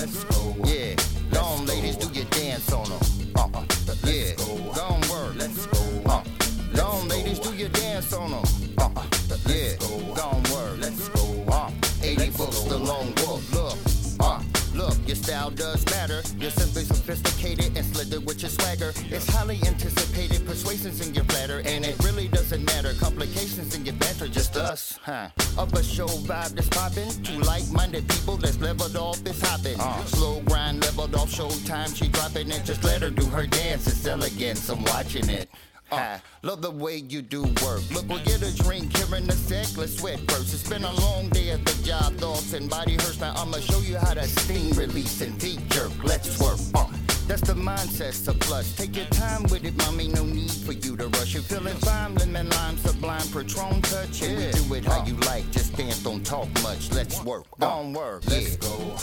Let's 0.01 0.25
go. 0.25 0.57
Yeah. 0.65 0.97
On, 1.39 1.67
ladies, 1.67 1.95
do 1.97 2.09
your 2.19 2.25
dance 2.31 2.73
on 2.73 2.89
them. 2.89 2.99
Uh, 3.37 3.49
uh, 3.53 3.65
yeah. 4.05 4.33
Go 4.37 4.55
on, 4.81 5.01
work. 5.11 5.35
Let's 5.37 5.67
go. 5.67 6.03
Uh, 6.07 6.83
on, 6.83 7.09
ladies, 7.09 7.39
do 7.39 7.55
your 7.55 7.69
dance 7.69 8.11
on 8.15 8.31
them. 8.31 8.45
Uh, 8.79 8.89
uh 8.97 9.05
yeah. 9.47 9.77
Go 9.77 10.23
on, 10.23 10.43
work. 10.45 10.79
Let's 10.81 11.07
go. 11.11 11.45
Uh, 11.49 11.71
80 12.03 12.31
books, 12.31 12.63
the 12.63 12.79
long 12.79 13.13
book. 13.13 13.43
Look. 13.53 13.77
Uh, 14.21 14.43
Look, 14.73 14.97
your 15.07 15.17
style 15.17 15.51
does 15.51 15.85
matter. 15.91 16.23
You're 16.39 16.51
simply 16.51 16.85
sophisticated 16.85 17.70
slithered 18.01 18.27
with 18.27 18.41
your 18.41 18.51
swagger. 18.51 18.93
It's 19.15 19.29
highly 19.29 19.61
anticipated, 19.67 20.47
persuasions 20.47 21.07
in 21.07 21.15
your 21.15 21.25
flatter, 21.25 21.61
and 21.67 21.85
it 21.85 22.03
really 22.03 22.29
doesn't 22.29 22.65
matter. 22.65 22.95
Complications 22.95 23.75
in 23.75 23.85
your 23.85 23.95
banter, 23.97 24.27
just 24.29 24.57
us, 24.57 24.99
huh? 25.03 25.29
Upper 25.59 25.83
show 25.83 26.07
vibe 26.07 26.55
that's 26.55 26.69
popping. 26.69 27.11
Two 27.23 27.39
like-minded 27.41 28.09
people 28.09 28.37
that's 28.37 28.59
leveled 28.59 28.97
off 28.97 29.25
is 29.27 29.41
hopping. 29.43 29.79
Slow 30.07 30.41
grind 30.43 30.83
leveled 30.83 31.15
off 31.15 31.31
showtime. 31.31 31.95
She 31.95 32.09
dropping 32.09 32.51
it. 32.51 32.65
Just 32.65 32.85
let 32.85 33.03
her 33.03 33.11
do 33.11 33.27
her 33.27 33.47
dance. 33.47 33.87
It's 33.87 34.07
elegance. 34.07 34.69
I'm 34.71 34.83
watching 34.85 35.29
it. 35.29 35.51
Uh, 35.93 36.19
love 36.43 36.63
the 36.63 36.71
way 36.71 36.97
you 36.97 37.21
do 37.21 37.43
work. 37.43 37.83
Look, 37.91 38.09
we'll 38.09 38.25
get 38.25 38.43
a 38.43 38.57
drink 38.63 38.97
here 38.97 39.17
in 39.17 39.29
a 39.29 39.33
sec. 39.33 39.77
Let's 39.77 39.99
sweat 39.99 40.21
first. 40.31 40.55
It's 40.55 40.69
been 40.69 40.85
a 40.85 40.93
long 41.01 41.29
day 41.31 41.51
at 41.51 41.65
the 41.65 41.83
job, 41.83 42.15
thoughts 42.15 42.53
and 42.53 42.71
body 42.71 42.95
hurts. 42.95 43.21
Now 43.21 43.35
I'ma 43.37 43.59
show 43.59 43.81
you 43.81 43.97
how 43.99 44.15
to 44.15 44.23
steam 44.23 44.71
release 44.79 45.21
and 45.21 45.37
deep 45.39 45.61
jerk. 45.69 45.91
Let's 46.05 46.41
work. 46.41 46.61
Uh, 46.75 46.87
that's 47.31 47.43
the 47.43 47.55
mindset, 47.55 48.27
a 48.27 48.33
plus. 48.33 48.75
Take 48.75 48.97
your 48.97 49.07
time 49.07 49.45
with 49.45 49.65
it, 49.65 49.77
mommy. 49.77 50.09
No 50.09 50.25
need 50.25 50.51
for 50.51 50.73
you 50.73 50.97
to 50.97 51.07
rush. 51.07 51.35
You're 51.35 51.45
feeling 51.45 51.77
fine, 51.77 52.17
lemon 52.17 52.51
lime, 52.51 52.77
sublime, 52.77 53.23
Patron 53.33 53.81
touch. 53.83 54.23
And 54.23 54.37
we 54.37 54.51
do 54.61 54.75
it 54.75 54.85
how 54.85 55.05
you 55.07 55.15
like. 55.31 55.49
Just 55.53 55.77
dance, 55.77 56.03
don't 56.03 56.27
talk 56.27 56.49
much. 56.65 56.91
Let's 56.91 57.23
work. 57.23 57.47
On 57.63 57.93
work. 57.93 58.25
Let's 58.27 58.57
go. 58.57 58.97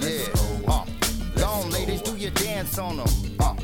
Yeah. 0.00 0.24
Uh, 0.66 0.86
go 1.36 1.44
on, 1.44 1.70
ladies, 1.70 2.00
do 2.00 2.16
your 2.16 2.30
dance 2.30 2.78
on 2.78 2.96
them. 2.96 3.08
Uh, 3.38 3.54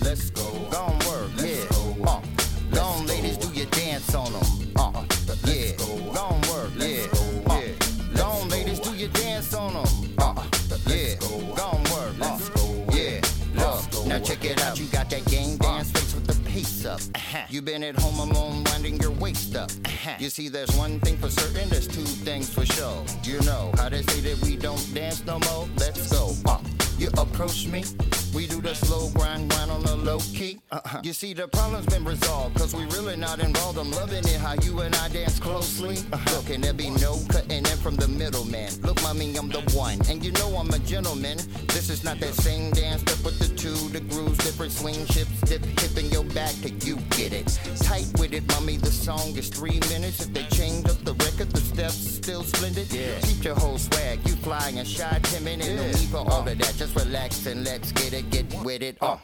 let's 0.00 0.30
go. 0.30 0.42
Go 0.72 0.78
on, 0.78 0.98
work. 1.06 1.30
Yeah. 1.36 1.62
Uh, 2.04 2.20
go 2.72 2.82
on, 2.82 3.06
ladies, 3.06 3.36
do 3.36 3.48
your 3.54 3.66
dance 3.66 4.12
on 4.12 4.32
them. 4.32 4.71
Now 14.42 14.50
it 14.50 14.62
out. 14.62 14.78
You 14.78 14.86
got 14.86 15.10
that 15.10 15.24
gang 15.26 15.56
uh. 15.60 15.64
dance 15.64 15.90
face 15.90 16.14
with 16.14 16.26
the 16.26 16.50
pace 16.50 16.84
up. 16.84 17.00
Uh-huh. 17.14 17.46
You 17.48 17.62
been 17.62 17.82
at 17.84 17.98
home 17.98 18.18
alone, 18.18 18.64
winding 18.64 19.00
your 19.00 19.12
waist 19.12 19.54
up. 19.56 19.70
Uh-huh. 19.84 20.16
You 20.18 20.30
see, 20.30 20.48
there's 20.48 20.74
one 20.76 21.00
thing 21.00 21.16
for 21.16 21.30
certain, 21.30 21.68
there's 21.68 21.86
two 21.86 22.04
things 22.04 22.52
for 22.52 22.66
sure. 22.66 23.04
You 23.24 23.40
know 23.42 23.72
how 23.76 23.88
they 23.88 24.02
say 24.02 24.20
that 24.20 24.44
we 24.44 24.56
don't 24.56 24.82
dance 24.94 25.24
no 25.24 25.38
more. 25.40 25.68
Let's 25.76 26.10
go. 26.12 26.34
Uh, 26.46 26.58
you 26.98 27.08
approach 27.18 27.66
me, 27.66 27.84
we 28.34 28.46
do 28.46 28.60
the 28.60 28.74
slow 28.74 29.10
grind, 29.10 29.50
grind 29.50 29.71
low 30.02 30.18
key. 30.18 30.58
Uh-huh. 30.70 31.00
You 31.02 31.12
see, 31.12 31.32
the 31.32 31.48
problem's 31.48 31.86
been 31.86 32.04
resolved, 32.04 32.56
cause 32.58 32.74
we 32.74 32.84
really 32.86 33.16
not 33.16 33.40
involved. 33.40 33.78
I'm 33.78 33.90
loving 33.92 34.24
it 34.24 34.40
how 34.40 34.54
you 34.62 34.80
and 34.80 34.94
I 34.96 35.08
dance 35.08 35.38
closely. 35.38 35.98
Uh-huh. 36.12 36.36
Look, 36.36 36.50
and 36.50 36.62
there 36.62 36.72
be 36.72 36.90
no 36.90 37.18
cutting 37.28 37.58
in 37.58 37.64
from 37.64 37.96
the 37.96 38.08
middleman. 38.08 38.72
Look, 38.82 39.02
mommy, 39.02 39.34
I'm 39.36 39.48
the 39.48 39.60
one, 39.74 39.98
and 40.08 40.24
you 40.24 40.32
know 40.32 40.56
I'm 40.56 40.70
a 40.70 40.78
gentleman. 40.80 41.38
This 41.68 41.88
is 41.90 42.04
not 42.04 42.18
that 42.20 42.34
same 42.34 42.70
dance, 42.72 43.02
but 43.02 43.22
with 43.24 43.38
the 43.38 43.48
two, 43.56 43.76
the 43.90 44.00
grooves, 44.00 44.38
different 44.38 44.72
swing 44.72 45.06
ships, 45.06 45.40
dip, 45.42 45.64
hip 45.80 45.96
in 45.96 46.10
your 46.10 46.24
back 46.24 46.54
till 46.62 46.72
you 46.88 46.96
get 47.10 47.32
it. 47.32 47.46
Tight 47.80 48.08
with 48.18 48.32
it, 48.32 48.46
mommy, 48.48 48.76
the 48.76 48.90
song 48.90 49.36
is 49.36 49.48
three 49.48 49.80
minutes. 49.88 50.20
If 50.24 50.34
they 50.34 50.44
change 50.44 50.86
up 50.88 50.98
the 51.04 51.14
record, 51.14 51.50
the 51.50 51.60
steps 51.60 51.94
still 51.94 52.42
splendid. 52.42 52.92
Yeah. 52.92 53.18
Keep 53.20 53.44
your 53.44 53.54
whole 53.54 53.78
swag, 53.78 54.20
you 54.28 54.34
fly 54.36 54.72
and 54.74 54.86
shy, 54.86 55.18
timid, 55.24 55.60
and 55.60 55.76
no 55.76 55.86
need 55.86 56.08
for 56.08 56.18
all 56.18 56.46
of 56.46 56.58
that. 56.58 56.74
Just 56.76 56.96
relax 56.96 57.46
and 57.46 57.64
let's 57.64 57.92
get 57.92 58.12
it, 58.12 58.28
get 58.30 58.46
with 58.64 58.82
it. 58.82 58.96
Uh, 59.00 59.16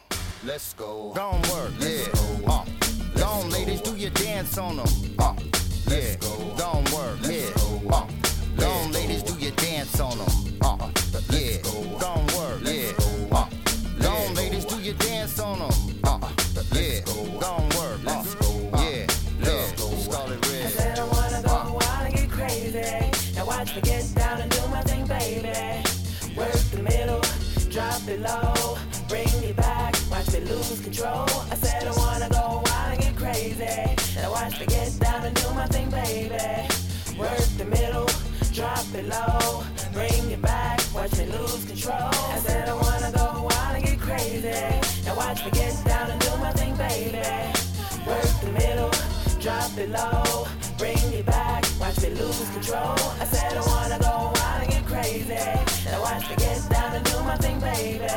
let's 0.45 0.73
go. 0.73 1.11
Go 1.15 1.21
on, 1.21 1.41
work, 1.49 1.71
yeah. 1.79 2.05
Uh, 2.47 2.65
go 3.15 3.25
on, 3.25 3.49
ladies, 3.49 3.81
do 3.81 3.95
your 3.95 4.11
dance 4.11 4.57
on 4.57 4.77
them. 4.77 4.87
Uh, 5.17 5.33
yeah. 5.89 6.15
Go 6.17 6.65
on, 6.65 6.83
work, 6.95 7.19
yeah. 7.23 7.49
Uh, 7.91 8.05
go 8.57 8.69
on, 8.69 8.91
ladies, 8.91 9.23
do 9.23 9.33
your 9.39 9.51
dance 9.51 9.99
on 9.99 10.17
them. 10.17 10.57
Uh, 10.61 10.89
yeah. 11.31 11.98
Low, 39.09 39.63
bring 39.91 40.31
it 40.31 40.41
back. 40.41 40.79
Watch 40.93 41.17
me 41.17 41.25
lose 41.25 41.65
control. 41.65 42.13
I 42.35 42.39
said 42.45 42.69
I 42.69 42.73
wanna 42.73 43.11
go 43.11 43.47
wild 43.49 43.75
and 43.75 43.83
get 43.85 43.99
crazy. 43.99 44.51
Now 45.05 45.15
watch 45.15 45.43
me 45.43 45.51
get 45.51 45.73
down 45.85 46.11
and 46.11 46.21
do 46.21 46.31
my 46.37 46.51
thing, 46.53 46.75
baby. 46.75 47.17
Work 48.07 48.31
the 48.41 48.51
middle, 48.53 48.91
drop 49.39 49.77
it 49.77 49.89
low, 49.89 50.47
bring 50.77 50.97
it 51.13 51.25
back, 51.25 51.65
watch 51.79 51.99
me 52.01 52.09
lose 52.09 52.49
control. 52.51 52.95
I 53.23 53.25
said 53.25 53.57
I 53.57 53.63
wanna 53.65 53.99
go 53.99 54.31
wild 54.35 54.61
and 54.63 54.71
get 54.71 54.85
crazy. 54.85 55.45
Now 55.85 56.01
watch 56.01 56.29
me 56.29 56.35
get 56.37 56.69
down 56.69 56.95
and 56.95 57.05
do 57.05 57.17
my 57.23 57.37
thing, 57.37 57.59
baby. 57.59 58.13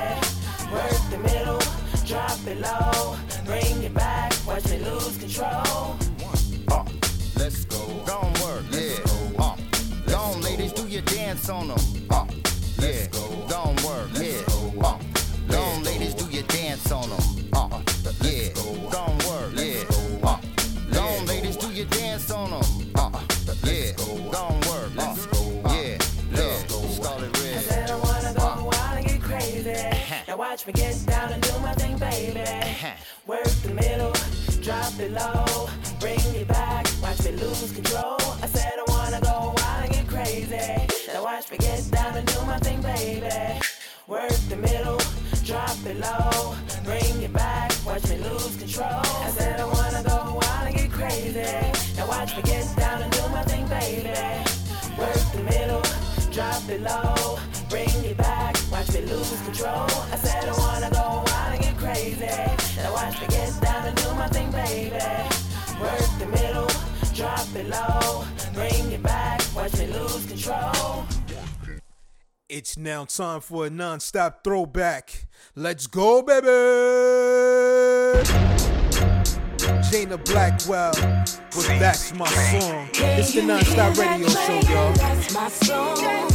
Work 0.72 1.02
the 1.10 1.18
middle, 1.18 1.60
drop 2.06 2.38
it 2.46 2.58
low, 2.60 3.16
bring 3.46 3.82
it 3.82 3.94
back, 3.94 4.32
watch 4.46 4.66
me 4.68 4.78
lose 4.78 5.16
control. 5.18 6.01
Do 11.46 11.52
on 11.52 11.68
them. 11.68 11.78
Uh, 12.10 12.26
yeah. 12.78 13.06
Go 13.08 13.20
on, 13.56 13.76
work, 13.84 14.10
yeah. 14.14 14.42
Uh, 14.82 14.98
go 15.48 15.58
on, 15.60 15.82
ladies, 15.82 16.14
do 16.14 16.26
your 16.30 16.42
dance 16.44 16.90
on 16.92 17.08
them. 17.10 17.20
Uh, 17.52 17.80
yeah. 18.22 18.48
Go 18.54 18.98
on, 18.98 19.18
work, 19.26 19.52
yeah. 19.56 19.82
Uh, 20.22 20.38
go 20.92 21.00
on, 21.00 21.26
ladies, 21.26 21.56
do 21.56 21.68
your 21.72 21.86
dance 21.86 22.30
on 22.30 22.50
them. 22.50 22.92
Uh, 22.94 23.20
yeah. 23.64 23.92
Go 23.96 24.12
on, 24.36 24.60
work. 24.68 24.92
Uh, 24.98 25.16
yeah. 25.74 25.98
Look, 26.30 26.90
Scarlet 26.90 27.36
I 27.36 27.60
said 27.60 27.90
I 27.90 27.96
wanna 27.96 28.34
go 28.34 28.64
wild 28.64 28.98
and 28.98 29.06
get 29.06 29.22
crazy. 29.22 29.74
Now 30.28 30.36
watch 30.36 30.66
me 30.66 30.72
get 30.72 31.04
down 31.06 31.32
and 31.32 31.42
do 31.42 31.58
my 31.58 31.74
thing, 31.74 31.98
baby. 31.98 32.44
Work 33.26 33.44
the 33.62 33.74
middle, 33.74 34.12
drop 34.62 34.98
it 34.98 35.12
low, 35.12 35.68
bring 36.00 36.18
it 36.34 36.46
back, 36.48 36.86
watch 37.02 37.24
me 37.24 37.32
lose 37.32 37.72
control. 37.72 38.16
I 38.42 38.46
said 38.46 38.74
I 38.78 38.84
wanna 38.88 39.20
go 39.20 39.54
wild 39.56 39.84
and 39.84 39.92
get 39.92 40.08
crazy. 40.08 40.91
Watch 41.42 41.50
me 41.50 41.58
get 41.58 41.90
down 41.90 42.16
and 42.16 42.26
do 42.28 42.40
my 42.42 42.56
thing, 42.58 42.80
baby. 42.82 43.60
Work 44.06 44.30
the 44.48 44.54
middle, 44.54 44.98
drop 45.42 45.76
it 45.84 45.98
low, 45.98 46.54
bring 46.84 47.20
it 47.20 47.32
back, 47.32 47.72
watch 47.84 48.08
me 48.08 48.18
lose 48.18 48.56
control. 48.58 49.02
I 49.26 49.30
said 49.30 49.58
I 49.58 49.64
wanna 49.64 50.04
go 50.04 50.38
wild 50.38 50.66
and 50.68 50.76
get 50.76 50.92
crazy. 50.92 51.42
Now 51.96 52.06
watch 52.06 52.36
me 52.36 52.42
get 52.42 52.64
down 52.76 53.02
and 53.02 53.10
do 53.10 53.28
my 53.30 53.42
thing, 53.42 53.66
baby. 53.66 54.14
Work 54.96 55.18
the 55.34 55.42
middle, 55.42 55.82
drop 56.30 56.62
it 56.68 56.80
low, 56.80 57.40
bring 57.68 57.90
it 58.04 58.16
back, 58.16 58.56
watch 58.70 58.92
me 58.92 59.00
lose 59.00 59.40
control. 59.42 59.90
I 60.12 60.16
said 60.22 60.48
I 60.48 60.52
wanna 60.56 60.90
go 60.90 61.24
wild 61.26 61.54
and 61.54 61.60
get 61.60 61.76
crazy. 61.76 62.38
Now 62.76 62.92
watch 62.92 63.20
me 63.20 63.26
get 63.26 63.60
down 63.60 63.88
and 63.88 63.96
do 63.96 64.14
my 64.14 64.28
thing, 64.28 64.48
baby. 64.52 64.94
Work 65.80 66.08
the 66.20 66.26
middle, 66.26 66.68
drop 67.12 67.48
it 67.56 67.68
low, 67.68 68.24
bring 68.54 68.92
it 68.92 69.02
back, 69.02 69.42
watch 69.56 69.76
me 69.76 69.88
lose 69.88 70.24
control. 70.26 71.04
It's 72.54 72.76
now 72.76 73.06
time 73.06 73.40
for 73.40 73.64
a 73.64 73.70
non-stop 73.70 74.44
throwback. 74.44 75.24
Let's 75.56 75.86
go, 75.86 76.20
baby! 76.20 76.48
Jana 79.90 80.18
Blackwell 80.18 80.92
with 81.56 81.66
That's 81.80 82.12
My 82.14 82.26
Song. 82.26 82.90
It's 82.92 83.32
the 83.32 83.40
non-stop 83.40 83.96
radio 83.96 84.28
show, 84.28 84.60
y'all. 84.70 86.31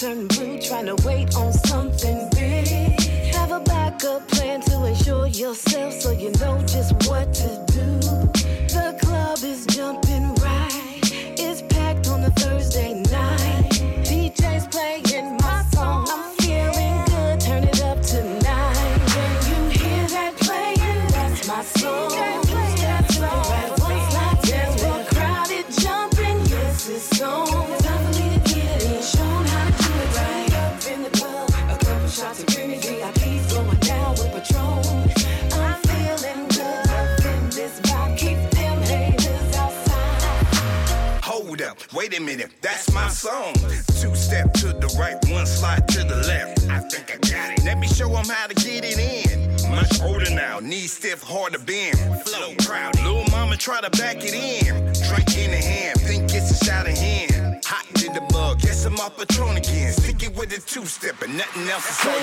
Turn 0.00 0.26
blue 0.28 0.58
trying 0.58 0.86
to 0.86 0.96
wait 1.06 1.36
on 1.36 1.52
something 1.52 2.26
big. 2.30 2.98
Have 3.34 3.52
a 3.52 3.60
backup 3.60 4.26
plan 4.28 4.62
to 4.62 4.86
ensure 4.86 5.26
yourself 5.26 5.92
so 5.92 6.10
you 6.12 6.30
know 6.40 6.58
just 6.66 6.94
what 7.06 7.34
to 7.34 7.64
do. 7.66 7.69
Back 54.00 54.24
it 54.24 54.32
in. 54.32 54.74
Drink 55.08 55.36
in 55.36 55.50
the 55.50 55.60
hand, 55.60 56.00
think 56.00 56.24
it's 56.32 56.50
a 56.50 56.64
shot 56.64 56.88
of 56.88 56.96
hand. 56.96 57.60
Hot 57.66 57.84
in 58.02 58.12
the 58.14 58.24
mug, 58.32 58.58
guess 58.60 58.84
I'm 58.86 58.98
off 58.98 59.16
Patron 59.16 59.56
again. 59.56 59.92
Stick 59.92 60.22
it 60.22 60.34
with 60.34 60.56
a 60.56 60.60
two 60.60 60.86
step 60.86 61.20
and 61.22 61.36
nothing 61.36 61.68
else 61.68 61.86
is 61.92 62.06
all 62.08 62.19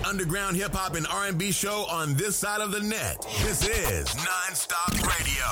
underground 0.00 0.56
hip 0.56 0.72
hop 0.72 0.94
and 0.94 1.06
R&B 1.06 1.52
show 1.52 1.86
on 1.90 2.14
this 2.14 2.36
side 2.36 2.60
of 2.60 2.70
the 2.70 2.80
net. 2.80 3.26
This 3.42 3.68
is 3.68 4.08
Nonstop 4.08 4.92
Radio. 5.18 5.46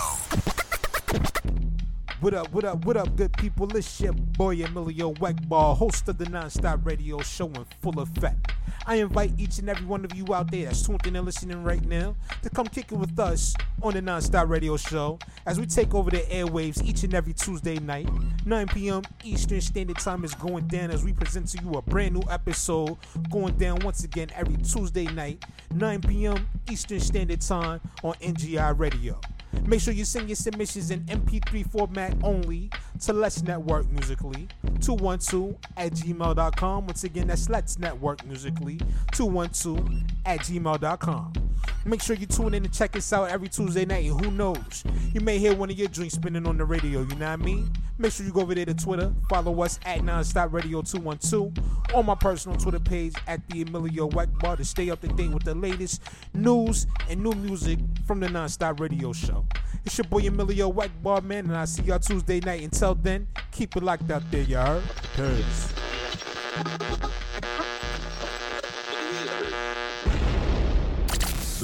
What 2.21 2.35
up, 2.35 2.53
what 2.53 2.65
up, 2.65 2.85
what 2.85 2.97
up, 2.97 3.17
good 3.17 3.33
people? 3.35 3.75
It's 3.77 4.01
your 4.01 4.13
boy 4.13 4.63
Emilio 4.63 5.15
Weckball, 5.15 5.77
host 5.77 6.09
of 6.09 6.19
the 6.19 6.27
Nonstop 6.27 6.85
Radio 6.85 7.21
Show 7.23 7.47
in 7.47 7.65
full 7.81 7.99
effect. 8.01 8.50
I 8.91 8.97
invite 8.97 9.31
each 9.39 9.61
and 9.61 9.69
every 9.69 9.87
one 9.87 10.05
of 10.05 10.17
you 10.17 10.35
out 10.35 10.51
there 10.51 10.65
that's 10.65 10.85
tuned 10.85 11.07
in 11.07 11.15
and 11.15 11.25
listening 11.25 11.63
right 11.63 11.85
now 11.85 12.17
to 12.43 12.51
come 12.51 12.67
kick 12.67 12.91
it 12.91 12.97
with 12.97 13.17
us 13.21 13.55
on 13.85 13.95
the 13.95 14.03
Nonstop 14.03 14.49
Radio 14.49 14.77
Show 14.77 15.21
as 15.47 15.61
we 15.61 15.67
take 15.67 15.95
over 15.95 16.11
the 16.11 16.23
airwaves 16.23 16.83
each 16.85 17.05
and 17.05 17.15
every 17.15 17.33
Tuesday 17.33 17.79
night. 17.79 18.09
9 18.45 18.67
p.m. 18.67 19.03
Eastern 19.23 19.61
Standard 19.61 19.99
Time 19.99 20.25
is 20.25 20.35
going 20.35 20.67
down 20.67 20.91
as 20.91 21.05
we 21.05 21.13
present 21.13 21.47
to 21.51 21.63
you 21.63 21.75
a 21.75 21.83
brand 21.83 22.15
new 22.15 22.23
episode 22.29 22.97
going 23.31 23.55
down 23.55 23.79
once 23.85 24.03
again 24.03 24.27
every 24.35 24.57
Tuesday 24.57 25.05
night, 25.05 25.45
9 25.73 26.01
p.m. 26.01 26.49
Eastern 26.69 26.99
Standard 26.99 27.43
Time 27.43 27.81
on 28.03 28.15
NGI 28.15 28.77
Radio. 28.77 29.21
Make 29.67 29.81
sure 29.81 29.95
you 29.95 30.05
send 30.05 30.29
your 30.29 30.37
submissions 30.37 30.91
in 30.91 31.01
MP3 31.05 31.71
format 31.71 32.17
only 32.23 32.71
to 33.01 33.13
Let's 33.13 33.43
Network 33.43 33.91
Musically 33.91 34.49
212 34.81 35.57
at 35.77 35.93
gmail.com. 35.93 36.87
Once 36.87 37.05
again, 37.05 37.29
that's 37.29 37.49
Let's 37.49 37.79
Network 37.79 38.25
Musically 38.27 38.79
212 39.13 40.03
at 40.27 40.41
gmail.com. 40.41 41.50
Make 41.85 42.03
sure 42.03 42.15
you 42.15 42.27
tune 42.27 42.55
in 42.55 42.65
and 42.65 42.73
check 42.73 42.95
us 42.97 43.13
out 43.13 43.31
every 43.31 43.49
Tuesday 43.49 43.85
night. 43.85 44.05
And 44.05 44.21
who 44.25 44.31
knows, 44.31 44.85
you 45.15 45.21
may 45.21 45.39
hear 45.39 45.55
one 45.55 45.71
of 45.71 45.79
your 45.79 45.89
dreams 45.89 46.15
spinning 46.15 46.47
on 46.47 46.59
the 46.59 46.65
radio. 46.65 47.01
You 47.01 47.15
know 47.17 47.27
what 47.27 47.33
I 47.33 47.37
mean? 47.37 47.71
Make 47.99 48.13
sure 48.13 48.25
you 48.25 48.33
go 48.33 48.41
over 48.41 48.55
there 48.55 48.65
to 48.65 48.73
Twitter, 48.73 49.13
follow 49.29 49.63
us 49.63 49.79
at 49.85 49.99
Nonstop 50.01 50.53
Radio 50.53 50.81
212 50.81 51.53
on 51.95 52.07
my 52.07 52.15
personal 52.15 52.57
Twitter 52.57 52.81
page 52.81 53.15
at 53.27 53.47
the 53.49 53.61
Emilio 53.61 54.09
Weckbar 54.09 54.57
to 54.57 54.65
stay 54.65 54.89
up 54.89 55.03
to 55.03 55.09
date 55.09 55.31
with 55.31 55.45
the 55.45 55.55
latest 55.55 56.03
news 56.33 56.87
and 57.11 57.23
new 57.23 57.33
music 57.33 57.79
from 58.07 58.21
the 58.21 58.27
Nonstop 58.29 58.81
Radio 58.81 59.13
Show. 59.13 59.45
It's 59.85 59.99
your 59.99 60.07
boy 60.07 60.21
Emilio 60.27 60.73
Weckbar, 60.73 61.23
man, 61.23 61.45
and 61.47 61.57
I'll 61.57 61.67
see 61.67 61.83
y'all 61.83 61.99
Tuesday 61.99 62.41
night. 62.41 62.63
Until 62.63 62.95
then, 62.95 63.27
keep 63.51 63.77
it 63.77 63.83
locked 63.83 64.11
out 64.11 64.23
there, 64.31 64.43
y'all. 64.43 64.83
Peace. 65.15 65.75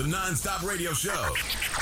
Nonstop 0.07 0.63
Radio 0.63 0.93
Show. 0.93 1.11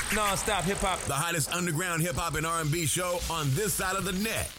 Nonstop 0.09 0.63
hip 0.63 0.77
hop. 0.79 0.99
The 1.01 1.13
hottest 1.13 1.53
underground 1.53 2.01
hip 2.01 2.15
hop 2.15 2.35
and 2.35 2.45
R&B 2.45 2.87
show 2.87 3.19
on 3.29 3.47
this 3.53 3.73
side 3.73 3.95
of 3.95 4.03
the 4.03 4.13
net. 4.13 4.49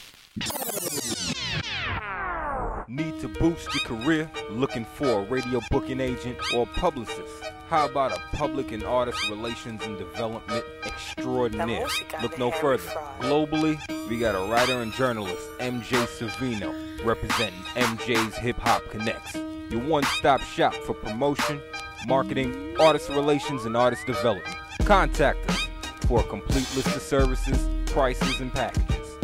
Need 2.88 3.20
to 3.20 3.28
boost 3.28 3.74
your 3.74 3.84
career? 3.84 4.30
Looking 4.50 4.84
for 4.84 5.20
a 5.20 5.22
radio 5.24 5.60
booking 5.70 6.00
agent 6.00 6.38
or 6.54 6.66
publicist? 6.66 7.42
How 7.68 7.86
about 7.86 8.12
a 8.12 8.36
public 8.36 8.70
and 8.70 8.84
artist 8.84 9.28
relations 9.28 9.82
and 9.84 9.98
development 9.98 10.64
extraordinaire? 10.84 11.88
Look 12.22 12.38
no 12.38 12.52
further. 12.52 12.88
Globally, 13.18 13.80
we 14.08 14.18
got 14.18 14.36
a 14.36 14.48
writer 14.48 14.80
and 14.82 14.92
journalist, 14.92 15.42
MJ 15.58 16.06
Savino, 16.06 16.72
representing 17.04 17.60
MJ's 17.74 18.36
Hip 18.36 18.58
Hop 18.60 18.82
Connex. 18.84 19.34
Your 19.72 19.80
one 19.80 20.04
stop 20.04 20.40
shop 20.42 20.72
for 20.74 20.94
promotion, 20.94 21.60
marketing, 22.06 22.76
artist 22.78 23.10
relations, 23.10 23.64
and 23.64 23.76
artist 23.76 24.06
development. 24.06 24.56
Contact 24.84 25.48
us 25.50 25.68
for 26.06 26.20
a 26.20 26.22
complete 26.22 26.68
list 26.76 26.94
of 26.94 27.02
services, 27.02 27.68
prices, 27.86 28.40
and 28.40 28.52
packages. 28.52 29.16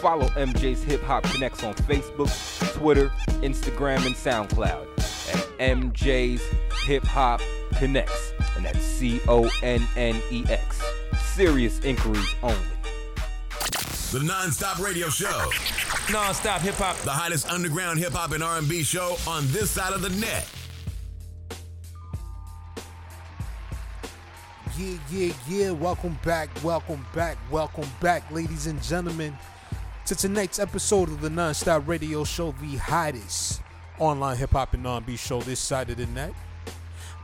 Follow 0.00 0.26
MJ's 0.28 0.82
Hip 0.82 1.02
Hop 1.04 1.24
Connex 1.24 1.66
on 1.66 1.74
Facebook, 1.74 2.74
Twitter, 2.74 3.08
Instagram, 3.40 4.04
and 4.06 4.14
SoundCloud 4.14 4.86
at 5.34 5.58
MJ's 5.58 6.42
Hip 6.84 7.04
Hop 7.04 7.40
Connex, 7.72 8.10
and 8.56 8.66
that's 8.66 8.84
C 8.84 9.20
O 9.26 9.48
N 9.62 9.86
N 9.96 10.20
E 10.30 10.44
X. 10.48 10.82
Serious 11.34 11.80
inquiries 11.80 12.34
only. 12.42 12.58
The 14.12 14.22
non-stop 14.22 14.78
radio 14.78 15.08
show. 15.08 15.50
Non-stop 16.12 16.60
hip 16.60 16.76
hop. 16.76 16.96
The 16.98 17.10
hottest 17.10 17.50
underground 17.50 17.98
hip 17.98 18.12
hop 18.12 18.32
and 18.32 18.42
R&B 18.42 18.82
show 18.84 19.16
on 19.26 19.46
this 19.48 19.70
side 19.70 19.92
of 19.92 20.02
the 20.02 20.10
net. 20.10 20.46
Yeah, 24.78 24.98
yeah, 25.10 25.32
yeah. 25.48 25.70
Welcome 25.70 26.18
back, 26.22 26.50
welcome 26.62 27.06
back, 27.14 27.38
welcome 27.50 27.88
back, 27.98 28.30
ladies 28.30 28.66
and 28.66 28.82
gentlemen, 28.82 29.34
to 30.04 30.14
tonight's 30.14 30.58
episode 30.58 31.08
of 31.08 31.22
the 31.22 31.30
Non-Stop 31.30 31.88
Radio 31.88 32.24
Show, 32.24 32.52
the 32.60 32.76
hottest 32.76 33.62
online 33.98 34.36
hip 34.36 34.50
hop 34.50 34.74
and 34.74 34.86
R&B 34.86 35.16
show 35.16 35.40
this 35.40 35.60
side 35.60 35.88
of 35.88 35.96
the 35.96 36.04
net. 36.06 36.34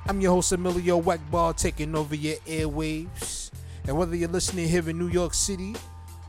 I'm 0.09 0.23
your 0.23 0.33
host 0.33 0.53
Emilio 0.53 1.03
Weckball, 1.03 1.55
taking 1.55 1.95
over 1.95 2.15
your 2.15 2.37
airwaves. 2.47 3.51
And 3.87 3.99
whether 3.99 4.17
you're 4.17 4.31
listening 4.31 4.67
here 4.67 4.89
in 4.89 4.99
New 4.99 5.09
York 5.09 5.35
City, 5.35 5.75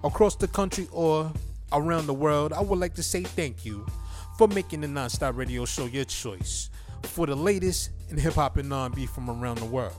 across 0.04 0.36
the 0.36 0.50
country, 0.50 0.90
or 0.92 1.32
around 1.72 2.08
the 2.08 2.14
world, 2.14 2.52
I 2.52 2.60
would 2.60 2.80
like 2.80 2.96
to 2.96 3.04
say 3.04 3.24
thank 3.24 3.64
you 3.64 3.86
for 4.38 4.50
making 4.50 4.82
the 4.82 4.90
Non-Stop 4.90 5.38
Radio 5.38 5.64
Show 5.64 5.86
your 5.86 6.04
choice 6.04 6.70
for 7.04 7.28
the 7.28 7.36
latest 7.36 7.92
in 8.10 8.18
hip 8.18 8.34
hop 8.34 8.58
and 8.58 8.74
R&B 8.74 9.06
from 9.06 9.30
around 9.30 9.60
the 9.60 9.66
world. 9.66 9.96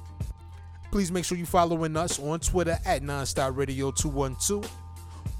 Please 0.94 1.10
make 1.10 1.24
sure 1.24 1.36
you're 1.36 1.44
following 1.44 1.96
us 1.96 2.20
on 2.20 2.38
Twitter 2.38 2.78
at 2.84 3.02
Nonstop 3.02 3.56
Radio 3.56 3.90
212 3.90 4.70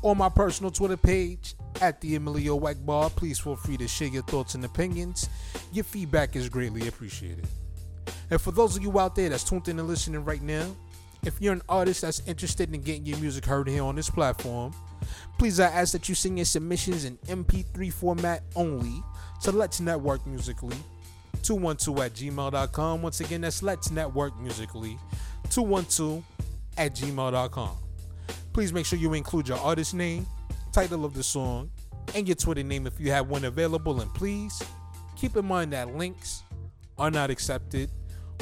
or 0.02 0.16
my 0.16 0.28
personal 0.28 0.72
Twitter 0.72 0.96
page 0.96 1.54
at 1.80 2.00
the 2.00 2.16
Emilio 2.16 2.58
Wackbar. 2.58 3.14
Please 3.14 3.38
feel 3.38 3.54
free 3.54 3.76
to 3.76 3.86
share 3.86 4.08
your 4.08 4.24
thoughts 4.24 4.56
and 4.56 4.64
opinions. 4.64 5.28
Your 5.72 5.84
feedback 5.84 6.34
is 6.34 6.48
greatly 6.48 6.88
appreciated. 6.88 7.46
And 8.32 8.40
for 8.40 8.50
those 8.50 8.76
of 8.76 8.82
you 8.82 8.98
out 8.98 9.14
there 9.14 9.28
that's 9.28 9.44
tuned 9.44 9.68
in 9.68 9.78
and 9.78 9.86
listening 9.86 10.24
right 10.24 10.42
now, 10.42 10.74
if 11.22 11.40
you're 11.40 11.52
an 11.52 11.62
artist 11.68 12.02
that's 12.02 12.20
interested 12.26 12.74
in 12.74 12.80
getting 12.80 13.06
your 13.06 13.18
music 13.18 13.46
heard 13.46 13.68
here 13.68 13.84
on 13.84 13.94
this 13.94 14.10
platform, 14.10 14.74
please 15.38 15.60
I 15.60 15.66
ask 15.66 15.92
that 15.92 16.08
you 16.08 16.16
send 16.16 16.36
your 16.36 16.46
submissions 16.46 17.04
in 17.04 17.16
MP3 17.28 17.92
format 17.92 18.42
only 18.56 19.04
to 19.44 19.52
Let's 19.52 19.78
Network 19.78 20.26
Musically 20.26 20.76
212 21.44 22.00
at 22.00 22.12
gmail.com. 22.14 23.02
Once 23.02 23.20
again, 23.20 23.42
that's 23.42 23.62
Let's 23.62 23.92
Network 23.92 24.36
Musically 24.40 24.98
212 25.50 26.24
at 26.76 26.94
gmail.com. 26.94 27.76
Please 28.52 28.72
make 28.72 28.86
sure 28.86 28.98
you 28.98 29.12
include 29.14 29.48
your 29.48 29.58
artist 29.58 29.94
name, 29.94 30.26
title 30.72 31.04
of 31.04 31.14
the 31.14 31.22
song, 31.22 31.70
and 32.14 32.28
your 32.28 32.36
Twitter 32.36 32.62
name 32.62 32.86
if 32.86 33.00
you 33.00 33.10
have 33.10 33.28
one 33.28 33.44
available. 33.44 34.00
And 34.00 34.12
please 34.14 34.62
keep 35.16 35.36
in 35.36 35.44
mind 35.44 35.72
that 35.72 35.94
links 35.96 36.42
are 36.98 37.10
not 37.10 37.30
accepted, 37.30 37.90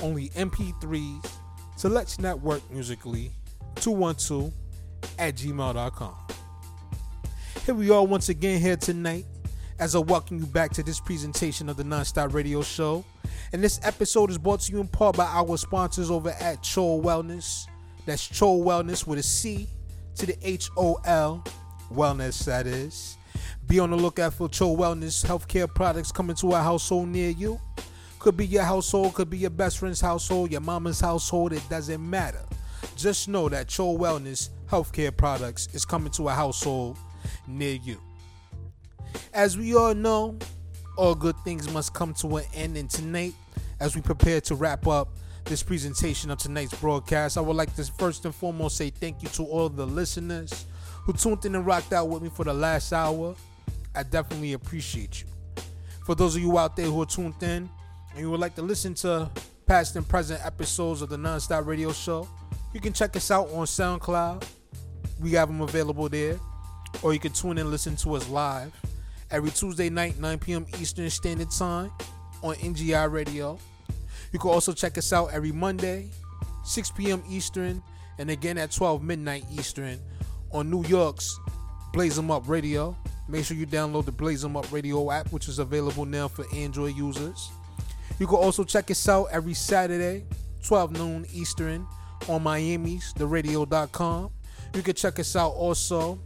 only 0.03 0.29
MP3s 0.31 1.31
to 1.79 1.89
Let's 1.89 2.19
Network 2.19 2.63
Musically 2.71 3.31
212 3.77 4.53
at 5.19 5.37
gmail.com. 5.37 6.15
Here 7.65 7.75
we 7.75 7.91
are 7.91 8.05
once 8.05 8.29
again 8.29 8.61
here 8.61 8.77
tonight 8.77 9.25
as 9.79 9.95
I 9.95 9.99
welcome 10.01 10.39
you 10.39 10.47
back 10.47 10.73
to 10.73 10.83
this 10.83 11.01
presentation 11.01 11.69
of 11.69 11.77
the 11.77 11.83
Nonstop 11.83 12.35
Radio 12.35 12.63
Show. 12.63 13.05
And 13.53 13.63
this 13.63 13.81
episode 13.83 14.31
is 14.31 14.39
brought 14.39 14.61
to 14.61 14.73
you 14.73 14.81
in 14.81 14.89
part 14.89 15.17
by 15.17 15.27
our 15.27 15.57
sponsors 15.57 16.11
over 16.11 16.31
at 16.31 16.63
Chol 16.63 17.03
Wellness. 17.03 17.67
That's 18.07 18.29
Chol 18.29 18.63
Wellness 18.65 19.07
with 19.07 19.19
a 19.19 19.23
C 19.23 19.69
to 20.17 20.27
the 20.27 20.37
H 20.43 20.71
O 20.77 20.99
L 21.05 21.45
Wellness, 21.93 22.45
that 22.45 22.67
is. 22.67 23.17
Be 23.67 23.79
on 23.79 23.91
the 23.91 23.97
lookout 23.97 24.35
for 24.35 24.49
Chol 24.49 24.77
Wellness 24.77 25.25
healthcare 25.25 25.73
products 25.73 26.13
coming 26.13 26.37
to 26.37 26.53
a 26.53 26.59
household 26.59 27.09
near 27.09 27.31
you. 27.31 27.61
Could 28.19 28.37
be 28.37 28.47
your 28.47 28.63
household, 28.63 29.15
could 29.15 29.31
be 29.31 29.39
your 29.39 29.51
best 29.51 29.79
friend's 29.79 30.01
household, 30.01 30.53
your 30.53 30.61
mama's 30.61 31.01
household, 31.01 31.53
it 31.53 31.63
doesn't 31.69 32.09
matter. 32.09 32.45
Just 32.97 33.29
know 33.29 33.49
that 33.49 33.69
Chol 33.69 33.99
Wellness 33.99 34.51
healthcare 34.71 35.17
products 35.17 35.69
is 35.73 35.85
coming 35.85 36.13
to 36.13 36.29
a 36.29 36.33
household 36.33 36.99
near 37.47 37.75
you. 37.75 37.99
As 39.35 39.59
we 39.59 39.75
all 39.75 39.95
know, 39.95 40.39
all 40.97 41.15
good 41.15 41.37
things 41.45 41.71
must 41.73 41.95
come 41.95 42.15
to 42.15 42.37
an 42.37 42.45
end, 42.55 42.77
and 42.77 42.89
tonight, 42.89 43.35
as 43.81 43.95
we 43.95 44.03
prepare 44.03 44.41
to 44.43 44.55
wrap 44.55 44.87
up 44.87 45.09
this 45.45 45.63
presentation 45.63 46.31
of 46.31 46.39
tonight's 46.39 46.75
broadcast, 46.75 47.37
I 47.37 47.41
would 47.41 47.57
like 47.57 47.75
to 47.77 47.85
first 47.99 48.25
and 48.25 48.35
foremost 48.35 48.77
say 48.77 48.91
thank 48.91 49.23
you 49.23 49.29
to 49.31 49.45
all 49.45 49.69
the 49.69 49.87
listeners 49.87 50.67
who 51.05 51.13
tuned 51.13 51.45
in 51.45 51.55
and 51.55 51.67
rocked 51.67 51.93
out 51.93 52.09
with 52.09 52.23
me 52.23 52.29
for 52.29 52.45
the 52.45 52.55
last 52.55 52.93
hour. 52.93 53.35
I 53.95 54.05
definitely 54.05 54.53
appreciate 54.53 55.23
you. 55.23 55.29
For 56.07 56.15
those 56.15 56.37
of 56.37 56.43
you 56.43 56.59
out 56.59 56.77
there 56.77 56.87
who 56.87 57.03
are 57.03 57.07
tuned 57.07 57.43
in 57.43 57.69
and 58.11 58.19
you 58.19 58.31
would 58.31 58.41
like 58.41 58.55
to 58.57 58.63
listen 58.63 58.95
to 58.95 59.29
past 59.67 59.97
and 59.97 60.09
present 60.09 60.45
episodes 60.45 61.03
of 61.03 61.09
the 61.09 61.17
Nonstop 61.17 61.67
Radio 61.67 61.93
Show, 61.93 62.29
you 62.73 62.81
can 62.81 62.93
check 62.93 63.17
us 63.17 63.31
out 63.31 63.49
on 63.51 63.67
SoundCloud. 63.67 64.47
We 65.21 65.33
have 65.33 65.49
them 65.49 65.61
available 65.61 66.09
there. 66.09 66.39
Or 67.03 67.13
you 67.13 67.19
can 67.19 67.33
tune 67.33 67.53
in 67.53 67.59
and 67.59 67.71
listen 67.71 67.97
to 67.97 68.15
us 68.15 68.29
live 68.29 68.73
every 69.33 69.51
Tuesday 69.51 69.89
night, 69.89 70.19
9 70.21 70.39
p.m. 70.39 70.67
Eastern 70.81 71.09
Standard 71.11 71.51
Time 71.51 71.91
on 72.43 72.55
NGI 72.57 73.11
Radio. 73.11 73.59
You 74.33 74.39
can 74.39 74.51
also 74.51 74.73
check 74.73 74.99
us 74.99 75.13
out 75.13 75.33
every 75.33 75.53
Monday, 75.53 76.11
6 76.65 76.91
p.m. 76.93 77.23
Eastern, 77.29 77.83
and 78.19 78.31
again 78.31 78.59
at 78.59 78.71
12 78.71 79.03
midnight 79.03 79.45
Eastern 79.51 79.99
on 80.53 80.71
New 80.71 80.85
York's 80.85 81.39
Blaze 81.93 82.19
'em 82.19 82.31
Up 82.31 82.49
Radio. 82.49 82.97
Make 83.29 83.45
sure 83.45 83.57
you 83.57 83.67
download 83.67 84.05
the 84.05 84.13
Blaze 84.13 84.45
'em 84.45 84.57
Up 84.57 84.71
Radio 84.71 85.11
app, 85.11 85.33
which 85.33 85.49
is 85.49 85.59
available 85.59 86.05
now 86.05 86.29
for 86.29 86.45
Android 86.55 86.95
users. 86.95 87.51
You 88.19 88.27
can 88.27 88.37
also 88.37 88.65
check 88.65 88.91
us 88.91 89.09
out 89.09 89.29
every 89.33 89.55
Saturday, 89.55 90.25
12 90.63 90.93
noon 90.93 91.27
Eastern, 91.33 91.87
on 92.29 92.43
Miami's 92.43 93.13
TheRadio.com. 93.15 94.31
You 94.75 94.83
can 94.83 94.95
check 94.95 95.19
us 95.19 95.35
out 95.37 95.51
also 95.53 96.19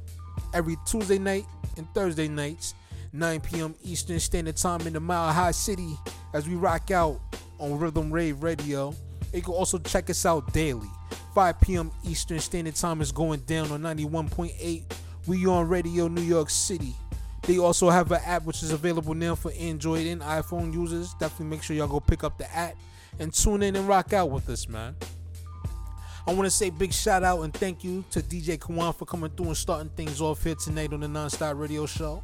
every 0.53 0.77
Tuesday 0.87 1.19
night 1.19 1.47
and 1.77 1.87
Thursday 1.95 2.29
nights, 2.29 2.75
9 3.17 3.41
p.m. 3.41 3.75
Eastern 3.83 4.21
Standard 4.21 4.57
Time 4.57 4.87
in 4.87 4.93
the 4.93 5.01
Mile 5.01 5.33
High 5.33 5.51
City 5.51 5.97
as 6.35 6.47
we 6.47 6.55
rock 6.55 6.91
out 6.91 7.19
on 7.59 7.79
Rhythm 7.79 8.13
Rave 8.13 8.43
Radio. 8.43 8.95
You 9.33 9.43
can 9.43 9.55
also 9.55 9.79
check 9.79 10.11
us 10.11 10.27
out 10.27 10.53
daily. 10.53 10.89
5 11.35 11.61
p.m. 11.61 11.91
Eastern 12.05 12.41
Standard 12.41 12.75
Time 12.75 13.01
is 13.01 13.13
going 13.13 13.41
down 13.41 13.71
on 13.73 13.81
91.8. 13.81 14.85
We 15.27 15.47
on 15.47 15.69
Radio 15.69 16.09
New 16.09 16.23
York 16.23 16.51
City. 16.51 16.95
They 17.43 17.59
also 17.59 17.91
have 17.91 18.13
an 18.13 18.21
app 18.25 18.45
which 18.45 18.63
is 18.63 18.73
available 18.73 19.15
now 19.15 19.35
for 19.35 19.53
Android 19.53 20.07
and 20.07 20.21
iPhone 20.21 20.75
users. 20.75 21.15
Definitely 21.15 21.47
make 21.47 21.63
sure 21.63 21.77
y'all 21.77 21.89
go 21.89 22.01
pick 22.01 22.23
up 22.23 22.39
the 22.39 22.55
app 22.55 22.75
and 23.19 23.33
tune 23.33 23.63
in 23.63 23.77
and 23.77 23.89
rock 23.89 24.13
out 24.13 24.31
with 24.31 24.49
us, 24.49 24.69
man. 24.69 24.95
I 26.29 26.33
want 26.33 26.45
to 26.47 26.51
say 26.51 26.71
big 26.71 26.93
shout 26.93 27.23
out 27.23 27.43
and 27.43 27.55
thank 27.55 27.85
you 27.85 28.05
to 28.11 28.21
DJ 28.21 28.59
Kawon 28.59 28.93
for 28.93 29.05
coming 29.05 29.31
through 29.31 29.47
and 29.47 29.57
starting 29.57 29.91
things 29.91 30.21
off 30.21 30.43
here 30.43 30.57
tonight 30.57 30.93
on 30.93 30.99
the 30.99 31.07
Nonstop 31.07 31.57
Radio 31.57 31.87
Show. 31.87 32.21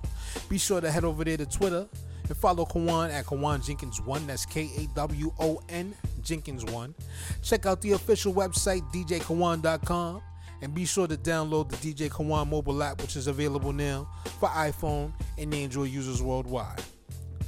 Be 0.49 0.59
sure 0.59 0.81
to 0.81 0.91
head 0.91 1.05
over 1.05 1.23
there 1.23 1.37
to 1.37 1.47
Twitter 1.47 1.87
and 2.29 2.37
follow 2.37 2.65
Kawon 2.65 3.13
at 3.13 3.27
Kawon 3.27 3.65
Jenkins 3.65 4.01
One. 4.01 4.27
That's 4.27 4.45
K 4.45 4.69
A 4.77 4.87
W 4.97 5.33
O 5.39 5.63
N 5.69 5.95
Jenkins 6.21 6.65
One. 6.65 6.97
Check 7.45 7.65
out 7.65 7.81
the 7.81 7.93
official 7.93 8.35
website 8.35 8.83
DJKawon.com 8.93 10.21
and 10.63 10.75
be 10.75 10.85
sure 10.85 11.07
to 11.07 11.17
download 11.17 11.69
the 11.69 11.77
DJ 11.77 12.09
Kawon 12.11 12.51
mobile 12.51 12.83
app, 12.83 13.01
which 13.01 13.15
is 13.15 13.29
available 13.29 13.73
now 13.73 14.09
for 14.41 14.49
iPhone 14.49 15.13
and 15.39 15.55
Android 15.55 15.91
users 15.91 16.21
worldwide. 16.21 16.83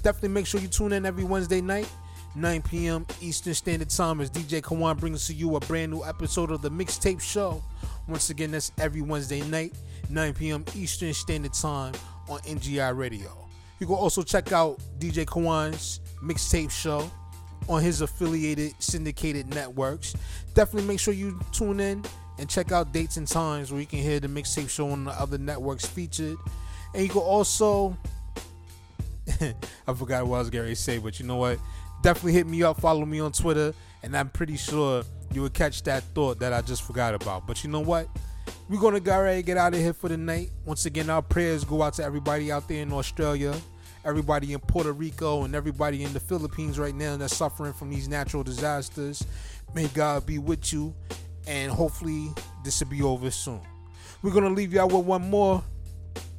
Definitely 0.04 0.28
make 0.28 0.46
sure 0.46 0.60
you 0.60 0.68
tune 0.68 0.92
in 0.92 1.04
every 1.04 1.24
Wednesday 1.24 1.60
night 1.60 1.90
9 2.36 2.62
p.m. 2.62 3.06
Eastern 3.20 3.54
Standard 3.54 3.90
Time 3.90 4.20
as 4.20 4.30
DJ 4.30 4.60
Kawon 4.60 4.98
brings 4.98 5.26
to 5.28 5.34
you 5.34 5.54
a 5.56 5.60
brand 5.60 5.92
new 5.92 6.04
episode 6.04 6.50
of 6.50 6.62
the 6.62 6.70
Mixtape 6.70 7.20
Show. 7.20 7.62
Once 8.08 8.30
again, 8.30 8.50
that's 8.50 8.72
every 8.78 9.02
Wednesday 9.02 9.40
night, 9.42 9.72
9 10.10 10.34
p.m. 10.34 10.64
Eastern 10.74 11.14
Standard 11.14 11.54
Time 11.54 11.94
on 12.28 12.40
NGI 12.40 12.96
Radio. 12.96 13.30
You 13.78 13.86
can 13.86 13.96
also 13.96 14.22
check 14.22 14.52
out 14.52 14.80
DJ 14.98 15.24
Kawon's 15.24 16.00
Mixtape 16.22 16.70
Show 16.70 17.10
on 17.68 17.82
his 17.82 18.00
affiliated 18.00 18.74
syndicated 18.78 19.54
networks. 19.54 20.14
Definitely 20.54 20.88
make 20.88 21.00
sure 21.00 21.14
you 21.14 21.38
tune 21.52 21.80
in 21.80 22.04
and 22.38 22.48
check 22.48 22.72
out 22.72 22.92
dates 22.92 23.16
and 23.16 23.28
times 23.28 23.70
where 23.70 23.80
you 23.80 23.86
can 23.86 24.00
hear 24.00 24.18
the 24.18 24.28
Mixtape 24.28 24.68
Show 24.68 24.90
on 24.90 25.04
the 25.04 25.12
other 25.12 25.38
networks 25.38 25.86
featured. 25.86 26.36
And 26.94 27.02
you 27.04 27.08
can 27.08 27.22
also, 27.22 27.96
I 29.40 29.94
forgot 29.94 30.26
what 30.26 30.36
I 30.36 30.38
was 30.40 30.50
going 30.50 30.68
to 30.68 30.76
say, 30.76 30.98
but 30.98 31.20
you 31.20 31.26
know 31.26 31.36
what? 31.36 31.58
Definitely 32.04 32.32
hit 32.34 32.46
me 32.46 32.62
up, 32.62 32.78
follow 32.82 33.06
me 33.06 33.18
on 33.18 33.32
Twitter, 33.32 33.72
and 34.02 34.14
I'm 34.14 34.28
pretty 34.28 34.58
sure 34.58 35.04
you 35.32 35.40
will 35.40 35.48
catch 35.48 35.84
that 35.84 36.02
thought 36.14 36.38
that 36.40 36.52
I 36.52 36.60
just 36.60 36.82
forgot 36.82 37.14
about. 37.14 37.46
But 37.46 37.64
you 37.64 37.70
know 37.70 37.80
what? 37.80 38.08
We're 38.68 38.78
gonna 38.78 39.00
go 39.00 39.22
ready 39.22 39.42
get 39.42 39.56
out 39.56 39.72
of 39.72 39.80
here 39.80 39.94
for 39.94 40.10
the 40.10 40.18
night. 40.18 40.50
Once 40.66 40.84
again, 40.84 41.08
our 41.08 41.22
prayers 41.22 41.64
go 41.64 41.80
out 41.80 41.94
to 41.94 42.04
everybody 42.04 42.52
out 42.52 42.68
there 42.68 42.82
in 42.82 42.92
Australia, 42.92 43.54
everybody 44.04 44.52
in 44.52 44.58
Puerto 44.60 44.92
Rico, 44.92 45.44
and 45.44 45.54
everybody 45.54 46.04
in 46.04 46.12
the 46.12 46.20
Philippines 46.20 46.78
right 46.78 46.94
now 46.94 47.16
that's 47.16 47.34
suffering 47.34 47.72
from 47.72 47.88
these 47.88 48.06
natural 48.06 48.42
disasters. 48.42 49.24
May 49.74 49.86
God 49.86 50.26
be 50.26 50.36
with 50.36 50.74
you, 50.74 50.94
and 51.46 51.72
hopefully 51.72 52.28
this 52.64 52.80
will 52.80 52.90
be 52.90 53.00
over 53.00 53.30
soon. 53.30 53.62
We're 54.20 54.34
gonna 54.34 54.50
leave 54.50 54.74
y'all 54.74 54.88
with 54.88 55.06
one 55.06 55.30
more, 55.30 55.64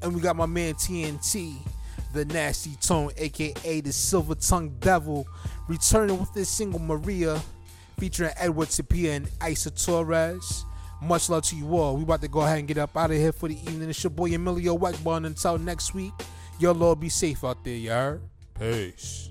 and 0.04 0.14
we 0.14 0.22
got 0.22 0.36
my 0.36 0.46
man 0.46 0.76
TNT, 0.76 1.56
the 2.16 2.26
nasty 2.26 2.76
tone, 2.82 3.12
aka 3.18 3.82
the 3.82 3.92
silver 3.92 4.36
tongue 4.36 4.76
devil, 4.80 5.28
returning 5.68 6.18
with 6.18 6.34
this 6.34 6.50
single 6.50 6.80
Maria, 6.80 7.42
featuring 8.00 8.32
Edward 8.38 8.70
Tapia 8.70 9.14
and 9.14 9.30
Isa 9.48 9.70
Torres. 9.72 10.66
Much 11.02 11.30
love 11.30 11.44
to 11.44 11.56
you 11.56 11.78
all. 11.78 11.98
We 11.98 12.04
about 12.04 12.22
to 12.22 12.28
go 12.28 12.42
ahead 12.42 12.60
and 12.60 12.68
get 12.68 12.78
up 12.78 12.96
out 12.98 13.12
of 13.12 13.18
here 13.18 13.34
for 13.34 13.50
the 13.50 13.56
evening. 13.56 13.90
It's 13.90 14.04
your 14.04 14.12
boy 14.12 14.34
Emilio 14.34 14.78
Wackbone. 14.78 15.26
Until 15.28 15.58
next 15.58 15.94
week, 15.94 16.14
y'all 16.58 16.82
all 16.82 16.96
be 16.96 17.10
safe 17.10 17.44
out 17.44 17.64
there, 17.64 17.76
y'all. 17.76 18.20
Peace. 18.58 19.30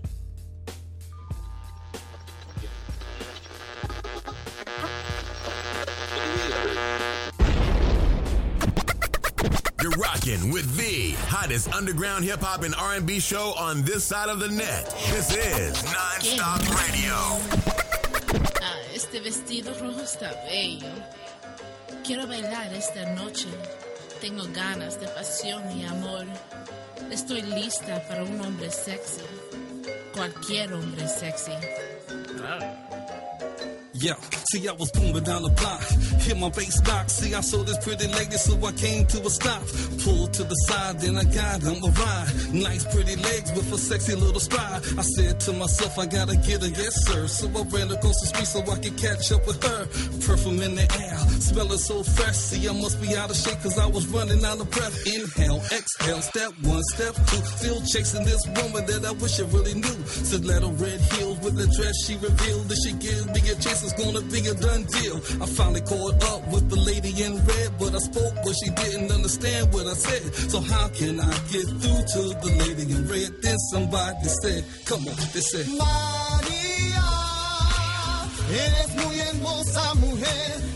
Rocking 9.96 10.50
with 10.50 10.76
the 10.76 11.12
hottest 11.28 11.72
underground 11.72 12.24
hip 12.24 12.40
hop 12.40 12.62
and 12.64 12.74
R&B 12.74 13.20
show 13.20 13.54
on 13.56 13.82
this 13.82 14.04
side 14.04 14.28
of 14.28 14.40
the 14.40 14.48
net. 14.48 14.90
This 15.10 15.30
is 15.36 15.76
Nonstop 15.82 16.60
Radio. 16.82 17.14
Ah, 18.60 18.78
este 18.92 19.20
vestido 19.20 19.72
rojo 19.80 20.00
está 20.00 20.32
bello. 20.48 20.90
Quiero 22.04 22.26
bailar 22.26 22.72
esta 22.72 23.14
noche. 23.14 23.48
Tengo 24.20 24.44
ganas 24.52 24.98
de 24.98 25.06
pasión 25.08 25.62
y 25.78 25.84
amor. 25.84 26.26
Estoy 27.10 27.42
lista 27.42 28.02
para 28.08 28.24
un 28.24 28.40
hombre 28.40 28.70
sexy. 28.70 29.22
Cualquier 30.12 30.72
hombre 30.72 31.06
sexy. 31.06 31.52
Yeah, 34.04 34.20
see, 34.52 34.68
I 34.68 34.72
was 34.72 34.90
booming 34.92 35.24
down 35.24 35.40
the 35.44 35.48
block. 35.48 35.80
Hit 36.20 36.36
my 36.36 36.50
bass 36.50 36.78
box. 36.82 37.24
See, 37.24 37.32
I 37.32 37.40
saw 37.40 37.64
this 37.64 37.78
pretty 37.78 38.06
lady, 38.12 38.36
so 38.36 38.52
I 38.60 38.72
came 38.72 39.06
to 39.06 39.24
a 39.24 39.30
stop. 39.30 39.64
Pulled 40.04 40.34
to 40.34 40.44
the 40.44 40.54
side, 40.68 41.00
then 41.00 41.16
I 41.16 41.24
got 41.24 41.64
on 41.64 41.80
the 41.80 41.88
ride. 41.88 42.28
Nice, 42.52 42.84
pretty 42.84 43.16
legs 43.16 43.48
with 43.56 43.72
a 43.72 43.78
sexy 43.78 44.14
little 44.14 44.44
stride. 44.44 44.84
I 45.00 45.04
said 45.16 45.40
to 45.48 45.54
myself, 45.54 45.98
I 45.98 46.04
gotta 46.04 46.36
get 46.36 46.60
her, 46.60 46.68
yes, 46.68 46.92
sir. 47.08 47.26
So 47.28 47.48
I 47.48 47.64
ran 47.72 47.88
across 47.88 48.20
the 48.20 48.28
street 48.28 48.44
so 48.44 48.60
I 48.60 48.76
could 48.76 48.92
catch 49.00 49.32
up 49.32 49.46
with 49.46 49.64
her. 49.64 49.88
Perfume 50.20 50.60
in 50.60 50.74
the 50.74 50.84
air, 50.84 51.16
smelling 51.40 51.80
so 51.80 52.02
fresh. 52.02 52.36
See, 52.36 52.68
I 52.68 52.76
must 52.76 53.00
be 53.00 53.16
out 53.16 53.30
of 53.30 53.36
shape, 53.36 53.56
cause 53.64 53.78
I 53.78 53.86
was 53.86 54.06
running 54.08 54.44
out 54.44 54.60
of 54.60 54.68
breath. 54.68 55.00
Inhale, 55.08 55.64
exhale, 55.72 56.20
step 56.20 56.52
one, 56.60 56.84
step 56.92 57.16
two. 57.32 57.40
Still 57.56 57.80
chasing 57.88 58.28
this 58.28 58.44
woman 58.52 58.84
that 58.84 59.00
I 59.08 59.12
wish 59.16 59.40
I 59.40 59.48
really 59.48 59.80
knew. 59.80 59.98
Stiletto 60.28 60.76
red 60.76 61.00
heels 61.16 61.40
with 61.40 61.56
the 61.56 61.72
dress 61.72 61.96
she 62.04 62.20
revealed. 62.20 62.68
That 62.68 62.76
she 62.84 62.92
gives 63.00 63.24
me 63.32 63.40
a 63.48 63.56
chance, 63.56 63.93
gonna 63.96 64.22
be 64.22 64.40
a 64.46 64.54
done 64.54 64.84
deal. 64.84 65.16
I 65.42 65.46
finally 65.46 65.80
caught 65.82 66.22
up 66.32 66.46
with 66.48 66.68
the 66.70 66.76
lady 66.76 67.12
in 67.22 67.44
red, 67.44 67.70
but 67.78 67.94
I 67.94 67.98
spoke, 67.98 68.34
but 68.44 68.54
she 68.60 68.70
didn't 68.70 69.10
understand 69.12 69.72
what 69.72 69.86
I 69.86 69.94
said. 69.94 70.34
So 70.50 70.60
how 70.60 70.88
can 70.88 71.20
I 71.20 71.32
get 71.52 71.66
through 71.80 72.02
to 72.14 72.22
the 72.42 72.50
lady 72.62 72.92
in 72.92 73.08
red? 73.08 73.30
Then 73.42 73.58
somebody 73.72 74.28
said, 74.42 74.64
come 74.84 75.06
on, 75.08 75.16
they 75.32 75.40
said, 75.40 75.66
María, 75.66 77.08
eres 78.50 78.90
muy 78.96 79.16
hermosa 79.18 79.94
mujer. 79.96 80.73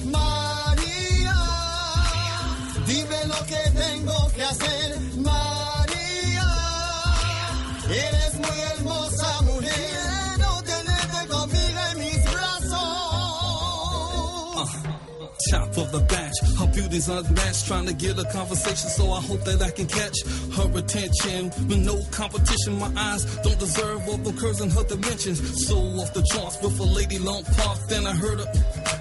Of 15.79 15.93
the 15.93 16.01
batch, 16.01 16.35
her 16.59 16.67
beauty's 16.67 17.09
unmatched. 17.09 17.69
Trying 17.69 17.87
to 17.87 17.93
get 17.95 18.19
a 18.19 18.25
conversation, 18.33 18.91
so 18.91 19.13
I 19.13 19.21
hope 19.21 19.45
that 19.45 19.63
I 19.63 19.71
can 19.71 19.87
catch 19.87 20.19
her 20.59 20.69
attention. 20.77 21.53
With 21.69 21.87
no 21.87 22.03
competition, 22.11 22.81
my 22.81 22.91
eyes 22.97 23.25
don't 23.47 23.59
deserve 23.61 24.09
all 24.09 24.17
the 24.19 24.33
curves 24.33 24.61
in 24.61 24.71
her 24.71 24.83
dimensions. 24.83 25.39
So 25.69 25.77
off 26.03 26.13
the 26.15 26.23
charts 26.35 26.61
with 26.61 26.81
a 26.81 26.83
lady 26.83 27.19
long 27.21 27.45
park, 27.45 27.79
then 27.89 28.09
I 28.09 28.13
heard 28.13 28.41
her 28.41 28.51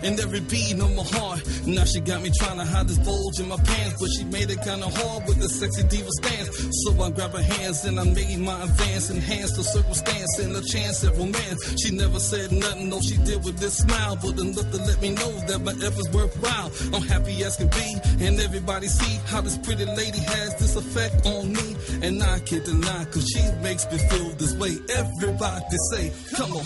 in 0.04 0.20
every 0.20 0.42
beat 0.42 0.74
of 0.80 0.94
my 0.94 1.04
heart. 1.18 1.42
Now 1.66 1.84
she 1.86 2.00
got 2.00 2.22
me 2.22 2.30
trying 2.38 2.60
to 2.60 2.66
hide 2.66 2.88
this 2.88 3.00
bulge 3.00 3.40
in 3.40 3.48
my 3.48 3.58
pants, 3.58 3.96
but 4.00 4.10
she 4.16 4.24
made 4.26 4.52
it 4.52 4.62
kinda 4.62 4.88
hard 4.88 5.26
with 5.26 5.42
the 5.42 5.50
sexy 5.50 5.82
diva 5.84 6.12
stance. 6.22 6.50
So 6.84 6.94
I 7.02 7.10
grabbed 7.10 7.36
her 7.36 7.42
hands 7.42 7.86
and 7.86 8.00
I 8.00 8.04
made 8.04 8.38
my 8.38 8.62
advance, 8.64 9.10
enhanced 9.10 9.56
the 9.56 9.64
circumstance 9.64 10.40
and 10.40 10.56
a 10.56 10.62
chance 10.62 11.04
at 11.04 11.18
romance. 11.18 11.60
She 11.82 11.90
never 11.92 12.20
said 12.20 12.52
nothing, 12.52 12.90
no, 12.90 13.02
she 13.02 13.18
did 13.18 13.44
with 13.44 13.58
this 13.58 13.78
smile, 13.78 14.16
but 14.22 14.38
enough 14.38 14.70
to 14.72 14.78
let 14.78 15.02
me 15.02 15.10
know 15.10 15.32
that 15.48 15.60
my 15.60 15.74
efforts 15.82 16.10
worthwhile. 16.14 16.67
I'm 16.94 17.02
happy 17.02 17.44
as 17.44 17.56
can 17.58 17.68
be, 17.68 18.26
and 18.26 18.40
everybody 18.40 18.88
see 18.88 19.20
how 19.28 19.42
this 19.42 19.58
pretty 19.58 19.86
lady 19.86 20.20
has 20.20 20.56
this 20.56 20.76
effect 20.76 21.26
on 21.26 21.54
me. 21.54 21.76
And 22.02 22.22
I 22.22 22.40
can't 22.40 22.66
deny, 22.66 23.06
cause 23.06 23.28
she 23.28 23.42
makes 23.62 23.86
me 23.92 23.98
feel 23.98 24.30
this 24.36 24.54
way. 24.56 24.78
Everybody 24.96 25.78
say, 25.92 26.12
come 26.36 26.52
on. 26.54 26.66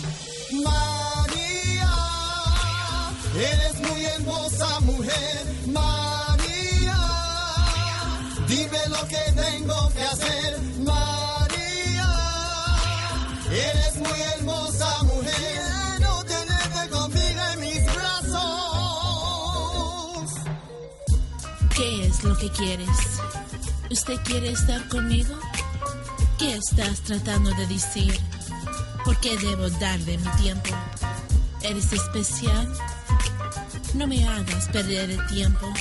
María, 0.64 1.92
eres 3.36 3.80
muy 3.80 4.04
hermosa 4.04 4.80
mujer. 4.80 5.46
María, 5.66 6.98
dime 8.48 8.88
lo 8.88 9.08
que 9.08 9.32
tengo 9.34 9.61
lo 22.24 22.36
que 22.36 22.50
quieres? 22.50 22.88
¿Usted 23.90 24.16
quiere 24.24 24.50
estar 24.50 24.86
conmigo? 24.88 25.34
¿Qué 26.38 26.54
estás 26.54 27.00
tratando 27.00 27.50
de 27.54 27.66
decir? 27.66 28.18
¿Por 29.04 29.18
qué 29.18 29.36
debo 29.36 29.68
darle 29.70 30.18
mi 30.18 30.28
tiempo? 30.42 30.70
¿Eres 31.62 31.92
especial? 31.92 32.72
No 33.94 34.06
me 34.06 34.26
hagas 34.26 34.68
perder 34.68 35.10
el 35.10 35.26
tiempo. 35.26 35.72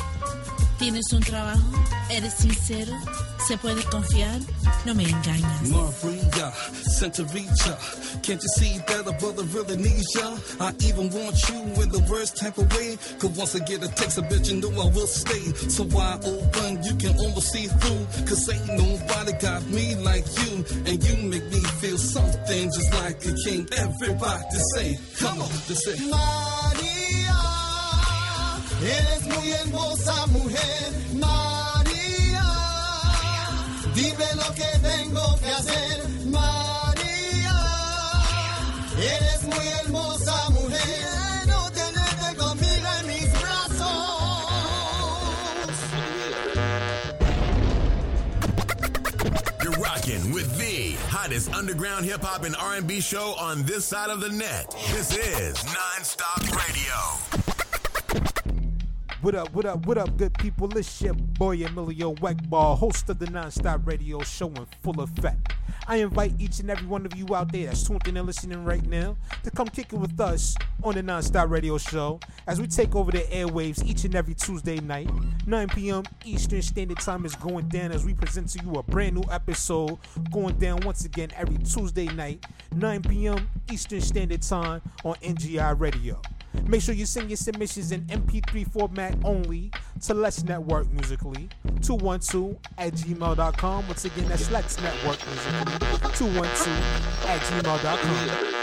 ¿Tienes 0.77 1.11
un 1.13 1.21
trabajo? 1.21 1.71
¿Eres 2.09 2.33
sincero? 2.33 2.93
¿Se 3.51 3.57
puede 3.57 3.83
confiar? 3.83 4.39
No 4.85 4.95
me 4.95 5.03
engañas. 5.03 5.61
Maria, 5.63 6.53
Centurica, 6.97 7.77
can't 8.23 8.41
you 8.41 8.47
see 8.47 8.77
that 8.87 9.05
a 9.05 9.11
brother 9.19 9.43
really 9.51 9.75
needs 9.75 10.15
ya? 10.15 10.37
I 10.61 10.71
even 10.87 11.09
want 11.09 11.35
you 11.49 11.59
in 11.83 11.89
the 11.89 11.99
worst 12.09 12.37
type 12.37 12.57
of 12.57 12.73
way. 12.77 12.95
Cause 13.19 13.31
once 13.35 13.53
I 13.53 13.59
get 13.65 13.83
a 13.83 13.89
text, 13.89 14.17
I 14.17 14.21
bet 14.21 14.47
you 14.47 14.61
know 14.61 14.71
I 14.71 14.87
will 14.95 15.05
stay. 15.05 15.51
So 15.67 15.83
why 15.83 16.17
open? 16.23 16.81
You 16.81 16.95
can 16.95 17.19
almost 17.19 17.51
see 17.51 17.67
through. 17.67 18.07
Cause 18.25 18.47
ain't 18.47 18.67
nobody 18.67 19.33
got 19.33 19.67
me 19.67 19.95
like 19.95 20.23
you. 20.39 20.63
And 20.87 21.03
you 21.03 21.17
make 21.27 21.43
me 21.51 21.59
feel 21.83 21.97
something 21.97 22.71
just 22.71 22.93
like 23.03 23.19
a 23.25 23.35
king. 23.43 23.67
Everybody 23.75 24.59
say, 24.75 24.97
come 25.19 25.41
on, 25.41 25.51
they 25.67 25.75
say. 25.75 25.97
María, 26.07 27.35
eres 28.79 29.27
muy 29.27 29.51
hermosa 29.51 30.27
mujer. 30.27 30.93
María, 31.19 31.50
dime 34.01 34.29
lo 34.35 34.53
que 34.53 34.69
tengo 34.81 35.37
que 35.39 35.49
hacer. 35.49 36.09
María, 36.25 37.59
eres 38.97 39.43
muy 39.43 39.67
hermosa 39.79 40.49
mujer. 40.49 41.07
Quiero 41.43 41.71
tenerte 41.71 42.35
conmigo 42.37 42.87
en 42.99 43.07
mis 43.07 43.31
brazos. 43.41 43.91
You're 49.63 49.79
rocking 49.79 50.31
with 50.33 50.57
the 50.57 50.95
hottest 51.09 51.53
underground 51.53 52.05
hip 52.05 52.21
hop 52.23 52.43
and 52.43 52.55
R&B 52.55 53.01
show 53.01 53.35
on 53.39 53.63
this 53.63 53.85
side 53.85 54.09
of 54.09 54.19
the 54.19 54.29
net. 54.29 54.75
This 54.93 55.15
is 55.15 55.55
Nonstop 55.57 56.41
Radio. 56.55 57.30
What 59.22 59.36
up, 59.36 59.53
what 59.53 59.65
up, 59.67 59.86
what 59.86 59.99
up, 59.99 60.17
good 60.17 60.34
people? 60.39 60.76
It's 60.76 60.99
your 60.99 61.13
boy 61.13 61.63
Emilio 61.63 62.15
Weckball, 62.15 62.76
host 62.76 63.07
of 63.07 63.19
the 63.19 63.28
Nonstop 63.28 63.86
Radio 63.86 64.24
Show 64.24 64.47
in 64.47 64.65
full 64.82 64.99
effect. 64.99 65.53
I 65.88 65.97
invite 65.97 66.34
each 66.39 66.59
and 66.59 66.72
every 66.72 66.88
one 66.88 67.05
of 67.05 67.15
you 67.15 67.36
out 67.36 67.51
there 67.51 67.67
that's 67.67 67.88
tuned 67.88 68.07
in 68.07 68.17
and 68.17 68.26
listening 68.26 68.65
right 68.65 68.84
now 68.84 69.15
to 69.43 69.51
come 69.51 69.67
kick 69.67 69.93
it 69.93 69.97
with 69.97 70.19
us 70.19 70.55
on 70.84 70.95
the 70.95 71.03
Nonstop 71.03 71.51
Radio 71.51 71.78
Show 71.78 72.19
as 72.47 72.59
we 72.59 72.65
take 72.65 72.95
over 72.95 73.11
the 73.11 73.19
airwaves 73.19 73.86
each 73.86 74.05
and 74.05 74.15
every 74.15 74.34
Tuesday 74.34 74.80
night. 74.80 75.07
9 75.45 75.69
p.m. 75.69 76.01
Eastern 76.26 76.63
Standard 76.63 76.97
Time 76.97 77.24
is 77.24 77.36
going 77.36 77.67
down 77.67 77.91
as 77.91 78.03
we 78.03 78.15
present 78.15 78.49
to 78.49 78.65
you 78.65 78.74
a 78.78 78.82
brand 78.82 79.13
new 79.13 79.24
episode 79.30 79.99
going 80.32 80.55
down 80.57 80.80
once 80.80 81.05
again 81.05 81.30
every 81.36 81.59
Tuesday 81.59 82.07
night, 82.07 82.43
9 82.74 83.03
p.m. 83.03 83.47
Eastern 83.72 84.01
Standard 84.01 84.41
Time 84.41 84.82
on 85.05 85.13
NGI 85.17 85.80
Radio. 85.80 86.19
Make 86.67 86.81
sure 86.81 86.95
you 86.95 87.05
send 87.05 87.29
your 87.29 87.37
submissions 87.37 87.91
in 87.91 88.01
MP3 88.05 88.71
format 88.71 89.15
only 89.23 89.71
to 90.03 90.13
Let's 90.13 90.43
Network 90.43 90.91
Musically 90.91 91.49
212 91.81 92.57
at 92.77 92.93
gmail.com. 92.93 93.87
Once 93.87 94.05
again, 94.05 94.27
that's 94.27 94.49
Let's 94.51 94.79
Network 94.81 95.19
Musically 95.27 95.79
212 96.13 96.67
at 97.27 97.39
gmail.com. 97.41 98.61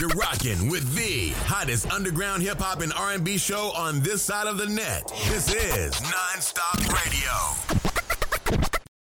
You're 0.00 0.08
rocking 0.10 0.68
with 0.68 0.94
the 0.96 1.30
hottest 1.46 1.92
underground 1.92 2.42
hip 2.42 2.58
hop 2.58 2.80
and 2.80 2.92
R&B 2.92 3.38
show 3.38 3.70
on 3.76 4.00
this 4.00 4.22
side 4.22 4.48
of 4.48 4.58
the 4.58 4.66
net. 4.66 5.06
This 5.28 5.54
is 5.54 5.94
Nonstop 5.94 6.80
Radio. 6.92 8.82